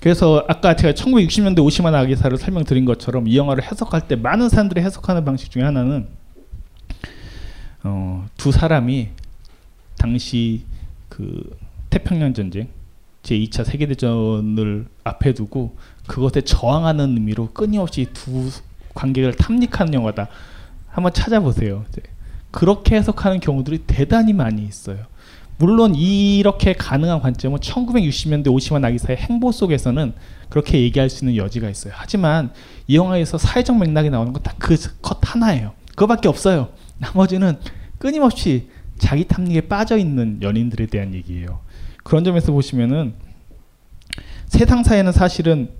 그래서 0.00 0.44
아까 0.48 0.74
제가 0.74 0.94
1960년대 0.94 1.62
오시마 1.62 1.90
나기사를 1.90 2.36
설명드린 2.38 2.84
것처럼 2.84 3.28
이 3.28 3.36
영화를 3.36 3.64
해석할 3.64 4.08
때 4.08 4.16
많은 4.16 4.48
사람들이 4.48 4.80
해석하는 4.80 5.24
방식 5.24 5.50
중에 5.50 5.62
하나는 5.62 6.06
어, 7.84 8.26
두 8.36 8.50
사람이 8.50 9.08
당시 9.98 10.62
그 11.08 11.56
태평양 11.90 12.32
전쟁 12.32 12.68
제2차 13.28 13.64
세계대전을 13.64 14.86
앞에 15.04 15.34
두고 15.34 15.76
그것에 16.06 16.40
저항하는 16.40 17.14
의미로 17.14 17.48
끊임없이 17.52 18.06
두 18.12 18.50
관객을 18.94 19.34
탐닉하는 19.34 19.94
영화다. 19.94 20.28
한번 20.88 21.12
찾아보세요. 21.12 21.84
그렇게 22.50 22.96
해석하는 22.96 23.40
경우들이 23.40 23.84
대단히 23.86 24.32
많이 24.32 24.64
있어요. 24.64 24.98
물론 25.58 25.94
이렇게 25.94 26.72
가능한 26.72 27.20
관점은 27.20 27.58
1960년대 27.58 28.50
오시마 28.52 28.78
나기사의 28.78 29.18
행보 29.18 29.52
속에서는 29.52 30.14
그렇게 30.48 30.80
얘기할 30.80 31.10
수 31.10 31.24
있는 31.24 31.36
여지가 31.36 31.68
있어요. 31.68 31.92
하지만 31.96 32.52
이 32.86 32.96
영화에서 32.96 33.38
사회적 33.38 33.78
맥락이 33.78 34.08
나오는 34.08 34.32
건딱그컷 34.32 35.18
하나예요. 35.22 35.72
그거밖에 35.90 36.28
없어요. 36.28 36.68
나머지는 36.98 37.58
끊임없이 37.98 38.68
자기 38.98 39.24
탐닉에 39.24 39.62
빠져 39.62 39.98
있는 39.98 40.38
연인들에 40.42 40.86
대한 40.86 41.12
얘기예요. 41.12 41.60
그런 42.04 42.24
점에서 42.24 42.52
보시면은 42.52 43.14
세상 44.46 44.82
사회는 44.82 45.12
사실은 45.12 45.70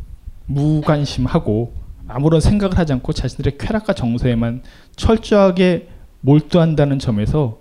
무관심하고 0.47 1.75
아무런 2.07 2.41
생각을 2.41 2.79
하지 2.79 2.93
않고 2.95 3.13
자신들의 3.13 3.59
쾌락과 3.59 3.93
정서에만 3.95 4.63
철저하게 4.97 5.89
몰두한다는 6.21 6.99
점에서 6.99 7.61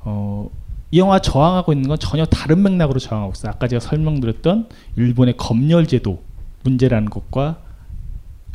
어, 0.00 0.50
이 0.90 0.98
영화 0.98 1.18
저항하고 1.18 1.72
있는 1.72 1.88
건 1.88 1.98
전혀 1.98 2.24
다른 2.24 2.62
맥락으로 2.62 2.98
저항하고 2.98 3.32
있어요. 3.34 3.52
아까 3.52 3.68
제가 3.68 3.80
설명드렸던 3.80 4.68
일본의 4.96 5.36
검열제도 5.36 6.22
문제라는 6.62 7.10
것과 7.10 7.58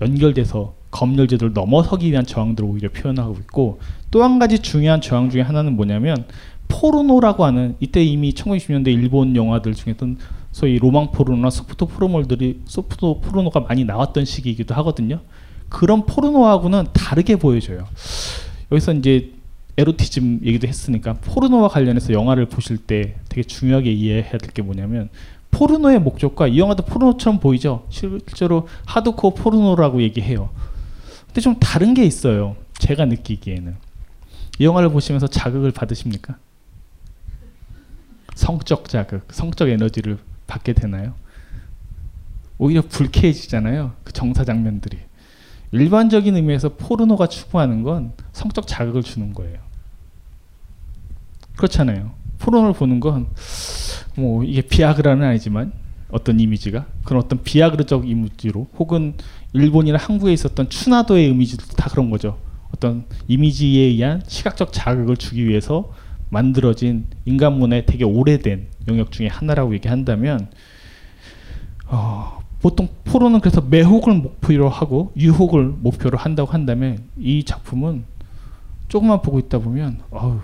연결돼서 0.01 0.73
검열제도를 0.91 1.53
넘어서기 1.53 2.09
위한 2.11 2.25
저항들을 2.25 2.67
오히려 2.67 2.89
표현하고 2.89 3.33
있고 3.41 3.79
또 4.09 4.23
한 4.23 4.39
가지 4.39 4.59
중요한 4.59 5.01
저항 5.01 5.29
중에 5.29 5.41
하나는 5.41 5.75
뭐냐면 5.75 6.25
포르노라고 6.69 7.43
하는 7.43 7.75
이때 7.81 8.01
이미 8.03 8.31
1960년대 8.31 8.87
일본 8.87 9.35
영화들 9.35 9.73
중에던 9.75 10.17
소위 10.53 10.79
로망 10.79 11.11
포르노나 11.11 11.49
소프트 11.49 11.85
포르노들이 11.85 12.61
소프트 12.65 13.01
포르노가 13.21 13.59
많이 13.61 13.83
나왔던 13.83 14.23
시기이기도 14.25 14.73
하거든요. 14.75 15.19
그런 15.67 16.05
포르노하고는 16.05 16.87
다르게 16.93 17.35
보여져요. 17.35 17.85
여기서 18.71 18.93
이제 18.93 19.33
에로티즘 19.77 20.41
얘기도 20.43 20.67
했으니까 20.67 21.13
포르노와 21.13 21.67
관련해서 21.69 22.13
영화를 22.13 22.45
보실 22.47 22.77
때 22.77 23.15
되게 23.29 23.43
중요하게 23.43 23.91
이해해야 23.91 24.37
될 24.37 24.51
게 24.51 24.61
뭐냐면 24.61 25.09
포르노의 25.51 25.99
목적과 25.99 26.47
이 26.47 26.59
영화도 26.59 26.83
포르노처럼 26.85 27.39
보이죠. 27.39 27.85
실제로 27.89 28.67
하드코어 28.85 29.33
포르노라고 29.33 30.01
얘기해요. 30.03 30.49
근데 31.27 31.41
좀 31.41 31.55
다른 31.59 31.93
게 31.93 32.03
있어요. 32.05 32.55
제가 32.77 33.05
느끼기에는 33.05 33.75
이 34.59 34.65
영화를 34.65 34.89
보시면서 34.89 35.27
자극을 35.27 35.71
받으십니까? 35.71 36.37
성적 38.39 38.87
자극, 38.87 39.27
성적 39.31 39.67
에너지를 39.67 40.17
받게 40.47 40.71
되나요? 40.73 41.13
오히려 42.57 42.81
불쾌해지잖아요. 42.81 43.93
그 44.05 44.13
정사 44.13 44.45
장면들이. 44.45 44.97
일반적인 45.71 46.35
의미에서 46.35 46.69
포르노가 46.69 47.27
추구하는 47.27 47.83
건 47.83 48.13
성적 48.31 48.65
자극을 48.65 49.03
주는 49.03 49.33
거예요. 49.33 49.59
그렇잖아요. 51.57 52.11
포르노를 52.39 52.73
보는 52.73 52.99
건 52.99 53.27
뭐 54.15 54.43
이게 54.43 54.61
비아그라는 54.61 55.25
아니지만 55.27 55.71
어떤 56.09 56.39
이미지가 56.39 56.85
그런 57.03 57.23
어떤 57.23 57.43
비아그르적 57.43 58.07
이미지로 58.07 58.67
혹은 58.77 59.13
일본이나 59.53 59.97
한국에 59.97 60.33
있었던 60.33 60.69
추나도의 60.69 61.29
이미지도 61.29 61.65
다 61.75 61.89
그런 61.89 62.09
거죠. 62.09 62.37
어떤 62.73 63.05
이미지에 63.27 63.81
의한 63.81 64.21
시각적 64.27 64.73
자극을 64.73 65.17
주기 65.17 65.47
위해서 65.47 65.93
만들어진 66.29 67.07
인간문화의 67.25 67.85
되게 67.85 68.03
오래된 68.03 68.67
영역 68.87 69.11
중에 69.11 69.27
하나라고 69.27 69.73
얘기한다면 69.73 70.49
어, 71.87 72.39
보통 72.61 72.89
포로는 73.05 73.39
그래서 73.39 73.61
매혹을 73.61 74.13
목표로 74.13 74.69
하고 74.69 75.11
유혹을 75.17 75.75
목표로 75.79 76.17
한다고 76.17 76.51
한다면 76.51 76.99
이 77.17 77.43
작품은 77.43 78.03
조금만 78.89 79.21
보고 79.21 79.39
있다 79.39 79.59
보면 79.59 79.99
어우 80.11 80.39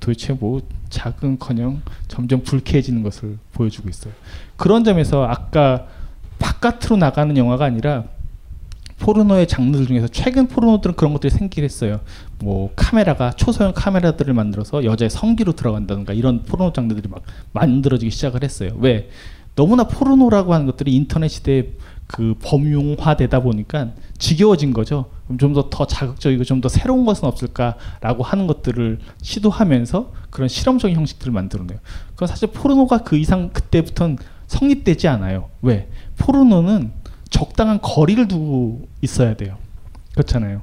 도대체 0.00 0.34
뭐 0.34 0.60
작은커녕 0.90 1.80
점점 2.08 2.42
불쾌해지는 2.42 3.02
것을 3.02 3.38
보여주고 3.52 3.88
있어요. 3.88 4.12
그런 4.56 4.84
점에서 4.84 5.24
아까 5.24 5.86
바깥으로 6.38 6.96
나가는 6.96 7.34
영화가 7.36 7.64
아니라 7.64 8.04
포르노의 8.98 9.46
장르들 9.48 9.86
중에서 9.86 10.08
최근 10.08 10.46
포르노들은 10.46 10.96
그런 10.96 11.12
것들이 11.12 11.30
생기긴 11.30 11.64
했어요. 11.64 12.00
뭐 12.38 12.72
카메라가 12.76 13.32
초소형 13.32 13.72
카메라들을 13.74 14.32
만들어서 14.34 14.84
여자의 14.84 15.10
성기로 15.10 15.52
들어간다든가 15.52 16.12
이런 16.12 16.42
포르노 16.42 16.72
장르들이 16.72 17.08
막 17.08 17.22
만들어지기 17.52 18.10
시작을 18.10 18.42
했어요. 18.44 18.70
왜? 18.78 19.08
너무나 19.54 19.84
포르노라고 19.84 20.54
하는 20.54 20.66
것들이 20.66 20.94
인터넷 20.94 21.28
시대에 21.28 21.72
그 22.06 22.34
범용화되다 22.42 23.40
보니까 23.40 23.90
지겨워진 24.18 24.72
거죠. 24.72 25.06
그럼 25.26 25.38
좀 25.38 25.52
더 25.54 25.70
더 25.70 25.86
자극적이고 25.86 26.44
좀 26.44 26.60
더 26.60 26.68
새로운 26.68 27.04
것은 27.06 27.26
없을까라고 27.26 28.22
하는 28.22 28.46
것들을 28.46 28.98
시도하면서 29.22 30.12
그런 30.30 30.48
실험적인 30.48 30.96
형식들을 30.96 31.32
만들어내요. 31.32 31.78
그건 32.10 32.28
사실 32.28 32.48
포르노가 32.48 32.98
그 32.98 33.16
이상 33.16 33.50
그때부터는 33.50 34.18
성립되지 34.46 35.08
않아요. 35.08 35.48
왜? 35.62 35.88
포르노는 36.18 36.92
적당한 37.32 37.80
거리를 37.80 38.28
두고 38.28 38.86
있어야 39.00 39.34
돼요. 39.34 39.56
그렇잖아요. 40.12 40.62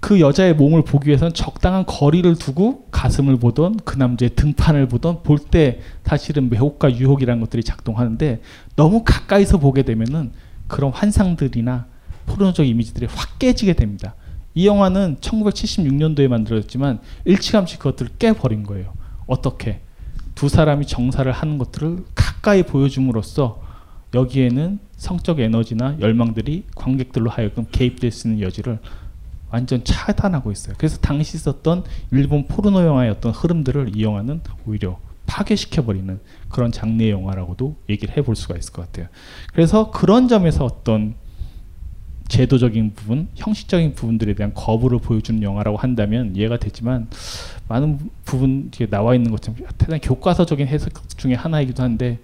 그 0.00 0.20
여자의 0.20 0.52
몸을 0.54 0.82
보기 0.84 1.08
위해서는 1.08 1.32
적당한 1.32 1.86
거리를 1.86 2.36
두고 2.36 2.88
가슴을 2.90 3.38
보던 3.38 3.78
그 3.86 3.96
남자의 3.96 4.34
등판을 4.36 4.88
보던 4.88 5.22
볼 5.22 5.38
때 5.38 5.80
사실은 6.04 6.50
매혹과 6.50 6.96
유혹이라는 6.96 7.40
것들이 7.40 7.62
작동하는데 7.64 8.42
너무 8.76 9.02
가까이서 9.04 9.58
보게 9.58 9.82
되면은 9.82 10.32
그런 10.66 10.90
환상들이나 10.92 11.86
포르노적 12.26 12.66
이미지들이 12.66 13.06
확 13.06 13.38
깨지게 13.38 13.74
됩니다. 13.74 14.14
이 14.54 14.66
영화는 14.66 15.16
1976년도에 15.20 16.28
만들어졌지만 16.28 17.00
일찌감치 17.24 17.78
그것들을 17.78 18.12
깨버린 18.18 18.64
거예요. 18.64 18.92
어떻게? 19.26 19.80
두 20.34 20.48
사람이 20.48 20.86
정사를 20.86 21.30
하는 21.30 21.58
것들을 21.58 22.04
가까이 22.14 22.62
보여줌으로써 22.64 23.62
여기에는 24.12 24.78
성적 24.96 25.40
에너지나 25.40 25.96
열망들이 26.00 26.64
관객들로 26.74 27.30
하여금 27.30 27.66
개입될 27.70 28.10
수 28.10 28.28
있는 28.28 28.42
여지를 28.42 28.78
완전 29.50 29.84
차단하고 29.84 30.50
있어요. 30.50 30.74
그래서 30.78 30.98
당시 30.98 31.36
있었던 31.36 31.84
일본 32.10 32.46
포르노 32.48 32.84
영화의 32.84 33.10
어떤 33.10 33.32
흐름들을 33.32 33.96
이 33.96 34.02
영화는 34.02 34.40
오히려 34.66 34.98
파괴시켜버리는 35.26 36.20
그런 36.48 36.72
장르의 36.72 37.10
영화라고도 37.10 37.76
얘기를 37.88 38.16
해볼 38.16 38.36
수가 38.36 38.56
있을 38.56 38.72
것 38.72 38.82
같아요. 38.86 39.08
그래서 39.52 39.90
그런 39.90 40.28
점에서 40.28 40.64
어떤 40.64 41.14
제도적인 42.28 42.94
부분, 42.94 43.28
형식적인 43.34 43.94
부분들에 43.94 44.34
대한 44.34 44.54
거부를 44.54 44.98
보여주는 44.98 45.42
영화라고 45.42 45.76
한다면 45.76 46.34
이해가 46.34 46.58
되지만 46.58 47.08
많은 47.68 48.10
부분 48.24 48.70
뒤에 48.70 48.88
나와 48.88 49.14
있는 49.14 49.30
것처럼 49.30 49.58
대단히 49.78 50.00
교과서적인 50.00 50.66
해석 50.66 51.08
중에 51.16 51.34
하나이기도 51.34 51.82
한데 51.82 52.18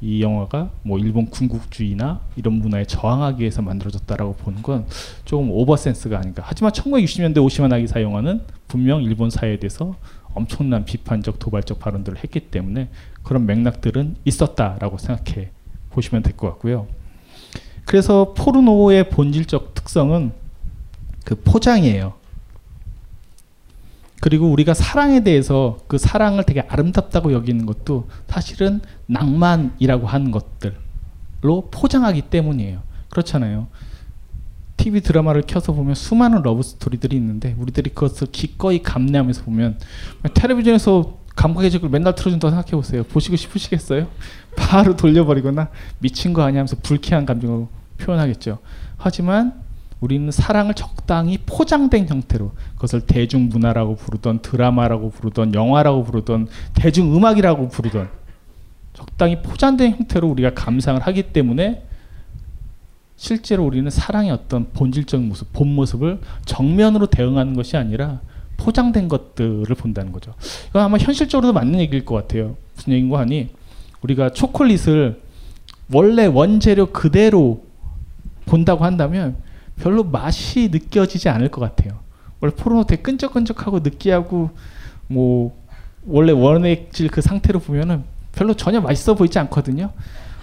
이 0.00 0.22
영화가 0.22 0.70
뭐 0.82 0.98
일본 0.98 1.26
군국주의나 1.30 2.20
이런 2.36 2.54
문화에 2.54 2.84
저항하기 2.84 3.40
위해서 3.40 3.62
만들어졌다라고 3.62 4.34
보는 4.34 4.62
건 4.62 4.86
조금 5.24 5.50
오버센스가 5.50 6.18
아닌가. 6.18 6.42
하지만 6.44 6.72
1960년대 6.72 7.42
오시마 7.42 7.68
나기사 7.68 8.02
영화는 8.02 8.42
분명 8.68 9.02
일본 9.02 9.30
사회에 9.30 9.58
대해서 9.58 9.96
엄청난 10.34 10.84
비판적 10.84 11.38
도발적 11.38 11.78
발언들을 11.78 12.18
했기 12.22 12.40
때문에 12.40 12.88
그런 13.22 13.46
맥락들은 13.46 14.16
있었다라고 14.24 14.98
생각해 14.98 15.50
보시면 15.90 16.22
될 16.22 16.36
것 16.36 16.48
같고요. 16.50 16.86
그래서 17.86 18.34
포르노의 18.36 19.08
본질적 19.10 19.74
특성은 19.74 20.32
그 21.24 21.36
포장이에요. 21.36 22.14
그리고 24.20 24.50
우리가 24.50 24.74
사랑에 24.74 25.22
대해서 25.22 25.78
그 25.88 25.98
사랑을 25.98 26.44
되게 26.44 26.60
아름답다고 26.60 27.32
여기는 27.32 27.66
것도 27.66 28.08
사실은 28.28 28.80
낭만이라고 29.06 30.06
하는 30.06 30.30
것들로 30.30 31.70
포장하기 31.70 32.22
때문이에요. 32.22 32.82
그렇잖아요. 33.10 33.68
TV 34.76 35.00
드라마를 35.00 35.42
켜서 35.46 35.72
보면 35.72 35.94
수많은 35.94 36.42
러브 36.42 36.62
스토리들이 36.62 37.16
있는데 37.16 37.54
우리들이 37.58 37.90
그것을 37.90 38.28
기꺼이 38.30 38.82
감내하면서 38.82 39.44
보면 39.44 39.78
텔레비전에서 40.34 41.18
감각의 41.34 41.70
제국을 41.70 41.88
맨날 41.90 42.14
틀어준다고 42.14 42.50
생각해 42.50 42.70
보세요. 42.72 43.02
보시고 43.04 43.36
싶으시겠어요? 43.36 44.08
바로 44.56 44.96
돌려버리거나 44.96 45.68
미친 45.98 46.32
거 46.32 46.42
아니야 46.42 46.60
하면서 46.60 46.76
불쾌한 46.82 47.26
감정을 47.26 47.66
표현하겠죠. 47.98 48.58
하지만 48.96 49.65
우리는 50.00 50.30
사랑을 50.30 50.74
적당히 50.74 51.38
포장된 51.38 52.08
형태로 52.08 52.52
그것을 52.74 53.00
대중문화라고 53.02 53.96
부르던 53.96 54.40
드라마라고 54.40 55.10
부르던 55.10 55.54
영화라고 55.54 56.04
부르던 56.04 56.48
대중음악이라고 56.74 57.68
부르던 57.68 58.10
적당히 58.92 59.42
포장된 59.42 59.92
형태로 59.92 60.28
우리가 60.28 60.54
감상을 60.54 61.00
하기 61.00 61.24
때문에 61.32 61.82
실제로 63.16 63.64
우리는 63.64 63.90
사랑의 63.90 64.30
어떤 64.30 64.70
본질적인 64.72 65.28
모습, 65.28 65.52
본 65.52 65.74
모습을 65.74 66.20
정면으로 66.44 67.06
대응하는 67.06 67.54
것이 67.54 67.76
아니라 67.76 68.20
포장된 68.58 69.08
것들을 69.08 69.74
본다는 69.74 70.12
거죠. 70.12 70.34
이건 70.68 70.82
아마 70.82 70.98
현실적으로도 70.98 71.52
맞는 71.54 71.80
얘기일 71.80 72.04
것 72.04 72.14
같아요. 72.14 72.56
무슨 72.74 72.92
얘기인가 72.92 73.18
하니 73.18 73.50
우리가 74.02 74.30
초콜릿을 74.30 75.20
원래 75.92 76.26
원재료 76.26 76.92
그대로 76.92 77.64
본다고 78.44 78.84
한다면 78.84 79.36
별로 79.80 80.04
맛이 80.04 80.68
느껴지지 80.72 81.28
않을 81.28 81.50
것 81.50 81.60
같아요. 81.60 81.98
원래 82.40 82.54
포르노 82.54 82.84
되게 82.84 83.02
끈적끈적하고 83.02 83.80
느끼하고 83.80 84.50
뭐 85.08 85.56
원래 86.06 86.32
원액질 86.32 87.08
그 87.08 87.20
상태로 87.20 87.60
보면은 87.60 88.04
별로 88.32 88.54
전혀 88.54 88.80
맛있어 88.80 89.14
보이지 89.14 89.38
않거든요. 89.40 89.90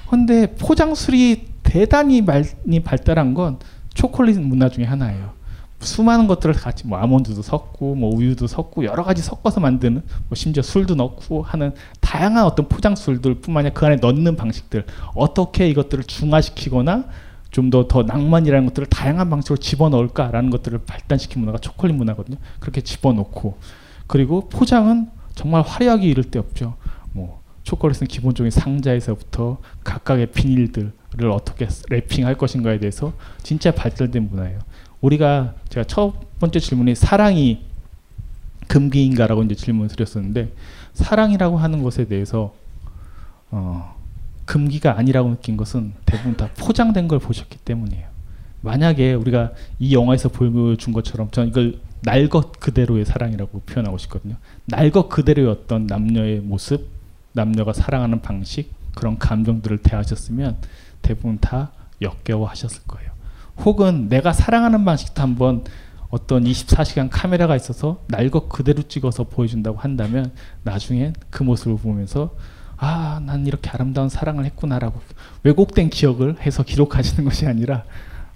근데 0.09 0.47
포장술이 0.55 1.47
대단히 1.63 2.21
많이 2.21 2.79
발달한 2.83 3.33
건 3.33 3.57
초콜릿 3.93 4.39
문화 4.39 4.69
중에 4.69 4.85
하나예요. 4.85 5.31
수많은 5.79 6.27
것들을 6.27 6.55
같이 6.55 6.87
뭐 6.87 6.97
아몬드도 6.97 7.41
섞고 7.41 7.95
뭐 7.95 8.15
우유도 8.15 8.47
섞고 8.47 8.85
여러 8.85 9.03
가지 9.03 9.21
섞어서 9.21 9.59
만드는 9.59 10.01
뭐 10.29 10.35
심지어 10.35 10.63
술도 10.63 10.95
넣고 10.95 11.43
하는 11.43 11.73
다양한 11.99 12.45
어떤 12.45 12.67
포장술들뿐만 12.69 13.65
아니라 13.65 13.73
그 13.73 13.85
안에 13.85 13.97
넣는 13.97 14.35
방식들 14.35 14.85
어떻게 15.13 15.67
이것들을 15.69 16.05
중화시키거나 16.05 17.05
좀 17.53 17.69
더 17.69 17.87
더 17.87 18.03
낭만이라는 18.03 18.65
것들을 18.67 18.87
다양한 18.87 19.29
방식으로 19.29 19.57
집어넣을까라는 19.57 20.49
것들을 20.49 20.79
발달시킨 20.85 21.39
문화가 21.39 21.59
초콜릿 21.59 21.95
문화거든요. 21.95 22.37
그렇게 22.59 22.81
집어넣고 22.81 23.57
그리고 24.07 24.49
포장은 24.49 25.09
정말 25.35 25.61
화려하게 25.61 26.07
이를 26.07 26.23
데 26.23 26.39
없죠. 26.39 26.75
뭐 27.13 27.41
초콜릿은 27.63 28.07
기본적인 28.07 28.49
상자에서부터 28.51 29.59
각각의 29.83 30.31
비닐들을 30.31 30.91
어떻게 31.31 31.67
랩핑할 31.67 32.37
것인가에 32.37 32.79
대해서 32.79 33.13
진짜 33.43 33.71
발달된 33.71 34.29
문화예요. 34.29 34.59
우리가 35.01 35.53
제가 35.69 35.85
첫 35.85 36.13
번째 36.39 36.59
질문이 36.59 36.95
사랑이 36.95 37.65
금기인가라고 38.67 39.43
이제 39.43 39.53
질문을 39.55 39.89
드렸었는데 39.89 40.53
사랑이라고 40.93 41.57
하는 41.57 41.83
것에 41.83 42.05
대해서 42.05 42.53
어, 43.51 43.92
금기가 44.45 44.97
아니라고 44.97 45.29
느낀 45.29 45.57
것은 45.57 45.93
대부분 46.05 46.35
다 46.35 46.49
포장된 46.57 47.07
걸 47.07 47.19
보셨기 47.19 47.57
때문이에요. 47.59 48.07
만약에 48.61 49.13
우리가 49.13 49.51
이 49.79 49.93
영화에서 49.93 50.29
보여준 50.29 50.93
것처럼 50.93 51.29
저는 51.31 51.49
이걸 51.49 51.79
날 52.01 52.27
것 52.27 52.59
그대로의 52.59 53.05
사랑이라고 53.05 53.61
표현하고 53.61 53.97
싶거든요. 53.97 54.35
날 54.65 54.91
것 54.91 55.07
그대로의 55.09 55.47
어떤 55.49 55.87
남녀의 55.87 56.39
모습, 56.41 56.87
남녀가 57.33 57.71
사랑하는 57.73 58.21
방식, 58.21 58.73
그런 58.95 59.17
감정들을 59.17 59.79
대하셨으면 59.79 60.57
대부분 61.01 61.37
다 61.39 61.71
역겨워 62.01 62.47
하셨을 62.47 62.81
거예요. 62.87 63.11
혹은 63.59 64.09
내가 64.09 64.33
사랑하는 64.33 64.83
방식도 64.85 65.21
한번 65.21 65.63
어떤 66.09 66.43
24시간 66.43 67.07
카메라가 67.09 67.55
있어서 67.55 68.01
날 68.07 68.29
것 68.29 68.49
그대로 68.49 68.83
찍어서 68.83 69.23
보여준다고 69.23 69.77
한다면 69.79 70.31
나중엔 70.63 71.13
그 71.29 71.43
모습을 71.43 71.77
보면서 71.77 72.35
아, 72.85 73.21
난 73.25 73.47
이렇게 73.47 73.69
아름다운 73.69 74.09
사랑을 74.09 74.43
했구나라고 74.43 74.99
왜곡된 75.43 75.89
기억을 75.89 76.35
해서 76.41 76.63
기록하시는 76.63 77.23
것이 77.23 77.47
아니라 77.47 77.85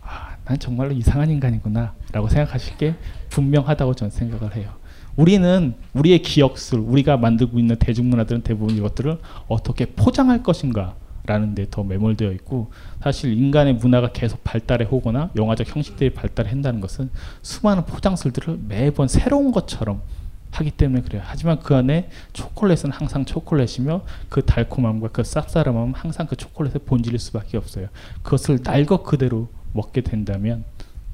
아, 0.02 0.38
난 0.46 0.58
정말로 0.58 0.94
이상한 0.94 1.30
인간이구나라고 1.30 2.30
생각하실 2.30 2.78
게 2.78 2.96
분명하다고 3.30 3.96
저는 3.96 4.12
생각을 4.12 4.56
해요. 4.56 4.70
우리는 5.18 5.74
우리의 5.94 6.22
기억술, 6.22 6.80
우리가 6.80 7.18
만들고 7.18 7.60
있는 7.60 7.76
대중문화들은 7.76 8.44
대부분 8.44 8.78
이것들을 8.78 9.20
어떻게 9.50 9.86
포장할 9.88 10.44
것인가 10.44 10.96
라는 11.26 11.54
데 11.54 11.66
더 11.70 11.84
매몰되어 11.84 12.32
있고 12.32 12.72
사실 13.04 13.38
인간의 13.38 13.74
문화가 13.74 14.14
계속 14.14 14.46
발달해 14.46 14.88
오거나 14.90 15.32
영화적 15.36 15.76
형식들이 15.76 16.12
발달한다는 16.12 16.80
것은 16.80 17.10
수많은 17.42 17.84
포장술들을 17.86 18.60
매번 18.70 19.10
새로운 19.10 19.52
것처럼 19.52 20.02
하기 20.58 20.72
때문에 20.72 21.02
그래요. 21.04 21.22
하지만 21.26 21.60
그 21.60 21.76
안에 21.76 22.10
초콜릿은 22.34 22.92
항상 22.92 23.26
초콜릿이며 23.26 24.02
그 24.30 24.44
달콤함과 24.44 25.10
그 25.10 25.22
쌉싸름함은 25.22 25.94
항상 25.96 26.26
그 26.28 26.36
초콜릿의 26.36 26.82
본질일 26.86 27.20
수밖에 27.20 27.58
없어요. 27.58 27.88
그것을 28.24 28.62
날 28.64 28.86
것 28.86 29.04
그대로 29.04 29.50
먹게 29.74 30.02
된다면 30.02 30.64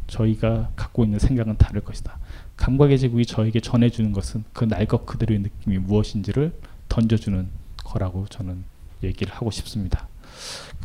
저희가 0.07 0.69
갖고 0.75 1.03
있는 1.03 1.19
생각은 1.19 1.57
다를 1.57 1.81
것이다. 1.81 2.17
감각의 2.55 2.99
제국이 2.99 3.25
저에게 3.25 3.59
전해주는 3.59 4.11
것은 4.13 4.43
그 4.53 4.65
날 4.65 4.85
것 4.85 5.05
그대로의 5.05 5.39
느낌이 5.41 5.77
무엇인지를 5.79 6.53
던져주는 6.89 7.47
거라고 7.83 8.25
저는 8.29 8.63
얘기를 9.03 9.33
하고 9.33 9.51
싶습니다. 9.51 10.07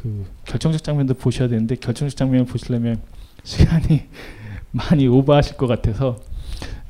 그 0.03 0.27
결정적 0.47 0.83
장면도 0.83 1.15
보셔야 1.15 1.49
되는데 1.49 1.77
결정적 1.77 2.17
장면을 2.17 2.47
보시려면 2.47 3.01
시간이 3.45 4.07
많이 4.73 5.07
오버하실 5.07 5.57
것 5.57 5.67
같아서 5.67 6.19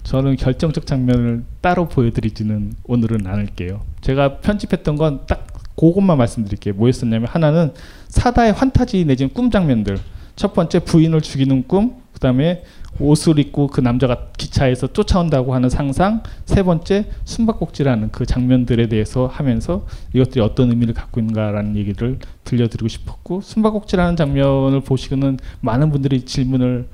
저는 0.09 0.36
결정적 0.36 0.86
장면을 0.86 1.44
따로 1.61 1.86
보여드리지는 1.86 2.72
오늘은 2.84 3.26
않을게요. 3.26 3.82
제가 4.00 4.38
편집했던 4.38 4.96
건 4.96 5.26
딱 5.26 5.46
그것만 5.76 6.16
말씀드릴게요. 6.16 6.74
뭐였었냐면 6.76 7.28
하나는 7.28 7.74
사다의 8.09 8.52
환타지 8.52 9.04
내지는 9.04 9.34
꿈 9.34 9.50
장면들. 9.50 9.98
첫 10.34 10.54
번째 10.54 10.78
부인을 10.78 11.20
죽이는 11.20 11.68
꿈, 11.68 11.96
그 12.14 12.20
다음에 12.20 12.64
옷을 12.98 13.38
입고 13.38 13.66
그 13.66 13.82
남자가 13.82 14.28
기차에서 14.38 14.94
쫓아온다고 14.94 15.54
하는 15.54 15.68
상상, 15.68 16.22
세 16.46 16.62
번째 16.62 17.11
숨바꼭질하는 17.26 18.09
그 18.11 18.24
장면들에 18.24 18.88
대해서 18.88 19.26
하면서 19.26 19.86
이것들이 20.14 20.40
어떤 20.40 20.70
의미를 20.70 20.94
갖고 20.94 21.20
있는가라는 21.20 21.76
얘기를 21.76 22.18
들려드리고 22.44 22.88
싶었고 22.88 23.42
숨바꼭질하는 23.42 24.16
장면을 24.16 24.80
보시고는 24.80 25.38
많은 25.61 25.92
분들이 25.92 26.22
질문을 26.24 26.88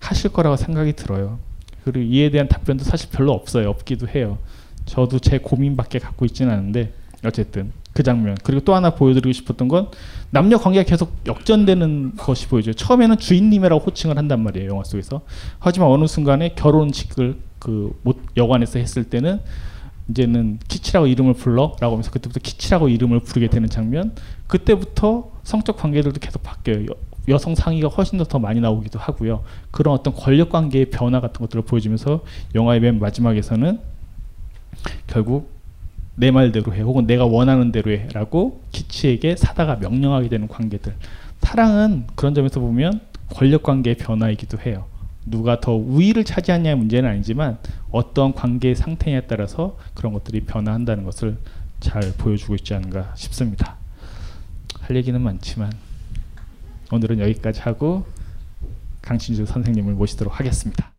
하실 0.00 0.30
거라고 0.30 0.56
생각이 0.56 0.92
들어요. 0.92 1.47
그리고 1.92 2.12
이에 2.12 2.30
대한 2.30 2.48
답변도 2.48 2.84
사실 2.84 3.08
별로 3.10 3.32
없어요. 3.32 3.70
없기도 3.70 4.08
해요. 4.08 4.38
저도 4.84 5.18
제 5.18 5.38
고민밖에 5.38 5.98
갖고 5.98 6.24
있지는 6.24 6.52
않은데 6.52 6.92
어쨌든 7.24 7.72
그 7.92 8.02
장면 8.02 8.36
그리고 8.44 8.62
또 8.64 8.74
하나 8.74 8.90
보여드리고 8.90 9.32
싶었던 9.32 9.68
건 9.68 9.88
남녀 10.30 10.56
관계가 10.58 10.88
계속 10.88 11.16
역전되는 11.26 12.16
것이 12.16 12.46
보여져요. 12.46 12.74
처음에는 12.74 13.18
주인님이라고 13.18 13.84
호칭을 13.84 14.16
한단 14.16 14.42
말이에요 14.42 14.70
영화 14.70 14.84
속에서. 14.84 15.22
하지만 15.58 15.88
어느 15.88 16.06
순간에 16.06 16.50
결혼식을 16.54 17.36
그 17.58 17.92
여관에서 18.36 18.78
했을 18.78 19.04
때는 19.04 19.40
이제는 20.10 20.58
키치라고 20.68 21.06
이름을 21.06 21.34
불러라고 21.34 21.86
하면서 21.86 22.10
그때부터 22.10 22.40
키치라고 22.40 22.88
이름을 22.88 23.20
부르게 23.20 23.48
되는 23.48 23.68
장면. 23.68 24.14
그때부터 24.46 25.32
성적 25.42 25.76
관계들도 25.76 26.20
계속 26.20 26.42
바뀌어요. 26.42 26.86
여, 27.28 27.38
성 27.38 27.54
상의가 27.54 27.88
훨씬 27.88 28.18
더, 28.18 28.24
더 28.24 28.38
많이 28.38 28.60
나오기도 28.60 28.98
하고요. 28.98 29.42
그런 29.70 29.94
어떤 29.94 30.14
권력 30.14 30.50
관계의 30.50 30.90
변화 30.90 31.20
같은 31.20 31.40
것들을 31.40 31.62
보여주면서 31.62 32.22
영화의 32.54 32.80
맨 32.80 32.98
마지막에서는 32.98 33.80
결국 35.06 35.50
내 36.14 36.30
말대로 36.30 36.74
해 36.74 36.80
혹은 36.80 37.06
내가 37.06 37.26
원하는 37.26 37.70
대로 37.70 37.92
해라고 37.92 38.60
키치에게 38.72 39.36
사다가 39.36 39.76
명령하게 39.76 40.28
되는 40.28 40.48
관계들. 40.48 40.94
사랑은 41.40 42.06
그런 42.14 42.34
점에서 42.34 42.60
보면 42.60 43.00
권력 43.30 43.62
관계의 43.62 43.96
변화이기도 43.96 44.58
해요. 44.58 44.86
누가 45.24 45.60
더 45.60 45.72
우위를 45.72 46.24
차지하냐의 46.24 46.76
문제는 46.76 47.08
아니지만 47.08 47.58
어떤 47.90 48.34
관계의 48.34 48.74
상태에 48.74 49.20
따라서 49.22 49.76
그런 49.94 50.12
것들이 50.12 50.40
변화한다는 50.40 51.04
것을 51.04 51.36
잘 51.80 52.02
보여주고 52.16 52.54
있지 52.56 52.74
않은가 52.74 53.12
싶습니다. 53.14 53.76
할 54.80 54.96
얘기는 54.96 55.20
많지만 55.20 55.70
오늘은 56.92 57.18
여기까지 57.20 57.60
하고 57.60 58.04
강신주 59.02 59.46
선생님을 59.46 59.94
모시도록 59.94 60.38
하겠습니다 60.38 60.92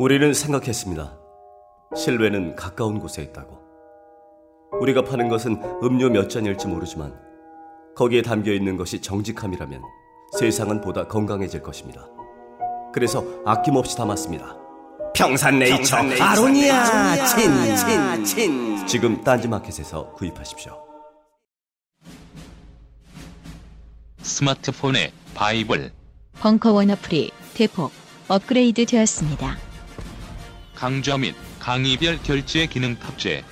우리는 0.00 0.32
생각했습니다. 0.32 1.18
실외는 1.94 2.56
가까운 2.56 3.00
곳에 3.00 3.22
있다고. 3.22 3.58
우리가 4.80 5.04
파는 5.04 5.28
것은 5.28 5.60
음료 5.82 6.08
몇 6.08 6.30
잔일지 6.30 6.68
모르지만 6.68 7.14
거기에 7.94 8.22
담겨 8.22 8.50
있는 8.50 8.78
것이 8.78 9.02
정직함이라면 9.02 9.82
세상은 10.38 10.80
보다 10.80 11.06
건강해질 11.06 11.62
것입니다. 11.62 12.08
그래서 12.94 13.22
아낌없이 13.44 13.94
담았습니다. 13.98 14.56
평산네이처, 15.14 15.96
아로니아 15.96 17.26
친, 17.26 17.76
친, 17.76 18.24
친. 18.24 18.86
지금 18.86 19.22
딴지마켓에서 19.22 20.12
구입하십시오. 20.12 20.89
스마트폰의 24.30 25.12
바이블, 25.34 25.90
벙커원 26.38 26.90
어플이 26.90 27.32
대폭 27.54 27.92
업그레이드 28.28 28.86
되었습니다. 28.86 29.58
강좌 30.74 31.18
및 31.18 31.34
강의별 31.58 32.20
결제 32.22 32.66
기능 32.66 32.96
탑재. 32.98 33.44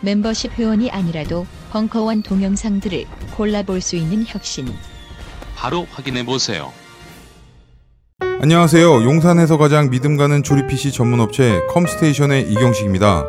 멤버십 0.00 0.58
회원이 0.58 0.90
아니라도 0.90 1.46
벙커원 1.70 2.22
동영상들을 2.22 3.06
골라볼 3.36 3.80
수 3.80 3.96
있는 3.96 4.24
혁신. 4.26 4.68
바로 5.56 5.86
확인해 5.90 6.24
보세요. 6.24 6.72
안녕하세요. 8.42 9.04
용산에서 9.04 9.58
가장 9.58 9.90
믿음 9.90 10.16
가는 10.16 10.42
조립 10.42 10.66
PC 10.66 10.92
전문 10.92 11.20
업체 11.20 11.60
컴스테이션의 11.70 12.50
이경식입니다. 12.50 13.24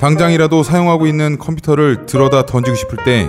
당장이라도 0.00 0.62
사용하고 0.62 1.06
있는 1.06 1.38
컴퓨터를 1.38 2.06
들어다 2.06 2.46
던지고 2.46 2.74
싶을 2.76 3.04
때 3.04 3.28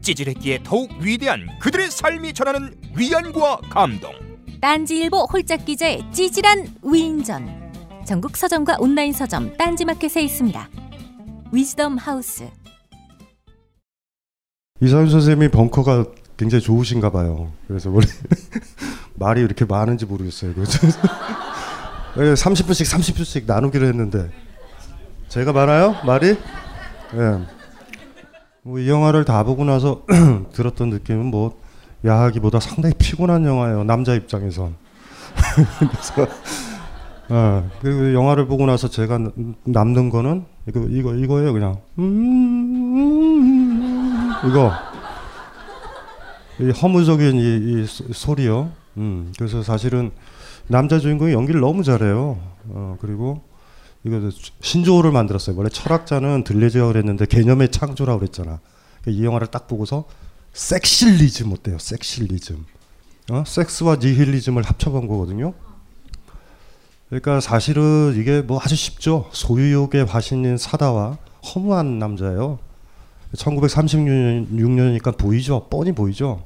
찌질했기에 0.00 0.60
더욱 0.64 0.90
위대한 1.00 1.46
그들의 1.60 1.90
삶이 1.90 2.32
전하는 2.32 2.74
위안과 2.96 3.58
감동. 3.70 4.12
딴지일보 4.60 5.24
홀짝 5.32 5.64
기자의 5.64 6.02
찌질한 6.12 6.74
위인전. 6.82 7.70
전국 8.06 8.36
서점과 8.36 8.76
온라인 8.80 9.12
서점 9.12 9.56
딴지마켓에 9.56 10.22
있습니다. 10.22 10.68
위즈덤 11.52 11.96
하우스. 11.96 12.48
이사윤 14.82 15.10
선생님이 15.10 15.50
벙커가 15.50 16.06
굉장히 16.36 16.62
좋으신가 16.62 17.10
봐요. 17.10 17.52
그래서 17.68 17.90
원래 17.90 18.06
말이 19.16 19.42
이렇게 19.42 19.64
많은지 19.66 20.06
모르겠어요. 20.06 20.54
30분씩 20.54 21.04
30분씩 22.16 23.46
나누기로 23.46 23.86
했는데 23.86 24.30
제가 25.28 25.52
많아요? 25.52 25.96
말이? 26.04 26.28
예. 26.28 26.36
네. 27.16 27.46
뭐 28.62 28.78
이 28.78 28.88
영화를 28.88 29.24
다 29.24 29.42
보고 29.42 29.64
나서 29.64 30.02
들었던 30.52 30.90
느낌은 30.90 31.26
뭐 31.26 31.58
야하기보다 32.04 32.60
상당히 32.60 32.94
피곤한 32.94 33.44
영화예요. 33.44 33.84
남자 33.84 34.14
입장에선. 34.14 34.74
그래서 35.78 36.26
어, 37.28 37.70
그 37.80 38.12
영화를 38.14 38.46
보고 38.46 38.66
나서 38.66 38.88
제가 38.88 39.18
남는 39.64 40.10
거는 40.10 40.44
이거 40.68 40.80
이거 40.88 41.14
이거예요 41.14 41.52
그냥 41.52 41.76
음, 41.98 43.52
이거 44.46 44.72
이 46.58 46.70
허무적인 46.70 47.36
이, 47.36 47.82
이 47.82 47.86
소리요. 48.12 48.70
음, 48.96 49.32
그래서 49.38 49.62
사실은 49.62 50.10
남자 50.66 50.98
주인공이 50.98 51.32
연기를 51.32 51.60
너무 51.60 51.82
잘해요. 51.84 52.38
어, 52.68 52.96
그리고 53.00 53.42
이거 54.04 54.30
신조어를 54.62 55.12
만들었어요. 55.12 55.56
원래 55.56 55.68
철학자는 55.68 56.44
들레즈가 56.44 56.86
그랬는데 56.86 57.26
개념의 57.26 57.70
창조라고 57.70 58.20
그랬잖아. 58.20 58.60
그러니까 59.02 59.20
이 59.20 59.24
영화를 59.24 59.48
딱 59.48 59.68
보고서 59.68 60.04
섹실리즘 60.52 61.52
어때요? 61.52 61.78
섹실리즘. 61.78 62.64
어? 63.30 63.44
섹스와 63.46 63.96
니힐리즘을 63.96 64.62
합쳐본 64.62 65.06
거거든요. 65.06 65.54
그러니까 67.08 67.40
사실은 67.40 68.14
이게 68.16 68.40
뭐 68.40 68.60
아주 68.62 68.74
쉽죠. 68.74 69.28
소유욕의 69.32 70.04
화신인 70.06 70.56
사다와 70.56 71.18
허무한 71.54 71.98
남자예요. 71.98 72.58
1936년이니까 73.34 75.16
보이죠. 75.16 75.66
뻔히 75.68 75.92
보이죠. 75.92 76.44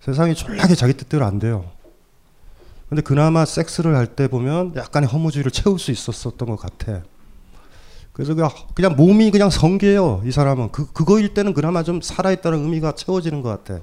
세상이 0.00 0.34
졸라게 0.34 0.74
자기 0.74 0.92
뜻대로 0.94 1.24
안 1.24 1.38
돼요. 1.38 1.70
근데 2.92 3.00
그나마 3.00 3.46
섹스를 3.46 3.96
할 3.96 4.06
때 4.06 4.28
보면 4.28 4.74
약간의 4.76 5.08
허무주의를 5.08 5.50
채울 5.50 5.78
수 5.78 5.90
있었었던 5.92 6.46
것 6.46 6.56
같아. 6.56 7.00
그래서 8.12 8.34
그냥, 8.34 8.50
그냥 8.74 8.96
몸이 8.96 9.30
그냥 9.30 9.48
성기예요. 9.48 10.20
이 10.26 10.30
사람은 10.30 10.72
그 10.72 10.92
그거일 10.92 11.32
때는 11.32 11.54
그나마 11.54 11.82
좀 11.84 12.02
살아있다는 12.02 12.58
의미가 12.64 12.92
채워지는 12.92 13.40
것 13.40 13.48
같아. 13.48 13.80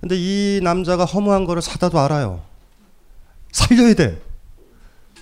근데 0.00 0.16
이 0.16 0.58
남자가 0.62 1.04
허무한 1.04 1.44
거를 1.44 1.60
사다도 1.60 1.98
알아요. 1.98 2.40
살려야 3.52 3.92
돼. 3.92 4.22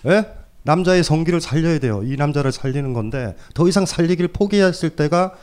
예? 0.07 0.33
남자의 0.63 1.03
성기를 1.03 1.41
살려야 1.41 1.81
돼요. 1.81 2.05
이 2.05 2.15
남자를 2.15 2.53
살리는 2.53 2.93
건데 2.93 3.37
더 3.55 3.67
이상 3.67 3.85
살리기를 3.85 4.29
포기했을 4.29 4.91
때가 4.91 5.35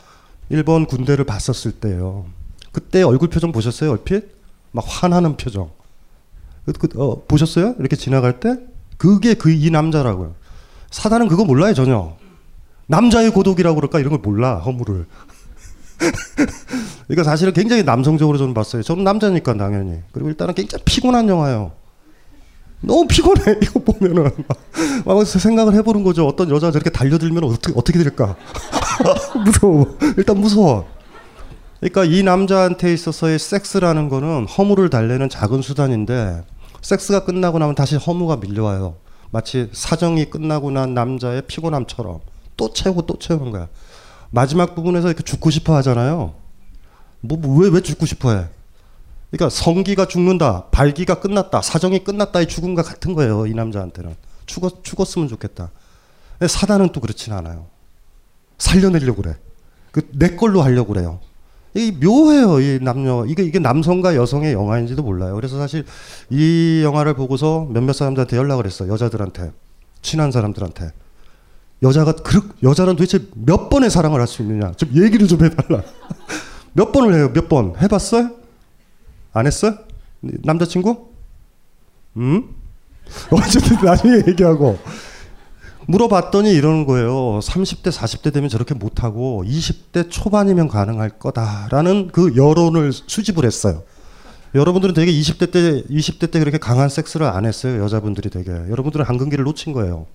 일본 0.48 0.86
군대를 0.86 1.26
봤었을 1.26 1.72
때예요. 1.72 2.24
그때 2.72 3.02
얼굴 3.02 3.28
표정 3.28 3.52
보셨어요? 3.52 3.90
얼핏? 3.90 4.30
막 4.72 4.82
화나는 4.88 5.36
표정. 5.36 5.78
그, 6.78 6.88
그, 6.88 7.02
어, 7.02 7.22
보셨어요? 7.26 7.74
이렇게 7.78 7.96
지나갈 7.96 8.40
때? 8.40 8.56
그게 8.96 9.34
그 9.34 9.50
이 9.50 9.70
남자라고요. 9.70 10.34
사단은 10.90 11.28
그거 11.28 11.44
몰라요, 11.44 11.74
전혀. 11.74 12.16
남자의 12.86 13.30
고독이라고 13.30 13.76
그럴까? 13.76 14.00
이런 14.00 14.10
걸 14.10 14.20
몰라, 14.20 14.56
허물을. 14.58 15.06
그러니까 17.06 17.24
사실은 17.24 17.52
굉장히 17.52 17.82
남성적으로 17.82 18.38
저는 18.38 18.54
봤어요. 18.54 18.82
저는 18.82 19.04
남자니까 19.04 19.54
당연히. 19.54 19.98
그리고 20.12 20.28
일단은 20.28 20.54
굉장히 20.54 20.82
피곤한 20.84 21.28
영화예요. 21.28 21.72
너무 22.82 23.06
피곤해 23.06 23.58
이거 23.62 23.80
보면은 23.80 24.30
막 25.04 25.24
생각을 25.26 25.74
해보는 25.74 26.02
거죠. 26.02 26.26
어떤 26.26 26.50
여자 26.50 26.70
저렇게 26.70 26.90
달려들면 26.90 27.44
어떻게 27.44 27.72
어떻게 27.76 27.98
될까? 27.98 28.36
무서워. 29.44 29.96
일단 30.16 30.38
무서워. 30.38 30.86
그러니까 31.80 32.04
이 32.04 32.22
남자한테 32.22 32.92
있어서의 32.92 33.38
섹스라는 33.38 34.08
거는 34.08 34.46
허물을 34.46 34.90
달래는 34.90 35.28
작은 35.28 35.62
수단인데 35.62 36.42
섹스가 36.82 37.24
끝나고 37.24 37.58
나면 37.58 37.74
다시 37.74 37.96
허무가 37.96 38.36
밀려와요. 38.36 38.96
마치 39.30 39.68
사정이 39.72 40.30
끝나고 40.30 40.70
난 40.70 40.94
남자의 40.94 41.42
피곤함처럼 41.46 42.20
또 42.56 42.72
채우고 42.72 43.06
또 43.06 43.18
채우는 43.18 43.50
거야. 43.52 43.68
마지막 44.30 44.74
부분에서 44.74 45.08
이렇게 45.08 45.22
죽고 45.22 45.50
싶어 45.50 45.74
하잖아요. 45.76 46.34
뭐 47.20 47.38
왜왜 47.58 47.74
왜 47.74 47.80
죽고 47.80 48.06
싶어 48.06 48.32
해? 48.32 48.46
그러니까 49.30 49.48
성기가 49.50 50.06
죽는다, 50.06 50.64
발기가 50.70 51.20
끝났다, 51.20 51.62
사정이 51.62 52.02
끝났다의 52.02 52.48
죽음과 52.48 52.82
같은 52.82 53.14
거예요. 53.14 53.46
이 53.46 53.54
남자한테는 53.54 54.16
죽었 54.46 54.82
죽었으면 54.82 55.28
좋겠다. 55.28 55.70
사단은 56.48 56.90
또 56.92 57.00
그렇진 57.00 57.32
않아요. 57.32 57.66
살려내려고 58.58 59.22
그래. 59.22 59.36
그 59.92 60.02
내 60.12 60.34
걸로 60.36 60.62
하려고 60.62 60.92
그래요. 60.92 61.20
이 61.74 61.92
묘해요, 61.92 62.60
이 62.60 62.78
남녀. 62.82 63.24
이게 63.26 63.42
이게 63.44 63.58
남성과 63.58 64.16
여성의 64.16 64.52
영화인지도 64.52 65.02
몰라요. 65.02 65.34
그래서 65.36 65.56
사실 65.58 65.84
이 66.28 66.80
영화를 66.82 67.14
보고서 67.14 67.66
몇몇 67.70 67.92
사람들한테 67.92 68.36
연락을 68.36 68.66
했어. 68.66 68.88
여자들한테 68.88 69.52
친한 70.02 70.30
사람들한테. 70.32 70.92
여자가 71.82 72.12
그 72.12 72.50
여자는 72.62 72.96
도대체 72.96 73.20
몇 73.34 73.70
번의 73.70 73.88
사랑을 73.90 74.20
할 74.20 74.26
수 74.26 74.42
있느냐? 74.42 74.72
좀 74.72 74.90
얘기를 74.94 75.26
좀 75.26 75.44
해달라. 75.44 75.82
몇 76.74 76.92
번을 76.92 77.14
해요? 77.14 77.32
몇 77.32 77.48
번? 77.48 77.74
해봤어요? 77.80 78.30
안 79.32 79.46
했어? 79.46 79.74
남자친구? 80.20 81.08
음? 82.16 82.48
어쨌든 83.30 83.76
나중에 83.82 84.22
얘기하고 84.28 84.78
물어봤더니 85.90 86.52
이러는 86.52 86.86
거예요. 86.86 87.40
30대, 87.42 87.90
40대 87.90 88.32
되면 88.32 88.48
저렇게 88.48 88.74
못하고 88.74 89.42
20대 89.44 90.08
초반이면 90.08 90.68
가능할 90.68 91.10
거다라는 91.18 92.10
그 92.12 92.34
여론을 92.36 92.92
수집을 92.92 93.44
했어요. 93.44 93.82
여러분들은 94.54 94.94
되게 94.94 95.12
20대 95.12 95.50
때, 95.52 95.82
20대 95.82 96.30
때 96.30 96.38
그렇게 96.38 96.58
강한 96.58 96.88
섹스를 96.88 97.26
안 97.26 97.44
했어요. 97.44 97.82
여자분들이 97.82 98.30
되게. 98.30 98.50
여러분들은 98.50 99.04
한근기를 99.04 99.44
놓친 99.44 99.72
거예요. 99.72 100.06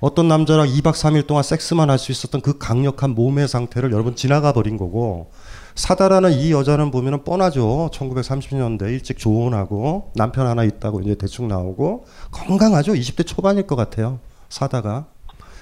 어떤 0.00 0.28
남자랑 0.28 0.68
2박 0.68 0.92
3일 0.92 1.26
동안 1.26 1.42
섹스만 1.42 1.88
할 1.88 1.98
수 1.98 2.12
있었던 2.12 2.40
그 2.42 2.58
강력한 2.58 3.10
몸의 3.10 3.48
상태를 3.48 3.92
여러분 3.92 4.16
지나가 4.16 4.52
버린 4.52 4.76
거고 4.76 5.30
사다라는 5.76 6.32
이 6.32 6.52
여자는 6.52 6.90
보면은 6.90 7.24
뻔하죠. 7.24 7.90
1930년대 7.92 8.82
일찍 8.88 9.18
조혼하고 9.18 10.12
남편 10.14 10.46
하나 10.46 10.64
있다고 10.64 11.00
이제 11.00 11.14
대충 11.14 11.48
나오고 11.48 12.04
건강하죠. 12.32 12.92
20대 12.92 13.26
초반일 13.26 13.66
것 13.66 13.76
같아요. 13.76 14.18
사다가 14.54 15.06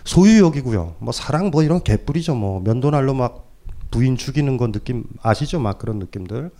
소유욕이고요. 0.05 0.97
뭐 0.99 1.12
사랑 1.12 1.51
뭐 1.51 1.62
이런 1.62 1.82
개뿔이죠. 1.82 2.34
뭐 2.34 2.61
면도날로 2.61 3.14
막 3.14 3.49
부인 3.90 4.18
죽이는 4.18 4.59
건 4.59 4.70
느낌 4.70 5.05
아시죠? 5.22 5.61
막 5.61 5.78
그런 5.78 5.99
느낌들. 5.99 6.51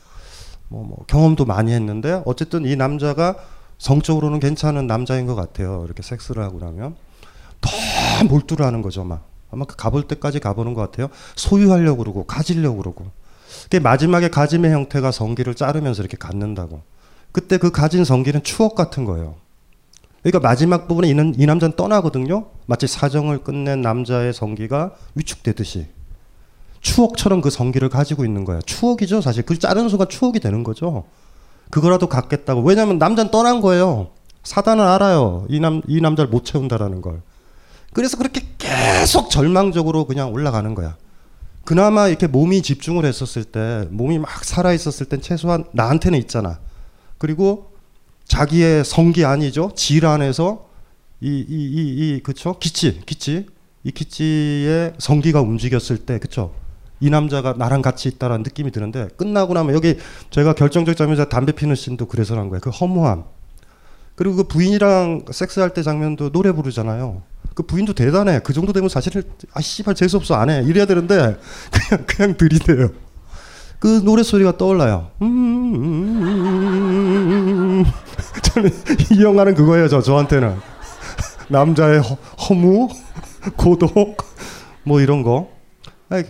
뭐, 0.69 0.85
뭐 0.85 1.05
경험도 1.09 1.45
많이 1.45 1.73
했는데 1.73 2.23
어쨌든 2.25 2.65
이 2.65 2.75
남자가 2.75 3.37
성적으로는 3.77 4.41
괜찮은 4.41 4.87
남자인 4.87 5.27
것 5.27 5.35
같아요. 5.35 5.83
이렇게 5.85 6.03
섹스를 6.03 6.43
하고 6.43 6.59
나면 6.59 6.97
더 7.61 7.71
몰두를 8.31 8.65
하는 8.65 8.81
거죠. 8.81 9.05
막 9.05 9.27
아마 9.51 9.67
그 9.67 9.77
가볼 9.77 10.09
때까지 10.09 10.41
가보는 10.41 10.73
것 10.73 10.81
같아요. 10.81 11.09
소유하려고 11.37 11.99
그러고 11.99 12.25
가지려고 12.25 12.79
그러고. 12.79 13.11
그 13.69 13.77
마지막에 13.77 14.31
가짐의 14.31 14.73
형태가 14.73 15.11
성기를 15.11 15.55
자르면서 15.55 16.01
이렇게 16.01 16.17
갖는다고. 16.17 16.81
그때 17.31 17.59
그 17.59 17.71
가진 17.71 18.07
성기는 18.07 18.43
추억 18.43 18.75
같은 18.75 19.05
거예요. 19.05 19.35
그러니까 20.23 20.41
마지막 20.41 20.87
부분에 20.87 21.09
이, 21.09 21.11
이 21.11 21.47
남자는 21.47 21.77
떠나거든요. 21.77 22.47
마치 22.67 22.87
사정을 22.87 23.39
끝낸 23.39 23.83
남자의 23.83 24.33
성기가 24.33 24.93
위축되듯이. 25.15 25.89
추억처럼 26.81 27.41
그 27.41 27.51
성기를 27.51 27.89
가지고 27.89 28.25
있는 28.25 28.45
거야. 28.45 28.61
추억이죠, 28.65 29.21
사실. 29.21 29.45
그 29.45 29.59
자르는 29.59 29.89
순간 29.89 30.09
추억이 30.09 30.41
되는 30.41 30.65
거죠. 30.65 31.05
그거라도 31.71 32.09
갖겠다고. 32.09 32.63
왜냐면 32.63 32.99
남자는 32.99 33.31
떠난 33.31 33.61
거예요. 33.61 34.11
사단은 34.43 34.85
알아요. 34.85 35.47
이 35.49 35.61
남, 35.61 35.83
이 35.87 36.01
남자를 36.01 36.31
못 36.31 36.45
채운다라는 36.45 37.01
걸. 37.01 37.23
그래서 37.93 38.17
그렇게 38.17 38.43
계속 38.59 39.31
절망적으로 39.31 40.07
그냥 40.07 40.33
올라가는 40.33 40.75
거야. 40.75 40.97
그나마 41.65 42.09
이렇게 42.09 42.27
몸이 42.27 42.63
집중을 42.63 43.05
했었을 43.05 43.45
때, 43.45 43.87
몸이 43.91 44.19
막 44.19 44.45
살아 44.45 44.73
있었을 44.73 45.07
땐 45.07 45.21
최소한 45.21 45.65
나한테는 45.73 46.19
있잖아. 46.21 46.59
그리고 47.19 47.72
자기의 48.33 48.83
성기 48.83 49.27
아니죠. 49.27 49.73
질 49.77 50.07
안에서 50.07 50.67
이, 51.21 51.29
이, 51.29 51.55
이, 51.55 52.17
이, 52.17 52.21
그쵸? 52.23 52.57
기치, 52.59 53.03
기치. 53.05 53.47
이 53.85 53.91
기치의 53.91 54.95
성기가 54.97 55.43
움직였을 55.43 55.99
때, 55.99 56.19
그쵸? 56.19 56.55
이 56.99 57.11
남자가 57.11 57.53
나랑 57.53 57.83
같이 57.83 58.09
있다라는 58.09 58.43
느낌이 58.43 58.71
드는데, 58.71 59.09
끝나고 59.19 59.53
나면 59.53 59.75
여기 59.75 59.99
제가 60.31 60.55
결정적 60.55 60.97
장면에서 60.97 61.29
담배 61.29 61.53
피는 61.53 61.75
씬도 61.75 62.07
그래서 62.07 62.35
한 62.39 62.49
거예요. 62.49 62.61
그 62.63 62.71
허무함. 62.71 63.25
그리고 64.15 64.37
그 64.37 64.45
부인이랑 64.45 65.27
섹스할 65.31 65.75
때 65.75 65.83
장면도 65.83 66.33
노래 66.33 66.53
부르잖아요. 66.53 67.23
그 67.55 67.65
부인도 67.65 67.93
대단해. 67.93 68.41
그 68.43 68.55
정도 68.55 68.73
되면 68.73 68.89
사실은 68.89 69.25
아 69.53 69.61
씨발 69.61 69.95
재수 69.95 70.17
없어 70.17 70.37
안 70.37 70.49
해. 70.49 70.63
이래야 70.65 70.87
되는데 70.87 71.37
그냥 71.71 72.07
그냥 72.07 72.37
들이대요. 72.39 73.12
그 73.83 74.01
노래 74.05 74.23
소리가 74.23 74.57
떠올라요. 74.59 75.09
음, 75.23 75.33
저는 78.45 78.71
이 79.11 79.21
영화는 79.25 79.57
그거예요. 79.57 79.89
저 79.89 80.01
저한테는 80.01 80.57
남자의 81.49 81.99
허, 81.99 82.15
허무, 82.49 82.87
고독 83.57 84.19
뭐 84.85 85.01
이런 85.01 85.25
거 85.25 85.49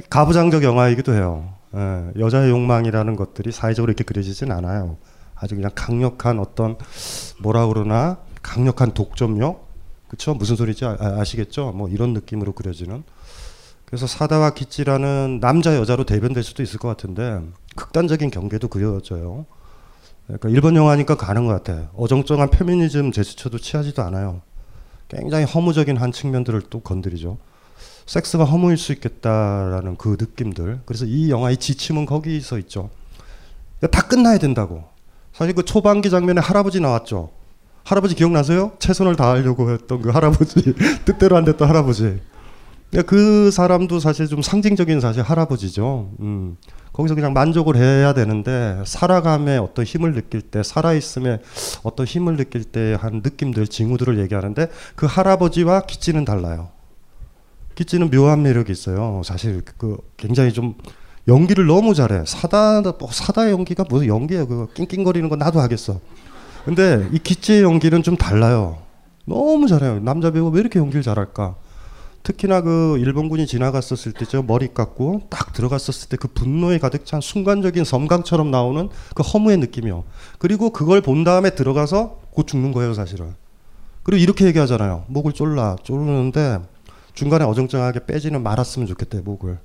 가부장적 0.09 0.63
영화이기도 0.63 1.13
해요. 1.13 1.53
예, 1.77 2.13
여자의 2.19 2.49
욕망이라는 2.49 3.17
것들이 3.17 3.53
사회적으로 3.53 3.91
이렇게 3.91 4.03
그려지진 4.03 4.51
않아요. 4.51 4.97
아주 5.35 5.55
그냥 5.55 5.73
강력한 5.75 6.39
어떤 6.39 6.79
뭐라 7.43 7.67
그러나 7.67 8.17
강력한 8.41 8.93
독점력 8.93 9.69
그쵸 10.09 10.33
무슨 10.33 10.57
소리지 10.57 10.87
아, 10.87 11.23
시겠죠뭐 11.23 11.91
이런 11.91 12.15
느낌으로 12.15 12.53
그려지는 12.53 13.03
그래서 13.93 14.07
사다와 14.07 14.55
기찌라는 14.55 15.41
남자 15.43 15.77
여자로 15.77 16.05
대변될 16.05 16.43
수도 16.43 16.63
있을 16.63 16.79
것 16.79 16.89
같은데 16.89 17.43
극단적인 17.77 18.31
경계도 18.31 18.69
그려져요. 18.69 19.45
그러니까 20.27 20.49
일본 20.49 20.77
영화니까 20.77 21.15
가는 21.17 21.45
것 21.47 21.53
같아요. 21.53 21.91
어정쩡한 21.95 22.49
페미니즘 22.49 23.13
제스처도 23.13 23.59
취하지도 23.59 24.01
않아요. 24.05 24.41
굉장히 25.09 25.45
허무적인 25.45 25.99
한 25.99 26.11
측면들을 26.11 26.63
또 26.71 26.81
건드리죠. 26.81 27.37
섹스가 28.07 28.45
허무일 28.45 28.79
수 28.79 28.93
있겠다라는 28.93 29.99
그 29.99 30.17
느낌들. 30.19 30.81
그래서 30.87 31.05
이 31.05 31.31
영화의 31.31 31.59
지침은 31.59 32.07
거기서 32.07 32.57
있죠. 32.61 32.89
다 33.91 34.09
끝나야 34.09 34.39
된다고. 34.39 34.85
사실 35.35 35.55
그 35.55 35.67
초반기 35.67 36.09
장면에 36.09 36.41
할아버지 36.41 36.81
나왔죠. 36.81 37.31
할아버지 37.85 38.15
기억나세요? 38.15 38.73
최선을 38.79 39.17
다하려고 39.17 39.71
했던 39.71 40.01
그 40.01 40.09
할아버지 40.09 40.73
뜻대로 41.05 41.37
안 41.37 41.45
됐던 41.45 41.69
할아버지. 41.69 42.32
그 43.07 43.51
사람도 43.51 44.01
사실 44.01 44.27
좀 44.27 44.43
상징적인 44.43 45.01
사실 45.01 45.23
할아버지죠. 45.23 46.11
음. 46.21 46.57
거기서 46.93 47.15
그냥 47.15 47.33
만족을 47.33 47.77
해야 47.77 48.13
되는데 48.13 48.83
살아감에 48.85 49.57
어떤 49.57 49.87
힘을 49.87 50.13
느낄 50.13 50.43
때 50.43 50.63
살아있음에 50.63 51.39
어떤 51.83 52.05
힘을 52.05 52.37
느낄 52.37 52.65
때 52.65 52.95
한 53.01 53.23
느낌들 53.25 53.67
징후들을 53.67 54.19
얘기하는데 54.21 54.69
그 54.95 55.07
할아버지와 55.07 55.83
기찌는 55.83 56.27
달라요. 56.27 56.69
기찌는 57.77 58.11
묘한 58.11 58.43
매력이 58.43 58.71
있어요. 58.71 59.23
사실 59.25 59.63
그 59.79 59.97
굉장히 60.19 60.53
좀 60.53 60.75
연기를 61.29 61.67
너무 61.67 61.95
잘해. 61.95 62.25
사다 62.27 62.83
뭐 62.83 63.09
사다 63.11 63.51
연기가 63.51 63.85
무슨 63.89 64.09
연기야 64.09 64.45
그거 64.45 64.69
낑낑거리는 64.75 65.31
거 65.31 65.37
나도 65.37 65.61
하겠어. 65.61 65.99
근데 66.67 67.09
이 67.13 67.19
기재 67.19 67.63
연기는 67.63 68.03
좀 68.03 68.17
달라요. 68.17 68.83
너무 69.25 69.67
잘해요. 69.67 70.01
남자 70.01 70.31
배우가 70.31 70.51
왜 70.55 70.61
이렇게 70.61 70.79
연기를 70.79 71.03
잘할까? 71.03 71.55
특히나 72.23 72.61
그 72.61 72.99
일본군이 72.99 73.47
지나갔었을 73.47 74.13
때 74.13 74.25
저 74.27 74.43
머리 74.43 74.73
깎고 74.73 75.23
딱 75.29 75.53
들어갔었을 75.53 76.09
때 76.09 76.17
그 76.17 76.29
분노에 76.29 76.79
가득 76.79 77.05
찬 77.05 77.21
순간적인 77.21 77.85
섬광처럼 77.85 78.51
나오는 78.51 78.89
그 79.15 79.23
허무의 79.23 79.57
느낌이요. 79.59 80.05
그리고 80.39 80.71
그걸 80.71 81.01
본 81.01 81.25
다음에 81.25 81.51
들어가서 81.51 82.21
곧 82.31 82.47
죽는 82.47 82.73
거예요, 82.73 82.95
사실은. 82.95 83.35
그리고 84.05 84.23
이렇게 84.23 84.45
얘기하잖아요. 84.47 85.05
목을 85.09 85.33
졸라 85.33 85.77
졸르는데 85.83 86.61
중간에 87.15 87.45
어정쩡하게 87.45 88.07
빼지는 88.07 88.43
말았으면 88.43 88.87
좋겠대 88.89 89.21
목을. 89.21 89.59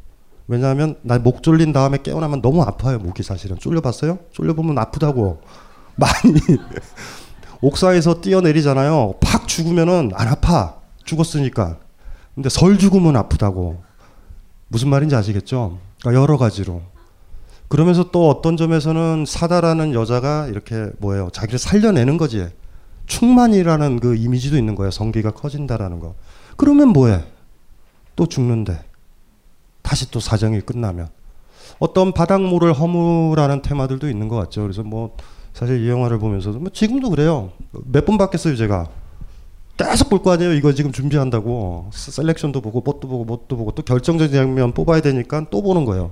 왜냐하면 0.47 0.95
나 1.01 1.19
목 1.19 1.43
졸린 1.43 1.73
다음에 1.73 1.97
깨어나면 2.01 2.41
너무 2.41 2.61
아파요 2.63 2.97
목이 2.99 3.21
사실은. 3.23 3.57
졸려봤어요? 3.59 4.19
졸려보면 4.31 4.77
아프다고. 4.79 5.41
많이 5.95 6.39
옥상에서 7.61 8.21
뛰어내리잖아요. 8.21 9.15
팍 9.21 9.47
죽으면은 9.47 10.11
안 10.15 10.27
아파. 10.27 10.75
죽었으니까. 11.05 11.77
근데 12.37 12.49
설 12.49 12.77
죽으면 12.77 13.15
아프다고. 13.15 13.81
무슨 14.67 14.89
말인지 14.89 15.15
아시겠죠? 15.15 15.79
그러니까 15.99 16.21
여러 16.21 16.37
가지로. 16.37 16.83
그러면서 17.67 18.11
또 18.11 18.29
어떤 18.29 18.57
점에서는 18.57 19.25
사다라는 19.27 19.95
여자가 19.95 20.45
이렇게 20.45 20.91
뭐예요? 20.99 21.31
자기를 21.33 21.57
살려내는 21.57 22.17
거지. 22.17 22.47
충만이라는 23.07 23.99
그 23.99 24.15
이미지도 24.15 24.55
있는 24.55 24.75
거예요. 24.75 24.91
성기가 24.91 25.31
커진다라는 25.31 25.99
거. 25.99 26.13
그러면 26.57 26.89
뭐해? 26.89 27.25
또 28.15 28.27
죽는데. 28.27 28.85
다시 29.81 30.11
또 30.11 30.19
사정이 30.19 30.61
끝나면. 30.61 31.09
어떤 31.79 32.13
바닥모를 32.13 32.71
허무라는 32.73 33.63
테마들도 33.63 34.11
있는 34.11 34.27
것 34.27 34.35
같죠. 34.35 34.61
그래서 34.61 34.83
뭐 34.83 35.17
사실 35.55 35.83
이 35.83 35.89
영화를 35.89 36.19
보면서도 36.19 36.59
뭐 36.59 36.69
지금도 36.69 37.09
그래요. 37.09 37.51
몇번 37.71 38.19
봤겠어요, 38.19 38.55
제가. 38.55 38.89
계속 39.77 40.09
볼 40.09 40.23
거 40.23 40.31
아니에요. 40.31 40.53
이거 40.53 40.73
지금 40.73 40.91
준비한다고. 40.91 41.89
셀렉션도 41.93 42.61
보고, 42.61 42.81
뭣도 42.81 43.07
보고, 43.07 43.23
뭣도 43.25 43.55
보고, 43.57 43.71
또 43.71 43.83
결정적인 43.83 44.33
장면 44.35 44.71
뽑아야 44.73 45.01
되니까 45.01 45.45
또 45.51 45.61
보는 45.61 45.85
거예요. 45.85 46.11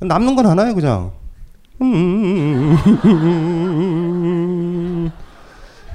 남는 0.00 0.34
건 0.34 0.46
하나예요, 0.46 0.74
그냥. 0.74 1.12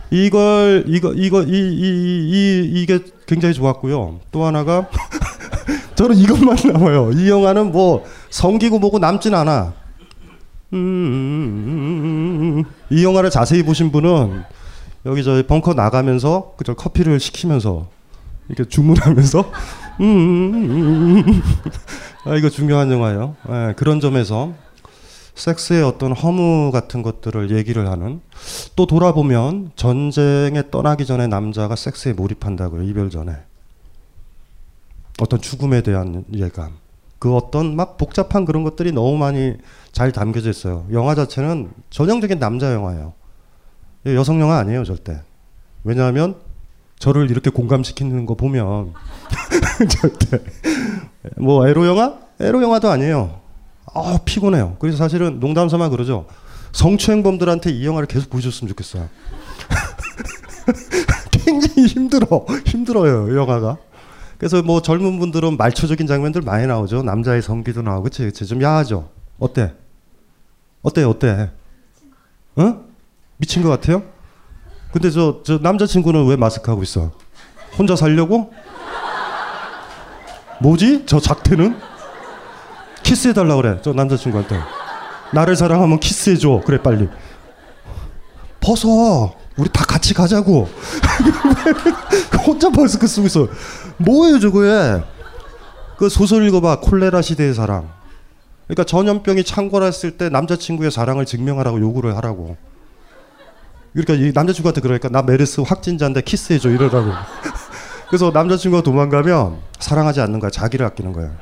이걸 0.10 0.86
이거 0.88 1.12
이거 1.14 1.44
이 1.44 1.48
이 1.52 2.32
이 2.32 2.82
이게 2.82 3.00
굉장히 3.26 3.54
좋았고요. 3.54 4.22
또 4.32 4.46
하나가 4.46 4.88
저는 5.96 6.16
이것만 6.16 6.56
남아요. 6.72 7.12
이 7.12 7.30
영화는 7.30 7.72
뭐 7.74 8.06
성기고 8.30 8.80
뭐고 8.80 9.00
남진 9.00 9.36
않아. 9.36 9.74
음, 10.74 12.64
이 12.90 13.04
영화를 13.04 13.30
자세히 13.30 13.64
보신 13.64 13.92
분은 13.92 14.44
여기 15.08 15.24
저 15.24 15.42
벙커 15.48 15.74
나가면서 15.74 16.54
그저 16.58 16.74
커피를 16.74 17.20
시키면서 17.20 17.88
이렇게 18.50 18.70
주문하면서 18.70 19.52
음, 20.02 21.42
아, 22.26 22.36
이거 22.36 22.50
중요한 22.50 22.92
영화예요. 22.92 23.36
네, 23.50 23.74
그런 23.78 24.00
점에서 24.00 24.54
섹스의 25.34 25.84
어떤 25.84 26.12
허무 26.12 26.72
같은 26.72 27.04
것들을 27.04 27.52
얘기를 27.52 27.90
하는 27.90 28.20
또 28.76 28.86
돌아보면 28.86 29.72
전쟁에 29.76 30.64
떠나기 30.72 31.06
전에 31.06 31.28
남자가 31.28 31.76
섹스에 31.76 32.14
몰입한다고요. 32.14 32.84
이별 32.84 33.10
전에. 33.10 33.34
어떤 35.20 35.42
죽음에 35.42 35.82
대한 35.82 36.26
예감. 36.34 36.74
그 37.18 37.36
어떤 37.36 37.76
막 37.76 37.98
복잡한 37.98 38.46
그런 38.46 38.64
것들이 38.64 38.92
너무 38.92 39.18
많이 39.18 39.56
잘 39.92 40.12
담겨져 40.12 40.50
있어요. 40.50 40.86
영화 40.92 41.16
자체는 41.16 41.72
전형적인 41.92 42.40
남자 42.40 42.74
영화예요. 42.74 43.14
여성 44.06 44.40
영화 44.40 44.58
아니에요, 44.60 44.84
절대. 44.84 45.22
왜냐하면 45.84 46.36
저를 47.00 47.30
이렇게 47.30 47.50
공감시키는 47.50 48.26
거 48.26 48.36
보면 48.36 48.94
절대 49.90 50.44
뭐 51.38 51.68
에로 51.68 51.86
영화? 51.86 52.18
에로 52.40 52.62
영화도 52.62 52.90
아니에요. 52.90 53.40
아 53.94 54.20
피곤해요. 54.26 54.78
그래서 54.80 54.98
사실은 54.98 55.40
농담 55.40 55.70
삼아 55.70 55.90
그러죠. 55.90 56.26
성추행범들한테 56.72 57.72
이 57.72 57.86
영화를 57.86 58.08
계속 58.08 58.30
보여줬으면 58.30 58.70
좋겠어요. 58.70 59.10
굉장히 61.32 61.88
힘들어, 61.88 62.46
힘들어요 62.66 63.36
영화가. 63.38 63.78
그래서 64.38 64.62
뭐 64.62 64.82
젊은 64.82 65.18
분들은 65.20 65.58
말초적인 65.58 66.06
장면들 66.06 66.42
많이 66.42 66.68
나오죠. 66.68 67.02
남자의 67.04 67.42
성기도 67.42 67.82
나오고, 67.82 68.04
그치, 68.04 68.24
그치. 68.24 68.46
좀 68.46 68.62
야하죠. 68.62 69.10
어때? 69.40 69.74
어때, 70.84 71.04
어때? 71.04 71.50
어? 72.56 72.87
미친 73.38 73.64
것 73.64 73.70
같아요? 73.70 74.04
근데 74.92 75.12
저, 75.12 75.42
저 75.44 75.58
남자친구는 75.60 76.28
왜 76.28 76.36
마스크 76.36 76.70
하고 76.72 76.84
있어? 76.84 77.12
혼자 77.78 77.96
살려고? 77.96 78.52
뭐지? 80.60 81.04
저 81.06 81.20
작태는? 81.20 81.78
키스해달라 83.04 83.56
그래. 83.56 83.80
저 83.84 83.94
남자친구한테. 83.94 84.60
나를 85.34 85.56
사랑하면 85.56 86.00
키스해줘. 86.00 86.64
그래, 86.66 86.82
빨리. 86.82 87.08
벗어. 88.60 89.34
우리 89.58 89.70
다 89.70 89.86
같이 89.86 90.14
가자고. 90.14 90.68
혼자 92.46 92.70
마스크 92.70 93.06
쓰고 93.08 93.28
있어. 93.28 93.48
뭐예요, 93.98 94.40
저거에? 94.40 95.04
그 95.98 96.10
소설 96.10 96.48
읽어봐. 96.48 96.80
콜레라 96.80 97.22
시대의 97.22 97.54
사랑. 97.54 97.90
그러니까 98.68 98.84
전염병이 98.84 99.44
창궐했을 99.44 100.18
때 100.18 100.30
남자친구의 100.30 100.92
사랑을 100.92 101.26
증명하라고 101.26 101.80
요구를 101.80 102.16
하라고. 102.18 102.58
그러니까 103.94 104.14
이 104.14 104.32
남자친구한테 104.34 104.82
그러니까 104.82 105.10
나 105.10 105.22
메르스 105.22 105.62
확진자인데 105.62 106.22
키스해줘 106.22 106.70
이러라고. 106.70 107.12
그래서 108.10 108.32
남자친구가 108.32 108.84
도망가면 108.84 109.58
사랑하지 109.80 110.22
않는 110.22 110.40
거야. 110.40 110.50
자기를 110.52 110.86
아끼는 110.86 111.14
거야. 111.14 111.36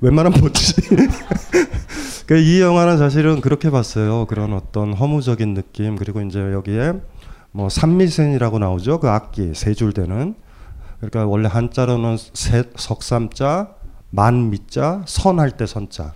웬만하면 0.00 0.40
못지. 0.40 0.74
그러니까 2.26 2.48
이 2.48 2.60
영화는 2.60 2.98
사실은 2.98 3.40
그렇게 3.40 3.70
봤어요. 3.70 4.26
그런 4.26 4.52
어떤 4.52 4.92
허무적인 4.94 5.54
느낌 5.54 5.96
그리고 5.96 6.20
이제 6.22 6.40
여기에 6.52 6.94
뭐 7.52 7.68
삼미센이라고 7.68 8.58
나오죠. 8.58 9.00
그 9.00 9.08
악기 9.08 9.54
세 9.54 9.74
줄 9.74 9.92
되는. 9.92 10.34
그러니까 10.98 11.26
원래 11.26 11.48
한자로는 11.48 12.16
세, 12.32 12.64
석삼자, 12.76 13.68
만미자, 14.10 15.02
선할 15.06 15.50
때 15.52 15.66
선자. 15.66 16.14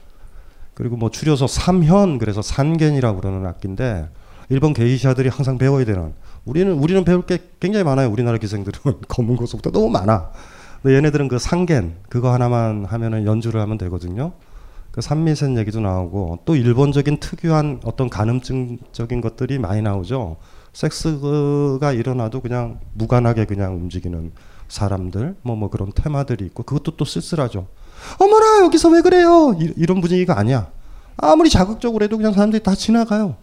그리고 0.81 0.97
뭐 0.97 1.11
줄여서 1.11 1.47
삼현 1.47 2.17
그래서 2.17 2.41
산겐이라고 2.41 3.21
그러는 3.21 3.47
악기인데 3.47 4.09
일본 4.49 4.73
게이샤들이 4.73 5.29
항상 5.29 5.59
배워야 5.59 5.85
되는 5.85 6.15
우리는 6.47 6.73
우리는 6.73 7.05
배울 7.05 7.27
게 7.27 7.39
굉장히 7.61 7.85
많아요. 7.85 8.09
우리나라 8.09 8.39
기생들은 8.39 9.01
검은 9.09 9.37
고속도 9.37 9.73
너무 9.73 9.91
많아. 9.91 10.31
근데 10.81 10.97
얘네들은 10.97 11.29
그 11.29 11.39
상겐 11.39 11.97
그거 12.09 12.33
하나만 12.33 12.87
하면은 12.87 13.27
연주를 13.27 13.61
하면 13.61 13.77
되거든요. 13.77 14.33
그 14.91 15.03
산미센 15.03 15.59
얘기도 15.59 15.81
나오고 15.81 16.39
또 16.47 16.57
일본적인 16.57 17.21
특유한 17.21 17.83
어떤 17.85 18.09
가늠증적인 18.09 19.21
것들이 19.21 19.59
많이 19.59 19.83
나오죠. 19.83 20.39
섹스가 20.73 21.93
일어나도 21.93 22.41
그냥 22.41 22.81
무관하게 22.95 23.45
그냥 23.45 23.75
움직이는 23.77 24.33
사람들 24.69 25.37
뭐뭐 25.43 25.69
그런 25.69 25.93
테마들이 25.95 26.47
있고 26.47 26.63
그것도 26.63 26.97
또 26.97 27.05
쓸쓸하죠. 27.05 27.67
어머 28.19 28.40
나 28.61 28.67
여기서 28.67 28.91
왜 28.91 29.01
그래요? 29.01 29.57
이, 29.59 29.87
런 29.87 30.03
분위기가 30.03 30.39
아니야. 30.39 30.71
아무리 31.17 31.49
자극적으로 31.49 32.05
해도 32.05 32.19
그냥 32.19 32.35
사람들이 32.35 32.63
다 32.63 32.75
지나가요. 32.75 33.37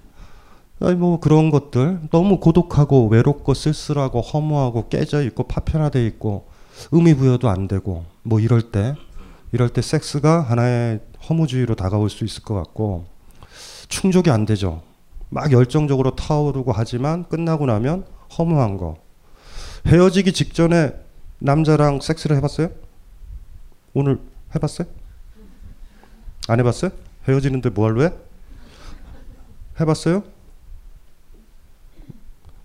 뭐 0.97 1.19
그런 1.19 1.49
것들 1.49 2.01
너무 2.11 2.39
고독하고 2.39 3.07
외롭고 3.07 3.55
쓸쓸하고 3.55 4.21
허무하고 4.21 4.89
깨져 4.89 5.23
있고 5.23 5.47
파편화돼 5.47 6.05
있고 6.05 6.47
의미 6.91 7.15
부여도 7.15 7.49
안 7.49 7.67
되고 7.67 8.05
뭐 8.21 8.39
이럴 8.39 8.61
때 8.71 8.93
이럴 9.51 9.69
때 9.69 9.81
섹스가 9.81 10.41
하나의 10.41 10.99
허무주의로 11.27 11.73
다가올 11.73 12.11
수 12.11 12.23
있을 12.23 12.43
것 12.43 12.53
같고 12.53 13.05
충족이 13.87 14.29
안 14.29 14.45
되죠. 14.45 14.83
막 15.29 15.51
열정적으로 15.51 16.15
타오르고 16.15 16.73
하지만 16.73 17.27
끝나고 17.27 17.65
나면 17.65 18.05
허무한 18.37 18.77
거. 18.77 18.97
헤어지기 19.87 20.31
직전에 20.33 20.93
남자랑 21.39 22.01
섹스를 22.01 22.37
해봤어요? 22.37 22.69
오늘 23.95 24.19
해봤어요? 24.53 24.87
안 26.47 26.59
해봤어요? 26.59 26.91
헤어지는데 27.27 27.69
뭐 27.69 27.87
할래? 27.87 28.11
해봤어요? 29.79 30.23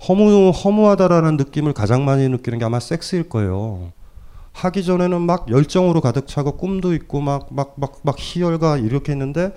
허무 0.09 0.51
허무하다라는 0.51 1.37
느낌을 1.37 1.72
가장 1.72 2.05
많이 2.05 2.28
느끼는 2.28 2.59
게 2.59 2.64
아마 2.64 2.80
섹스일 2.80 3.28
거예요. 3.28 3.93
하기 4.53 4.85
전에는 4.85 5.20
막 5.22 5.49
열정으로 5.51 6.01
가득 6.01 6.26
차고 6.26 6.57
꿈도 6.57 6.93
있고 6.95 7.20
막 7.20 7.49
막 7.53 7.74
막 7.76 8.01
막 8.03 8.16
희열과 8.18 8.78
이렇게 8.78 9.12
있는데 9.12 9.57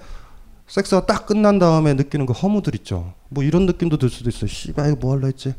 섹스가 0.68 1.06
딱 1.06 1.26
끝난 1.26 1.60
다음에 1.60 1.94
느끼는 1.94 2.26
그 2.26 2.34
허무들 2.34 2.76
있죠. 2.76 3.14
뭐 3.30 3.44
이런 3.44 3.66
느낌도 3.66 3.98
들 3.98 4.10
수도 4.10 4.30
있어요. 4.30 4.48
씨발 4.48 4.88
이거 4.92 4.98
뭐 5.00 5.14
할라 5.16 5.28
했지? 5.28 5.54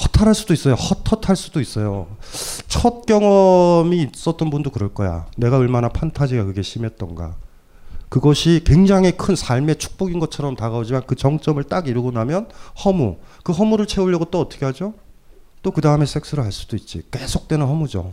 허탈할 0.00 0.34
수도 0.34 0.52
있어요. 0.54 0.74
헛헛할 0.74 1.36
수도 1.36 1.60
있어요. 1.60 2.08
첫 2.66 3.06
경험이 3.06 4.08
있었던 4.14 4.50
분도 4.50 4.70
그럴 4.70 4.92
거야. 4.92 5.26
내가 5.36 5.58
얼마나 5.58 5.88
판타지가 5.88 6.44
그게 6.44 6.62
심했던가. 6.62 7.36
그것이 8.08 8.62
굉장히 8.64 9.12
큰 9.12 9.34
삶의 9.34 9.76
축복인 9.76 10.18
것처럼 10.20 10.56
다가오지만 10.56 11.02
그 11.06 11.14
정점을 11.14 11.62
딱 11.64 11.88
이루고 11.88 12.12
나면 12.12 12.48
허무. 12.84 13.16
그 13.42 13.52
허무를 13.52 13.86
채우려고 13.86 14.26
또 14.26 14.40
어떻게 14.40 14.64
하죠? 14.66 14.94
또 15.62 15.70
그 15.70 15.80
다음에 15.80 16.04
섹스를 16.06 16.44
할 16.44 16.52
수도 16.52 16.76
있지. 16.76 17.02
계속되는 17.10 17.66
허무죠. 17.66 18.12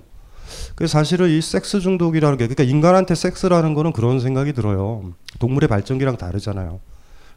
그 0.75 0.87
사실은 0.87 1.29
이 1.29 1.41
섹스 1.41 1.79
중독이라는 1.79 2.37
게 2.37 2.47
그러니까 2.47 2.63
인간한테 2.63 3.13
섹스라는 3.15 3.73
거는 3.73 3.93
그런 3.93 4.19
생각이 4.19 4.53
들어요. 4.53 5.13
동물의 5.39 5.67
발전기랑 5.67 6.17
다르잖아요. 6.17 6.79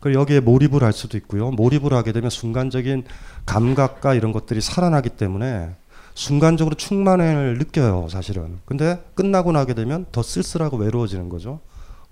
그리고 0.05 0.21
여기에 0.21 0.41
몰입을 0.41 0.83
할 0.83 0.93
수도 0.93 1.17
있고요. 1.17 1.51
몰입을 1.51 1.95
하게 1.95 2.13
되면 2.13 2.29
순간적인 2.29 3.05
감각과 3.47 4.13
이런 4.13 4.33
것들이 4.33 4.61
살아나기 4.61 5.09
때문에 5.09 5.71
순간적으로 6.13 6.77
충만을 6.77 7.57
느껴요, 7.57 8.09
사실은. 8.11 8.59
근데 8.67 9.03
끝나고 9.15 9.53
나게 9.53 9.73
되면 9.73 10.05
더 10.13 10.23
쓸쓸하고 10.23 10.77
외로워지는 10.77 11.31
거죠. 11.31 11.61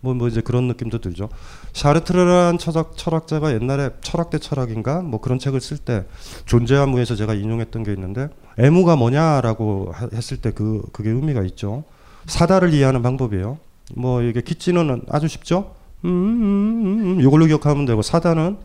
뭐, 0.00 0.14
뭐 0.14 0.26
이제 0.26 0.40
그런 0.40 0.68
느낌도 0.68 1.02
들죠. 1.02 1.28
샤르트르라는 1.74 2.56
철학, 2.56 2.96
철학자가 2.96 3.52
옛날에 3.52 3.90
철학 4.00 4.30
대 4.30 4.38
철학인가 4.38 5.02
뭐 5.02 5.20
그런 5.20 5.38
책을 5.38 5.60
쓸 5.60 5.76
때 5.76 6.06
존재함무에서 6.46 7.14
제가 7.14 7.34
인용했던 7.34 7.82
게 7.82 7.92
있는데 7.92 8.30
애무가 8.58 8.96
뭐냐라고 8.96 9.92
했을 10.14 10.38
때 10.38 10.50
그 10.50 10.82
그게 10.94 11.10
의미가 11.10 11.42
있죠. 11.42 11.84
사다를 12.24 12.72
이해하는 12.72 13.02
방법이에요. 13.02 13.58
뭐 13.94 14.22
이게 14.22 14.40
기찌는 14.40 15.02
아주 15.10 15.28
쉽죠. 15.28 15.81
음, 16.04 16.10
음, 16.10 16.84
음, 16.84 17.00
음, 17.04 17.20
이걸로 17.20 17.46
기억하면 17.46 17.84
되고 17.84 18.02
사다는 18.02 18.56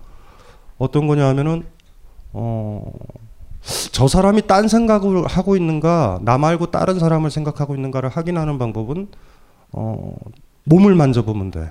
어떤 0.77 1.07
거냐 1.07 1.27
하면은 1.27 1.63
어. 2.33 2.83
저 3.91 4.07
사람이 4.07 4.47
딴 4.47 4.67
생각을 4.67 5.27
하고 5.27 5.57
있는가, 5.57 6.19
나 6.21 6.37
말고 6.37 6.71
다른 6.71 6.99
사람을 6.99 7.29
생각하고 7.31 7.75
있는가를 7.75 8.09
확인하는 8.09 8.57
방법은 8.57 9.09
어, 9.73 10.15
몸을 10.63 10.95
만져보면 10.95 11.51
돼. 11.51 11.69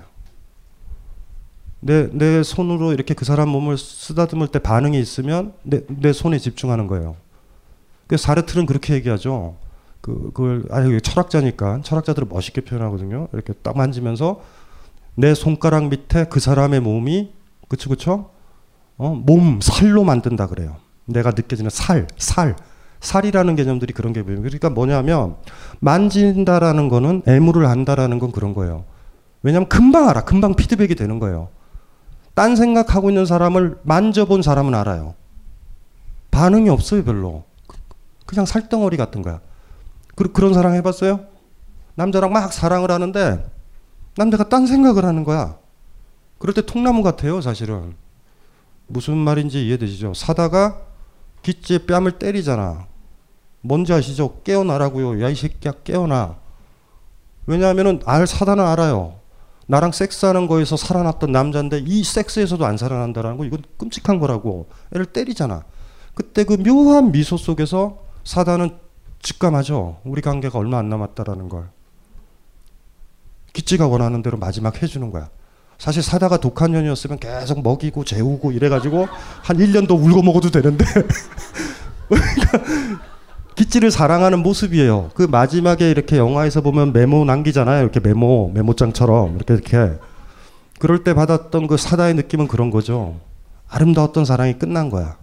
내, 1.81 2.09
내 2.11 2.43
손으로 2.43 2.93
이렇게 2.93 3.15
그 3.15 3.25
사람 3.25 3.49
몸을 3.49 3.79
쓰다듬을 3.79 4.49
때 4.49 4.59
반응이 4.59 4.99
있으면 4.99 5.55
내, 5.63 5.83
내 5.89 6.13
손에 6.13 6.39
집중하는 6.39 6.87
거예요. 6.87 7.17
그 8.07 8.17
사르트는 8.17 8.67
그렇게 8.67 8.95
얘기하죠. 8.95 9.57
그, 10.01 10.31
그걸, 10.35 10.65
아니, 10.71 11.01
철학자니까, 11.01 11.81
철학자들은 11.83 12.29
멋있게 12.29 12.61
표현하거든요. 12.61 13.29
이렇게 13.33 13.53
딱 13.55 13.77
만지면서 13.77 14.41
내 15.17 15.35
손가락 15.35 15.89
밑에 15.89 16.25
그 16.25 16.41
사람의 16.41 16.81
몸이, 16.81 17.33
그쵸, 17.69 17.89
그쵸? 17.89 18.31
어, 18.99 19.11
몸, 19.15 19.61
살로 19.61 20.05
만든다 20.05 20.47
그래요. 20.47 20.77
내가 21.07 21.31
느껴지는 21.31 21.71
살, 21.71 22.07
살. 22.17 22.57
살이라는 23.01 23.57
개념들이 23.57 23.93
그런 23.93 24.13
게 24.13 24.23
보여요. 24.23 24.41
그러니까 24.41 24.71
뭐냐면 24.71 25.37
만진다라는 25.81 26.89
거는 26.89 27.23
애무를 27.27 27.69
한다라는 27.69 28.19
건 28.19 28.33
그런 28.33 28.55
거예요. 28.55 28.85
왜냐하면 29.43 29.69
금방 29.69 30.09
알아. 30.09 30.25
금방 30.25 30.55
피드백이 30.55 30.95
되는 30.95 31.19
거예요. 31.19 31.49
딴 32.35 32.57
생각하고 32.57 33.11
있는 33.11 33.25
사람을 33.25 33.79
만져본 33.83 34.43
사람은 34.43 34.75
알아요. 34.75 35.15
반응이 36.31 36.69
없어요, 36.69 37.05
별로. 37.05 37.45
그냥 38.27 38.45
살덩어리 38.45 38.97
같은 38.97 39.23
거야. 39.23 39.41
그, 40.15 40.33
그런 40.33 40.53
사랑 40.53 40.75
해봤어요? 40.75 41.21
남자랑 41.95 42.33
막 42.33 42.53
사랑을 42.53 42.91
하는데 42.91 43.45
남자가 44.17 44.49
딴 44.49 44.67
생각을 44.67 45.05
하는 45.05 45.25
거야. 45.25 45.59
그럴 46.39 46.55
때 46.55 46.65
통나무 46.65 47.03
같아요, 47.03 47.41
사실은. 47.41 47.95
무슨 48.87 49.17
말인지 49.17 49.67
이해되시죠? 49.67 50.15
사다가 50.15 50.81
깃지에 51.43 51.79
뺨을 51.87 52.19
때리잖아. 52.19 52.87
뭔지 53.61 53.93
아시죠? 53.93 54.41
깨어나라고요. 54.43 55.23
야, 55.23 55.29
이 55.29 55.35
새끼야, 55.35 55.73
깨어나. 55.85 56.37
왜냐하면 57.47 58.01
알, 58.07 58.27
사단은 58.27 58.65
알아요. 58.65 59.21
나랑 59.67 59.93
섹스하는 59.93 60.47
거에서 60.47 60.77
살아났던 60.77 61.33
남자인데 61.33 61.83
이 61.85 62.05
섹스에서도 62.05 62.65
안 62.65 62.77
살아난다라는 62.77 63.37
거 63.37 63.45
이건 63.45 63.63
끔찍한 63.79 64.21
거라고. 64.21 64.69
애를 64.95 65.07
때리잖아. 65.07 65.65
그때 66.15 66.45
그 66.45 66.55
묘한 66.55 67.13
미소 67.13 67.37
속에서 67.37 67.99
사단은 68.25 68.79
직감하죠. 69.23 70.01
우리 70.05 70.23
관계가 70.23 70.59
얼마 70.59 70.79
안 70.79 70.89
남았다라는 70.89 71.49
걸. 71.49 71.69
기찌가 73.57 73.87
원하는 73.87 74.23
대로 74.23 74.37
마지막 74.37 74.83
해주는 74.83 75.11
거야. 75.11 75.31
사실 75.79 76.03
사다가 76.03 76.37
독한 76.37 76.73
년이었으면 76.73 77.19
계속 77.19 77.63
먹이고 77.63 78.05
재우고 78.05 78.53
이래가지고 78.53 79.09
한 79.43 79.57
1년 79.57 79.89
더 79.89 79.95
울고 79.95 80.23
먹어도 80.23 80.51
되는데 80.51 80.85
기찌를 83.57 83.91
사랑하는 83.91 84.41
모습이에요. 84.41 85.11
그 85.15 85.23
마지막에 85.23 85.91
이렇게 85.91 86.19
영화에서 86.19 86.61
보면 86.61 86.93
메모 86.93 87.25
남기잖아요. 87.25 87.83
이렇게 87.83 87.99
메모, 87.99 88.51
메모장처럼 88.53 89.37
이렇게 89.37 89.55
이렇게. 89.55 89.99
그럴 90.79 91.03
때 91.03 91.15
받았던 91.15 91.67
그 91.67 91.79
사다의 91.79 92.13
느낌은 92.13 92.49
그런 92.49 92.71
거죠. 92.71 93.19
아름다웠던 93.69 94.27
사랑이 94.27 94.59
끝난 94.59 94.91
거야. 94.91 95.17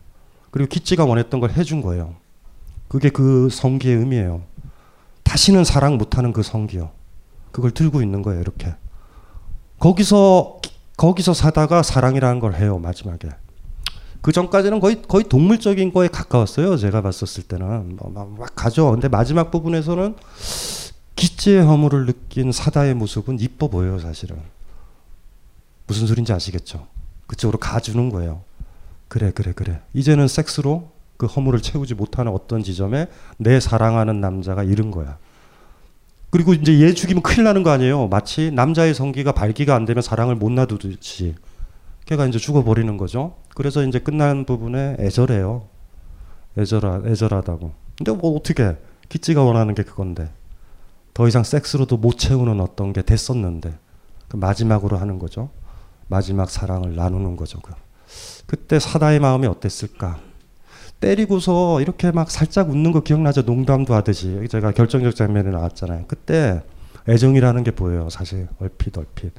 그리고 0.50 0.70
기찌가 0.70 1.06
원했던 1.06 1.40
걸 1.40 1.52
해준 1.52 1.84
거예요. 1.84 2.16
그게 2.88 3.10
그 3.10 3.50
성기의 3.52 3.98
의미예요. 3.98 4.42
다시는 5.22 5.64
사랑 5.64 6.00
못하는 6.00 6.34
그 6.34 6.42
성기요. 6.42 7.03
그걸 7.54 7.72
들고 7.72 8.02
있는 8.02 8.22
거예요. 8.22 8.42
이렇게. 8.42 8.76
거기서 9.80 10.60
거기서 10.98 11.34
사다가 11.34 11.84
사랑이라는 11.84 12.42
걸 12.42 12.56
해요. 12.56 12.80
마지막에. 12.80 13.30
그 14.22 14.32
전까지는 14.32 14.80
거의 14.80 15.02
거의 15.02 15.24
동물적인 15.26 15.94
거에 15.94 16.08
가까웠어요. 16.08 16.78
제가 16.78 17.02
봤었을 17.02 17.44
때는 17.44 17.96
뭐, 17.98 18.10
막, 18.10 18.30
막 18.32 18.56
가죠. 18.56 18.92
근데 18.92 19.08
마지막 19.08 19.52
부분에서는 19.52 20.16
기지의 21.16 21.64
허물을 21.64 22.06
느낀 22.08 22.52
사다의 22.52 22.96
모습은 22.96 23.40
이뻐 23.40 23.68
보여요. 23.68 24.00
사실은 24.00 24.38
무슨 25.88 26.08
소린지 26.08 26.34
아시겠죠? 26.34 26.88
그쪽으로 27.28 27.60
가주는 27.60 28.10
거예요. 28.10 28.42
그래 29.08 29.32
그래 29.32 29.54
그래. 29.54 29.82
이제는 29.94 30.28
섹스로 30.28 30.90
그 31.18 31.28
허물을 31.28 31.62
채우지 31.62 31.94
못하는 31.94 32.32
어떤 32.32 32.64
지점에 32.64 33.08
내 33.38 33.60
사랑하는 33.60 34.22
남자가 34.22 34.64
이른 34.64 34.90
거야. 34.90 35.18
그리고 36.34 36.56
이제 36.56 36.82
얘 36.82 36.96
죽이면 36.96 37.22
큰일 37.22 37.44
나는 37.44 37.62
거 37.62 37.70
아니에요. 37.70 38.08
마치 38.08 38.50
남자의 38.50 38.96
성기가 38.96 39.34
발기가 39.34 39.76
안 39.76 39.86
되면 39.86 40.02
사랑을 40.02 40.34
못 40.34 40.52
놔두듯이. 40.52 41.36
걔가 42.08 42.26
이제 42.26 42.40
죽어버리는 42.40 42.98
거죠. 42.98 43.36
그래서 43.54 43.84
이제 43.84 44.00
끝난 44.00 44.44
부분에 44.44 44.96
애절해요. 45.00 45.68
애절하, 46.58 47.04
애절하다고. 47.06 47.72
근데 48.00 48.12
뭐 48.14 48.36
어떻게, 48.36 48.76
기찌가 49.10 49.44
원하는 49.44 49.76
게 49.76 49.84
그건데. 49.84 50.32
더 51.14 51.28
이상 51.28 51.44
섹스로도 51.44 51.98
못 51.98 52.18
채우는 52.18 52.62
어떤 52.62 52.94
게 52.94 53.04
됐었는데. 53.04 53.72
그 54.28 54.36
마지막으로 54.36 54.98
하는 54.98 55.20
거죠. 55.20 55.52
마지막 56.08 56.50
사랑을 56.50 56.96
나누는 56.96 57.36
거죠. 57.36 57.60
그. 57.60 57.74
그때 58.48 58.80
사다의 58.80 59.20
마음이 59.20 59.46
어땠을까? 59.46 60.20
때리고서 61.08 61.82
이렇게 61.82 62.12
막 62.12 62.32
살짝 62.32 62.70
웃는 62.70 62.94
거 62.94 63.02
기억나죠? 63.02 63.42
농담도 63.42 63.94
하듯이. 63.94 64.48
제가 64.50 64.72
결정적 64.72 65.16
장면에 65.16 65.52
나왔잖아요. 65.52 66.06
그때 66.08 66.64
애정이라는 67.10 67.64
게 67.66 67.72
보여요. 67.72 68.10
사실 68.10 68.48
얼핏 68.60 68.98
얼핏. 68.98 69.34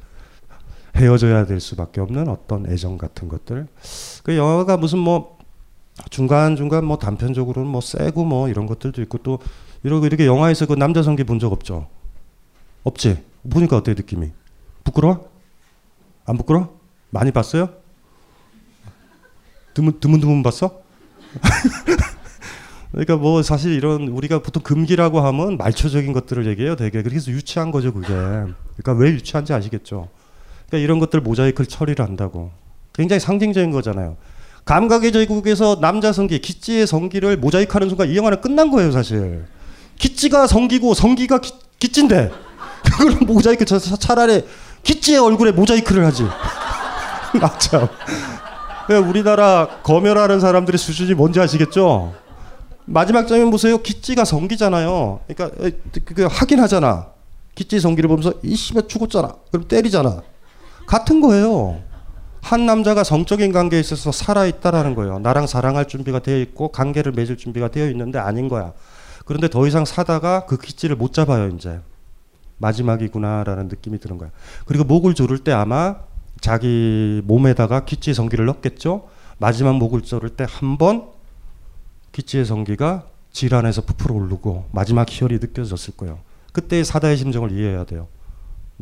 헤어져야 0.95 1.45
될 1.47 1.59
수밖에 1.59 2.01
없는 2.01 2.29
어떤 2.29 2.69
애정 2.71 2.99
같은 2.99 3.27
것들. 3.27 3.67
그 4.23 4.37
영화가 4.37 4.77
무슨 4.77 4.99
뭐 4.99 5.39
중간 6.11 6.55
중간 6.55 6.85
뭐 6.85 6.97
단편적으로는 6.99 7.67
뭐 7.69 7.81
세고 7.81 8.23
뭐 8.25 8.47
이런 8.47 8.67
것들도 8.67 9.01
있고 9.01 9.17
또 9.19 9.39
이러고 9.83 10.05
이렇게 10.05 10.27
영화에서 10.27 10.67
그 10.67 10.73
남자 10.75 11.01
성기 11.01 11.23
본 11.23 11.39
적 11.39 11.51
없죠? 11.51 11.87
없지? 12.83 13.23
보니까 13.49 13.77
어때 13.77 13.93
느낌이? 13.95 14.31
부끄러워? 14.83 15.29
안 16.25 16.37
부끄러워? 16.37 16.79
많이 17.09 17.31
봤어요? 17.31 17.69
드문 19.73 19.99
드문드문 19.99 20.43
봤어? 20.43 20.84
그러니까 22.91 23.17
뭐 23.17 23.43
사실 23.43 23.73
이런 23.73 24.07
우리가 24.07 24.39
보통 24.39 24.63
금기라고 24.63 25.19
하면 25.19 25.57
말초적인 25.57 26.13
것들을 26.13 26.47
얘기해요. 26.47 26.75
되게 26.75 27.03
그래서 27.03 27.29
유치한 27.29 27.71
거죠 27.71 27.93
그게. 27.93 28.07
그러니까 28.07 28.93
왜 28.93 29.09
유치한지 29.09 29.53
아시겠죠? 29.53 30.07
그러니까 30.67 30.83
이런 30.83 30.99
것들 30.99 31.19
모자이크를 31.19 31.65
처리를 31.67 32.05
한다고. 32.05 32.51
굉장히 32.93 33.19
상징적인 33.19 33.71
거잖아요. 33.71 34.15
감각의 34.63 35.11
제국에서 35.11 35.79
남자 35.79 36.11
성기, 36.11 36.39
기찌의 36.39 36.87
성기를 36.87 37.37
모자이크하는 37.37 37.89
순간 37.89 38.09
이 38.09 38.15
영화는 38.15 38.41
끝난 38.41 38.71
거예요 38.71 38.91
사실. 38.91 39.45
기찌가 39.97 40.47
성기고 40.47 40.93
성기가 40.93 41.39
기, 41.39 41.51
기찌인데 41.79 42.31
그걸 42.83 43.27
모자이크 43.27 43.65
쳐서 43.65 43.95
차라리 43.97 44.43
기찌의 44.83 45.19
얼굴에 45.19 45.51
모자이크를 45.51 46.05
하지. 46.05 46.23
아 47.41 47.57
참. 47.57 47.87
우리나라 48.93 49.67
검열하는 49.83 50.39
사람들의 50.39 50.77
수준이 50.77 51.13
뭔지 51.13 51.39
아시겠죠? 51.39 52.13
마지막 52.85 53.27
장면 53.27 53.49
보세요. 53.49 53.79
기찌가 53.79 54.25
성기잖아요. 54.25 55.21
그러니까 55.27 55.57
그 56.05 56.25
확인하잖아. 56.25 57.07
기찌 57.55 57.79
성기를 57.79 58.07
보면서 58.07 58.33
이 58.43 58.55
씨발 58.55 58.87
죽었잖아. 58.87 59.33
그럼 59.51 59.67
때리잖아. 59.67 60.21
같은 60.85 61.21
거예요. 61.21 61.81
한 62.41 62.67
남자가 62.67 63.03
성적인 63.03 63.51
관계에 63.53 63.79
있어서 63.79 64.11
살아 64.11 64.45
있다라는 64.45 64.93
거예요. 64.93 65.17
나랑 65.17 65.47
사랑할 65.47 65.87
준비가 65.87 66.19
되어 66.19 66.37
있고 66.37 66.67
관계를 66.67 67.11
맺을 67.13 67.37
준비가 67.37 67.69
되어 67.69 67.89
있는데 67.89 68.19
아닌 68.19 68.49
거야. 68.49 68.73
그런데 69.25 69.49
더 69.49 69.65
이상 69.65 69.83
사다가 69.83 70.45
그 70.45 70.57
기치를 70.57 70.95
못 70.95 71.11
잡아요, 71.11 71.47
이제. 71.47 71.79
마지막이구나라는 72.59 73.67
느낌이 73.67 73.99
드는 73.99 74.19
거야. 74.19 74.29
그리고 74.65 74.83
목을 74.83 75.15
조를 75.15 75.39
때 75.39 75.51
아마 75.51 75.95
자기 76.45 77.23
몸에다가 77.25 77.85
기치의 77.85 78.13
성기를 78.13 78.45
넣겠죠. 78.45 79.09
마지막 79.39 79.77
목을 79.77 80.03
조를 80.03 80.29
때 80.29 80.45
한 80.47 80.77
번 80.77 81.09
기치의 82.11 82.45
성기가 82.45 83.07
질환에서 83.31 83.81
부풀어 83.81 84.13
오르고 84.13 84.69
마지막 84.71 85.09
희열이 85.09 85.39
느껴졌을 85.39 85.97
거예요. 85.97 86.19
그때 86.53 86.83
사다의 86.83 87.17
심정을 87.17 87.51
이해해야 87.51 87.83
돼요. 87.85 88.07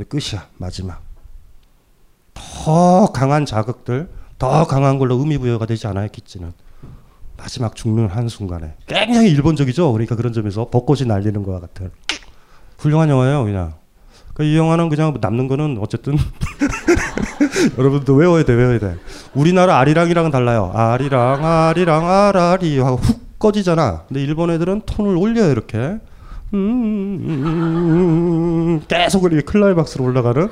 끝이야 0.10 0.45
마지막. 0.57 1.02
더 2.34 3.11
강한 3.14 3.45
자극들, 3.45 4.10
더 4.38 4.68
강한 4.68 4.99
걸로 4.99 5.15
의미 5.15 5.38
부여가 5.38 5.65
되지 5.65 5.88
않아요 5.88 6.10
기치는. 6.11 6.52
마지막 7.38 7.76
죽는 7.77 8.07
한 8.07 8.27
순간에 8.27 8.76
굉장히 8.88 9.30
일본적이죠. 9.31 9.90
그러니까 9.94 10.18
그런 10.18 10.34
점에서 10.34 10.69
벚꽃이 10.69 11.06
날리는 11.06 11.41
것과 11.44 11.61
같은 11.61 11.91
훌륭한 12.77 13.07
영화예요, 13.10 13.45
그냥. 13.45 13.73
그러니까 14.34 14.53
이 14.53 14.57
영화는 14.57 14.90
그냥 14.90 15.18
남는 15.22 15.48
거는 15.48 15.77
어쨌든 15.80 16.18
여러분도 17.78 18.14
외워야 18.16 18.44
돼, 18.44 18.54
외워야 18.54 18.80
돼. 18.80 18.96
우리나라 19.34 19.78
아리랑이랑은 19.80 20.32
달라요. 20.32 20.72
아리랑, 20.74 21.46
아리랑, 21.46 22.10
아라리 22.10 22.80
하고 22.80 22.98
훅 22.98 23.40
꺼지잖아. 23.40 24.04
근데 24.08 24.22
일본 24.24 24.50
애들은 24.52 24.82
톤을 24.86 25.16
올려요, 25.18 25.52
이렇게. 25.52 25.98
음, 27.44 28.82
계속 28.88 29.24
이렇게 29.26 29.42
클라이박스로 29.42 30.04
올라가는 30.04 30.50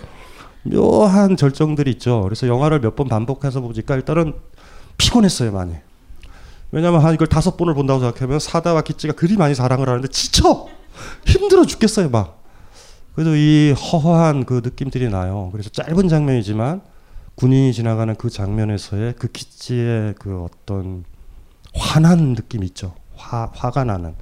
묘한 0.64 1.38
절정들이 1.38 1.92
있죠. 1.92 2.22
그래서 2.24 2.48
영화를 2.48 2.80
몇 2.80 2.96
번 2.96 3.08
반복해서 3.08 3.62
보니까 3.62 3.96
일단은 3.96 4.34
피곤했어요, 4.98 5.52
많이. 5.52 5.74
왜냐면 6.72 7.04
한 7.04 7.14
이걸 7.14 7.28
다섯 7.28 7.58
번을 7.58 7.74
본다고 7.74 8.00
생각하면 8.00 8.40
사다와 8.40 8.82
기찌가 8.82 9.14
그리 9.14 9.36
많이 9.38 9.56
사랑을 9.56 9.90
하는데 9.90 10.08
지쳐! 10.08 10.68
힘들어 11.26 11.66
죽겠어요, 11.66 12.10
막. 12.10 12.42
그래도 13.16 13.36
이 13.36 13.74
허허한 13.74 14.46
그 14.46 14.62
느낌들이 14.64 15.10
나요. 15.10 15.50
그래서 15.52 15.70
짧은 15.70 16.08
장면이지만 16.08 16.82
군인이 17.42 17.74
지나가는 17.74 18.14
그 18.18 18.30
장면에서의 18.30 19.16
그 19.18 19.28
기찌의 19.28 20.14
그 20.20 20.44
어떤 20.44 21.04
화난 21.74 22.36
느낌 22.36 22.64
있죠. 22.66 22.94
화, 23.16 23.50
화가 23.52 23.84
나는. 23.84 24.14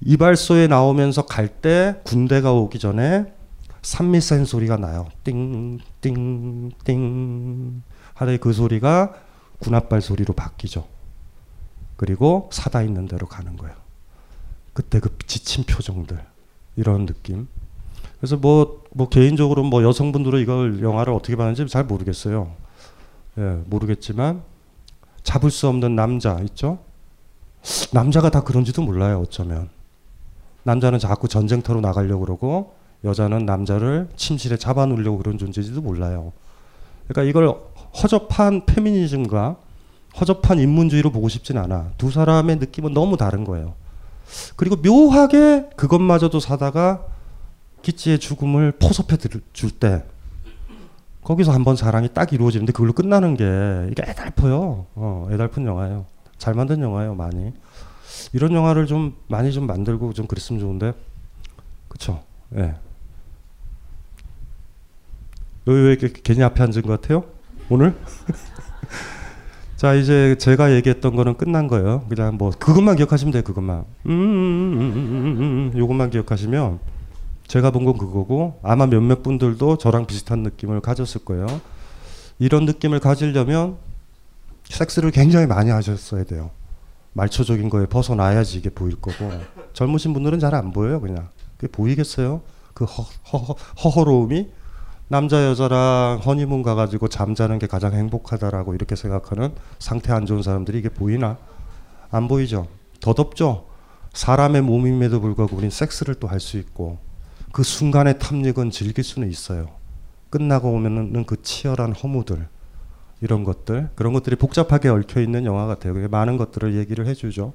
이발소에 0.00 0.66
나오면서 0.66 1.26
갈 1.26 1.46
때 1.46 2.00
군대가 2.02 2.52
오기 2.52 2.80
전에 2.80 3.32
산미센 3.82 4.46
소리가 4.46 4.78
나요. 4.78 5.06
띵, 5.22 5.78
띵, 6.00 6.72
띵. 6.82 7.82
하루에 8.14 8.36
그 8.38 8.52
소리가 8.52 9.14
군합발 9.60 10.00
소리로 10.00 10.34
바뀌죠. 10.34 10.88
그리고 11.96 12.50
사다 12.52 12.82
있는 12.82 13.06
대로 13.06 13.28
가는 13.28 13.56
거예요. 13.56 13.76
그때 14.72 14.98
그 14.98 15.16
지친 15.28 15.62
표정들. 15.62 16.18
이런 16.74 17.06
느낌. 17.06 17.46
그래서 18.20 18.36
뭐, 18.36 18.82
뭐 18.92 19.08
개인적으로 19.08 19.62
뭐 19.64 19.82
여성분들은 19.82 20.40
이걸 20.40 20.82
영화를 20.82 21.12
어떻게 21.12 21.36
봤는지 21.36 21.66
잘 21.68 21.84
모르겠어요. 21.84 22.52
예, 23.38 23.58
모르겠지만 23.66 24.42
잡을 25.22 25.50
수 25.50 25.68
없는 25.68 25.96
남자 25.96 26.38
있죠? 26.40 26.78
남자가 27.92 28.30
다 28.30 28.42
그런지도 28.42 28.82
몰라요, 28.82 29.20
어쩌면. 29.20 29.70
남자는 30.64 30.98
자꾸 30.98 31.28
전쟁터로 31.28 31.80
나가려고 31.80 32.24
그러고 32.24 32.74
여자는 33.04 33.46
남자를 33.46 34.08
침실에 34.16 34.58
잡아 34.58 34.84
놓으려고 34.84 35.16
그런 35.18 35.38
존재인지도 35.38 35.80
몰라요. 35.80 36.32
그러니까 37.08 37.28
이걸 37.28 37.56
허접한 38.02 38.66
페미니즘과 38.66 39.56
허접한 40.20 40.58
인문주의로 40.58 41.10
보고 41.10 41.28
싶진 41.28 41.56
않아. 41.56 41.92
두 41.96 42.10
사람의 42.10 42.56
느낌은 42.56 42.92
너무 42.92 43.16
다른 43.16 43.44
거예요. 43.44 43.74
그리고 44.56 44.76
묘하게 44.76 45.70
그것마저도 45.76 46.40
사다가 46.40 47.06
기치의 47.82 48.18
죽음을 48.18 48.72
포섭해 48.72 49.16
줄 49.52 49.70
때 49.72 50.04
거기서 51.22 51.52
한 51.52 51.64
번 51.64 51.76
사랑이 51.76 52.08
딱 52.14 52.32
이루어지는데 52.32 52.72
그걸로 52.72 52.92
끝나는 52.92 53.36
게 53.36 53.44
이게 53.90 54.02
애달퍼요. 54.10 54.86
어, 54.94 55.28
애달픈 55.30 55.66
영화예요. 55.66 56.06
잘 56.38 56.54
만든 56.54 56.80
영화예요, 56.80 57.14
많이. 57.14 57.52
이런 58.32 58.52
영화를 58.54 58.86
좀 58.86 59.14
많이 59.28 59.52
좀 59.52 59.66
만들고 59.66 60.12
좀 60.14 60.26
그랬으면 60.26 60.60
좋은데, 60.60 60.94
그쵸? 61.88 62.22
예. 62.56 62.62
네. 62.62 62.74
여기 65.66 65.78
왜 65.78 65.92
이렇게 65.92 66.08
괜히 66.22 66.42
앞에 66.42 66.62
앉은 66.62 66.82
것 66.82 67.00
같아요? 67.00 67.24
오늘? 67.68 67.94
자 69.76 69.94
이제 69.94 70.36
제가 70.38 70.72
얘기했던 70.74 71.14
거는 71.14 71.36
끝난 71.36 71.68
거예요. 71.68 72.04
그냥 72.08 72.36
뭐 72.36 72.50
그것만 72.50 72.96
기억하시면 72.96 73.32
돼요. 73.32 73.42
그것만. 73.42 73.84
음, 74.06 74.10
음, 74.10 75.70
음, 75.74 75.78
요것만 75.78 76.10
기억하시면 76.10 76.78
제가 77.50 77.72
본 77.72 77.84
건 77.84 77.98
그거고 77.98 78.60
아마 78.62 78.86
몇몇 78.86 79.24
분들도 79.24 79.78
저랑 79.78 80.06
비슷한 80.06 80.44
느낌을 80.44 80.80
가졌을 80.80 81.24
거예요. 81.24 81.46
이런 82.38 82.64
느낌을 82.64 83.00
가지려면 83.00 83.76
섹스를 84.68 85.10
굉장히 85.10 85.46
많이 85.48 85.70
하셨어야 85.70 86.22
돼요. 86.22 86.50
말초적인 87.14 87.68
거에 87.68 87.86
벗어나야지 87.86 88.58
이게 88.58 88.70
보일 88.70 89.00
거고. 89.00 89.28
젊으신 89.72 90.12
분들은 90.12 90.38
잘 90.38 90.54
안 90.54 90.72
보여요 90.72 91.00
그냥. 91.00 91.28
그게 91.56 91.72
보이겠어요? 91.72 92.42
그 92.72 92.84
허, 92.84 93.02
허, 93.32 93.54
허허로움이? 93.82 94.48
남자 95.08 95.44
여자랑 95.44 96.20
허니문 96.24 96.62
가가지고 96.62 97.08
잠자는 97.08 97.58
게 97.58 97.66
가장 97.66 97.94
행복하다라고 97.94 98.76
이렇게 98.76 98.94
생각하는 98.94 99.52
상태 99.80 100.12
안 100.12 100.24
좋은 100.24 100.42
사람들이 100.44 100.78
이게 100.78 100.88
보이나? 100.88 101.36
안 102.12 102.28
보이죠? 102.28 102.68
더 103.00 103.12
덥죠? 103.12 103.66
사람의 104.12 104.62
몸임에도 104.62 105.20
불구하고 105.20 105.56
우린 105.56 105.68
섹스를 105.70 106.14
또 106.14 106.28
할 106.28 106.38
수 106.38 106.56
있고 106.58 106.98
그 107.52 107.62
순간의 107.62 108.18
탐닉은 108.18 108.70
즐길 108.70 109.04
수는 109.04 109.30
있어요. 109.30 109.68
끝나고 110.30 110.70
오면은 110.70 111.24
그 111.26 111.42
치열한 111.42 111.92
허무들 111.92 112.48
이런 113.20 113.44
것들 113.44 113.90
그런 113.96 114.12
것들이 114.12 114.36
복잡하게 114.36 114.88
얽혀 114.88 115.20
있는 115.20 115.44
영화 115.44 115.66
같아요. 115.66 116.08
많은 116.08 116.36
것들을 116.36 116.76
얘기를 116.76 117.06
해주죠. 117.06 117.52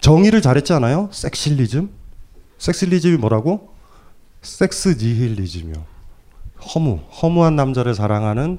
정의를 0.00 0.40
잘했잖아요. 0.40 1.10
섹실리즘. 1.12 1.90
섹실리즘이 2.58 3.18
뭐라고? 3.18 3.74
섹스 4.42 4.96
니힐리즘이요. 4.98 5.84
허무, 6.74 7.00
허무한 7.22 7.56
남자를 7.56 7.94
사랑하는 7.94 8.58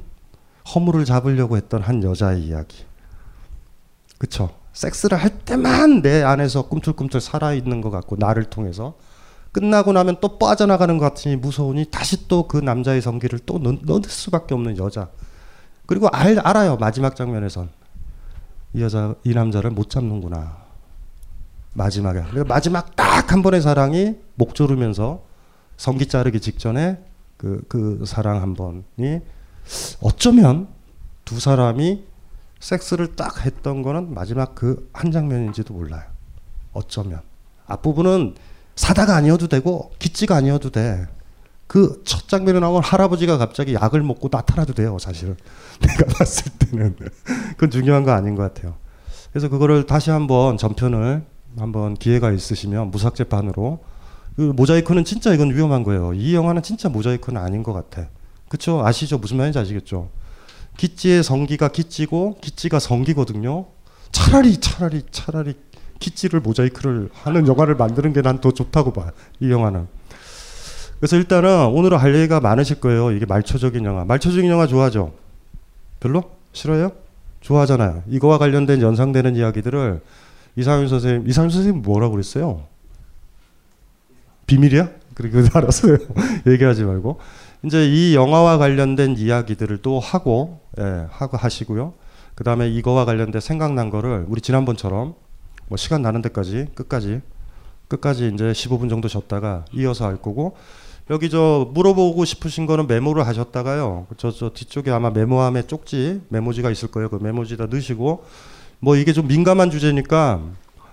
허무를 0.74 1.06
잡으려고 1.06 1.58
했던 1.58 1.82
한 1.82 2.04
여자의 2.04 2.44
이야기. 2.44 2.86
그쵸? 4.18 4.56
섹스를 4.74 5.18
할 5.18 5.40
때만 5.40 6.02
내 6.02 6.22
안에서 6.22 6.68
꿈틀꿈틀 6.68 7.20
살아있는 7.20 7.82
것 7.82 7.90
같고 7.90 8.16
나를 8.18 8.46
통해서 8.46 8.96
끝나고 9.52 9.92
나면 9.94 10.18
또 10.22 10.38
빠져나가는 10.38 10.98
것 10.98 11.06
같으니 11.06 11.36
무서우니 11.36 11.86
다시 11.92 12.28
또 12.28 12.48
그 12.48 12.58
남자의 12.58 13.02
성기를 13.02 13.40
또 13.46 13.60
넣, 13.60 13.76
넣을 13.84 14.02
수밖에 14.06 14.54
없는 14.54 14.78
여자. 14.78 15.10
그리고 15.86 16.08
알, 16.10 16.40
알아요. 16.40 16.78
마지막 16.78 17.16
장면에선. 17.16 17.70
이 18.74 18.82
여자, 18.82 19.16
이 19.24 19.34
남자를 19.34 19.72
못 19.72 19.90
잡는구나. 19.90 20.58
마지막에. 21.74 22.24
마지막 22.48 22.96
딱 22.96 23.12
한 23.32 23.42
번의 23.44 23.62
사랑이 23.62 24.16
목 24.36 24.56
조르면서 24.56 25.24
성기 25.78 26.08
자르기 26.08 26.42
직전에 26.42 27.00
그, 27.38 27.64
그 27.70 28.04
사랑 28.06 28.42
한 28.42 28.56
번이 28.56 29.20
어쩌면 30.02 30.68
두 31.24 31.40
사람이 31.40 32.04
섹스를 32.60 33.16
딱 33.16 33.46
했던 33.46 33.82
거는 33.84 34.14
마지막 34.14 34.54
그 34.56 34.90
한 34.94 35.12
장면인지도 35.12 35.74
몰라요. 35.74 36.04
어쩌면. 36.74 37.22
앞부분은 37.68 38.36
사다가 38.76 39.16
아니어도 39.16 39.48
되고 39.48 39.92
기찌가 40.00 40.36
아니어도 40.36 40.70
돼. 40.72 41.08
그 41.68 42.02
첫 42.04 42.28
장면에 42.28 42.60
나온 42.60 42.84
할아버지가 42.84 43.38
갑자기 43.38 43.74
약을 43.74 44.02
먹고 44.04 44.30
나타나도 44.32 44.74
돼요, 44.74 44.98
사실은. 45.00 45.38
내가 45.80 46.06
봤을 46.18 46.52
때는. 46.60 46.96
그건 47.52 47.72
중요한 47.72 48.04
거 48.04 48.12
아닌 48.12 48.36
것 48.36 48.44
같아요. 48.44 48.76
그래서 49.32 49.48
그거를 49.48 49.86
다시 49.86 50.10
한번 50.10 50.58
전편을 50.58 51.24
한번 51.58 51.96
기회가 51.96 52.32
있으시면 52.32 52.92
무삭제판으로 52.92 53.80
그 54.36 54.42
모자이크는 54.42 55.06
진짜 55.06 55.34
이건 55.34 55.54
위험한 55.56 55.84
거예요. 55.84 56.14
이 56.14 56.36
영화는 56.36 56.62
진짜 56.64 56.90
모자이크는 56.90 57.42
아닌 57.42 57.64
것 57.64 57.74
같아. 57.74 58.08
그쵸? 58.50 58.86
아시죠? 58.86 59.18
무슨 59.18 59.38
말인지 59.38 59.60
아시겠죠? 59.60 60.10
기찌의 60.78 61.24
성기가 61.24 61.70
기찌고 61.70 62.40
기찌가 62.42 62.80
성기거든요. 62.80 63.68
차라리 64.12 64.58
차라리 64.58 65.04
차라리 65.12 65.54
키치를 66.02 66.42
모자이크를 66.42 67.10
하는 67.14 67.48
영화를 67.48 67.76
만드는 67.76 68.12
게 68.12 68.22
난 68.22 68.42
더 68.42 68.52
좋다고 68.52 68.92
봐. 68.92 69.12
이 69.40 69.50
영화는. 69.50 69.88
그래서 71.00 71.16
일단은 71.16 71.68
오늘은 71.68 71.98
할 71.98 72.14
얘기가 72.16 72.40
많으실 72.42 72.80
거예요. 72.82 73.12
이게 73.12 73.26
말초적인 73.26 73.86
영화. 73.86 74.04
말초적인 74.06 74.50
영화 74.50 74.68
좋아하죠? 74.68 75.14
별로? 76.00 76.24
싫어요? 76.52 76.92
좋아하잖아요. 77.40 78.04
이거와 78.10 78.38
관련된 78.38 78.82
연상되는 78.82 79.36
이야기들을 79.36 80.02
이상윤 80.58 80.90
선생님, 80.90 81.28
이상윤 81.30 81.50
선생님 81.50 81.82
뭐라고 81.82 82.12
그랬어요? 82.14 82.64
비밀이야? 84.48 84.90
그리고 85.16 85.40
알았어요. 85.58 85.98
얘기하지 86.48 86.84
말고. 86.84 87.20
이제 87.64 87.88
이 87.88 88.16
영화와 88.16 88.58
관련된 88.58 89.16
이야기들을 89.18 89.78
또 89.84 90.00
하고 90.00 90.60
예, 90.80 91.06
하고 91.10 91.38
하시고요. 91.38 91.94
그 92.36 92.44
다음에 92.44 92.68
이거와 92.70 93.06
관련된 93.06 93.40
생각난 93.40 93.90
거를 93.90 94.26
우리 94.28 94.42
지난번처럼 94.42 95.14
뭐 95.72 95.78
시간 95.78 96.02
나는 96.02 96.22
데까지 96.22 96.68
끝까지 96.76 97.22
끝까지 97.88 98.30
이제 98.34 98.52
15분 98.52 98.90
정도 98.90 99.08
줬다가 99.08 99.64
이어서 99.72 100.06
할 100.06 100.18
거고 100.18 100.58
여기 101.10 101.30
저 101.30 101.70
물어보고 101.74 102.26
싶으신 102.26 102.66
거는 102.66 102.88
메모를 102.88 103.26
하셨다가요. 103.26 104.08
저 104.18 104.32
저 104.32 104.50
뒤쪽에 104.50 104.92
아마 104.92 105.12
메모함에 105.12 105.68
쪽지 105.68 106.24
메모지가 106.28 106.72
있을 106.72 106.92
거예요. 106.92 107.08
그 107.08 107.20
메모지다 107.22 107.68
넣으시고 107.68 108.26
뭐 108.80 108.98
이게 108.98 109.14
좀 109.14 109.28
민감한 109.30 109.72
주제니까 109.72 110.42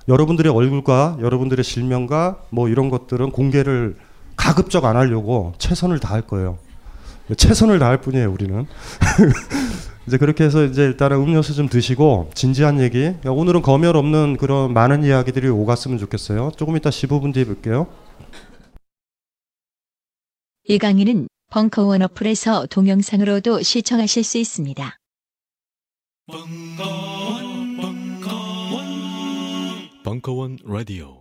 여러분들의 0.07 0.53
얼굴과 0.53 1.19
여러분들의 1.23 1.65
실명과 1.65 2.39
뭐 2.51 2.69
이런 2.69 2.89
것들은 2.89 3.33
공개를 3.33 3.97
가급적 4.37 4.85
안 4.85 4.97
하려고 4.97 5.55
최선을 5.59 5.99
다할 5.99 6.23
거예요. 6.23 6.57
최선을 7.37 7.81
다할 7.81 8.01
뿐이에요, 8.01 8.31
우리는. 8.31 8.65
이제 10.09 10.17
그렇게 10.17 10.43
해서 10.43 10.65
이제 10.65 10.85
일단은 10.85 11.19
음료수 11.19 11.55
좀 11.55 11.69
드시고 11.69 12.31
진지한 12.35 12.81
얘기. 12.81 13.01
그러니까 13.01 13.33
오늘은 13.33 13.61
검열 13.61 13.95
없는 13.95 14.39
그런 14.39 14.73
많은 14.73 15.05
이야기들이 15.05 15.49
오갔으면 15.49 15.99
좋겠어요. 15.99 16.53
조금 16.57 16.79
이따 16.79 16.89
15분 16.89 17.35
뒤에 17.35 17.45
뵐게요. 17.45 17.87
이 20.67 20.79
강의는 20.79 21.29
벙커원 21.51 22.01
어플에서 22.03 22.67
동영상으로도 22.67 23.61
시청하실 23.61 24.25
수 24.25 24.39
있습니다. 24.39 24.97
벙커원 30.05 30.57
라디오 30.65 31.18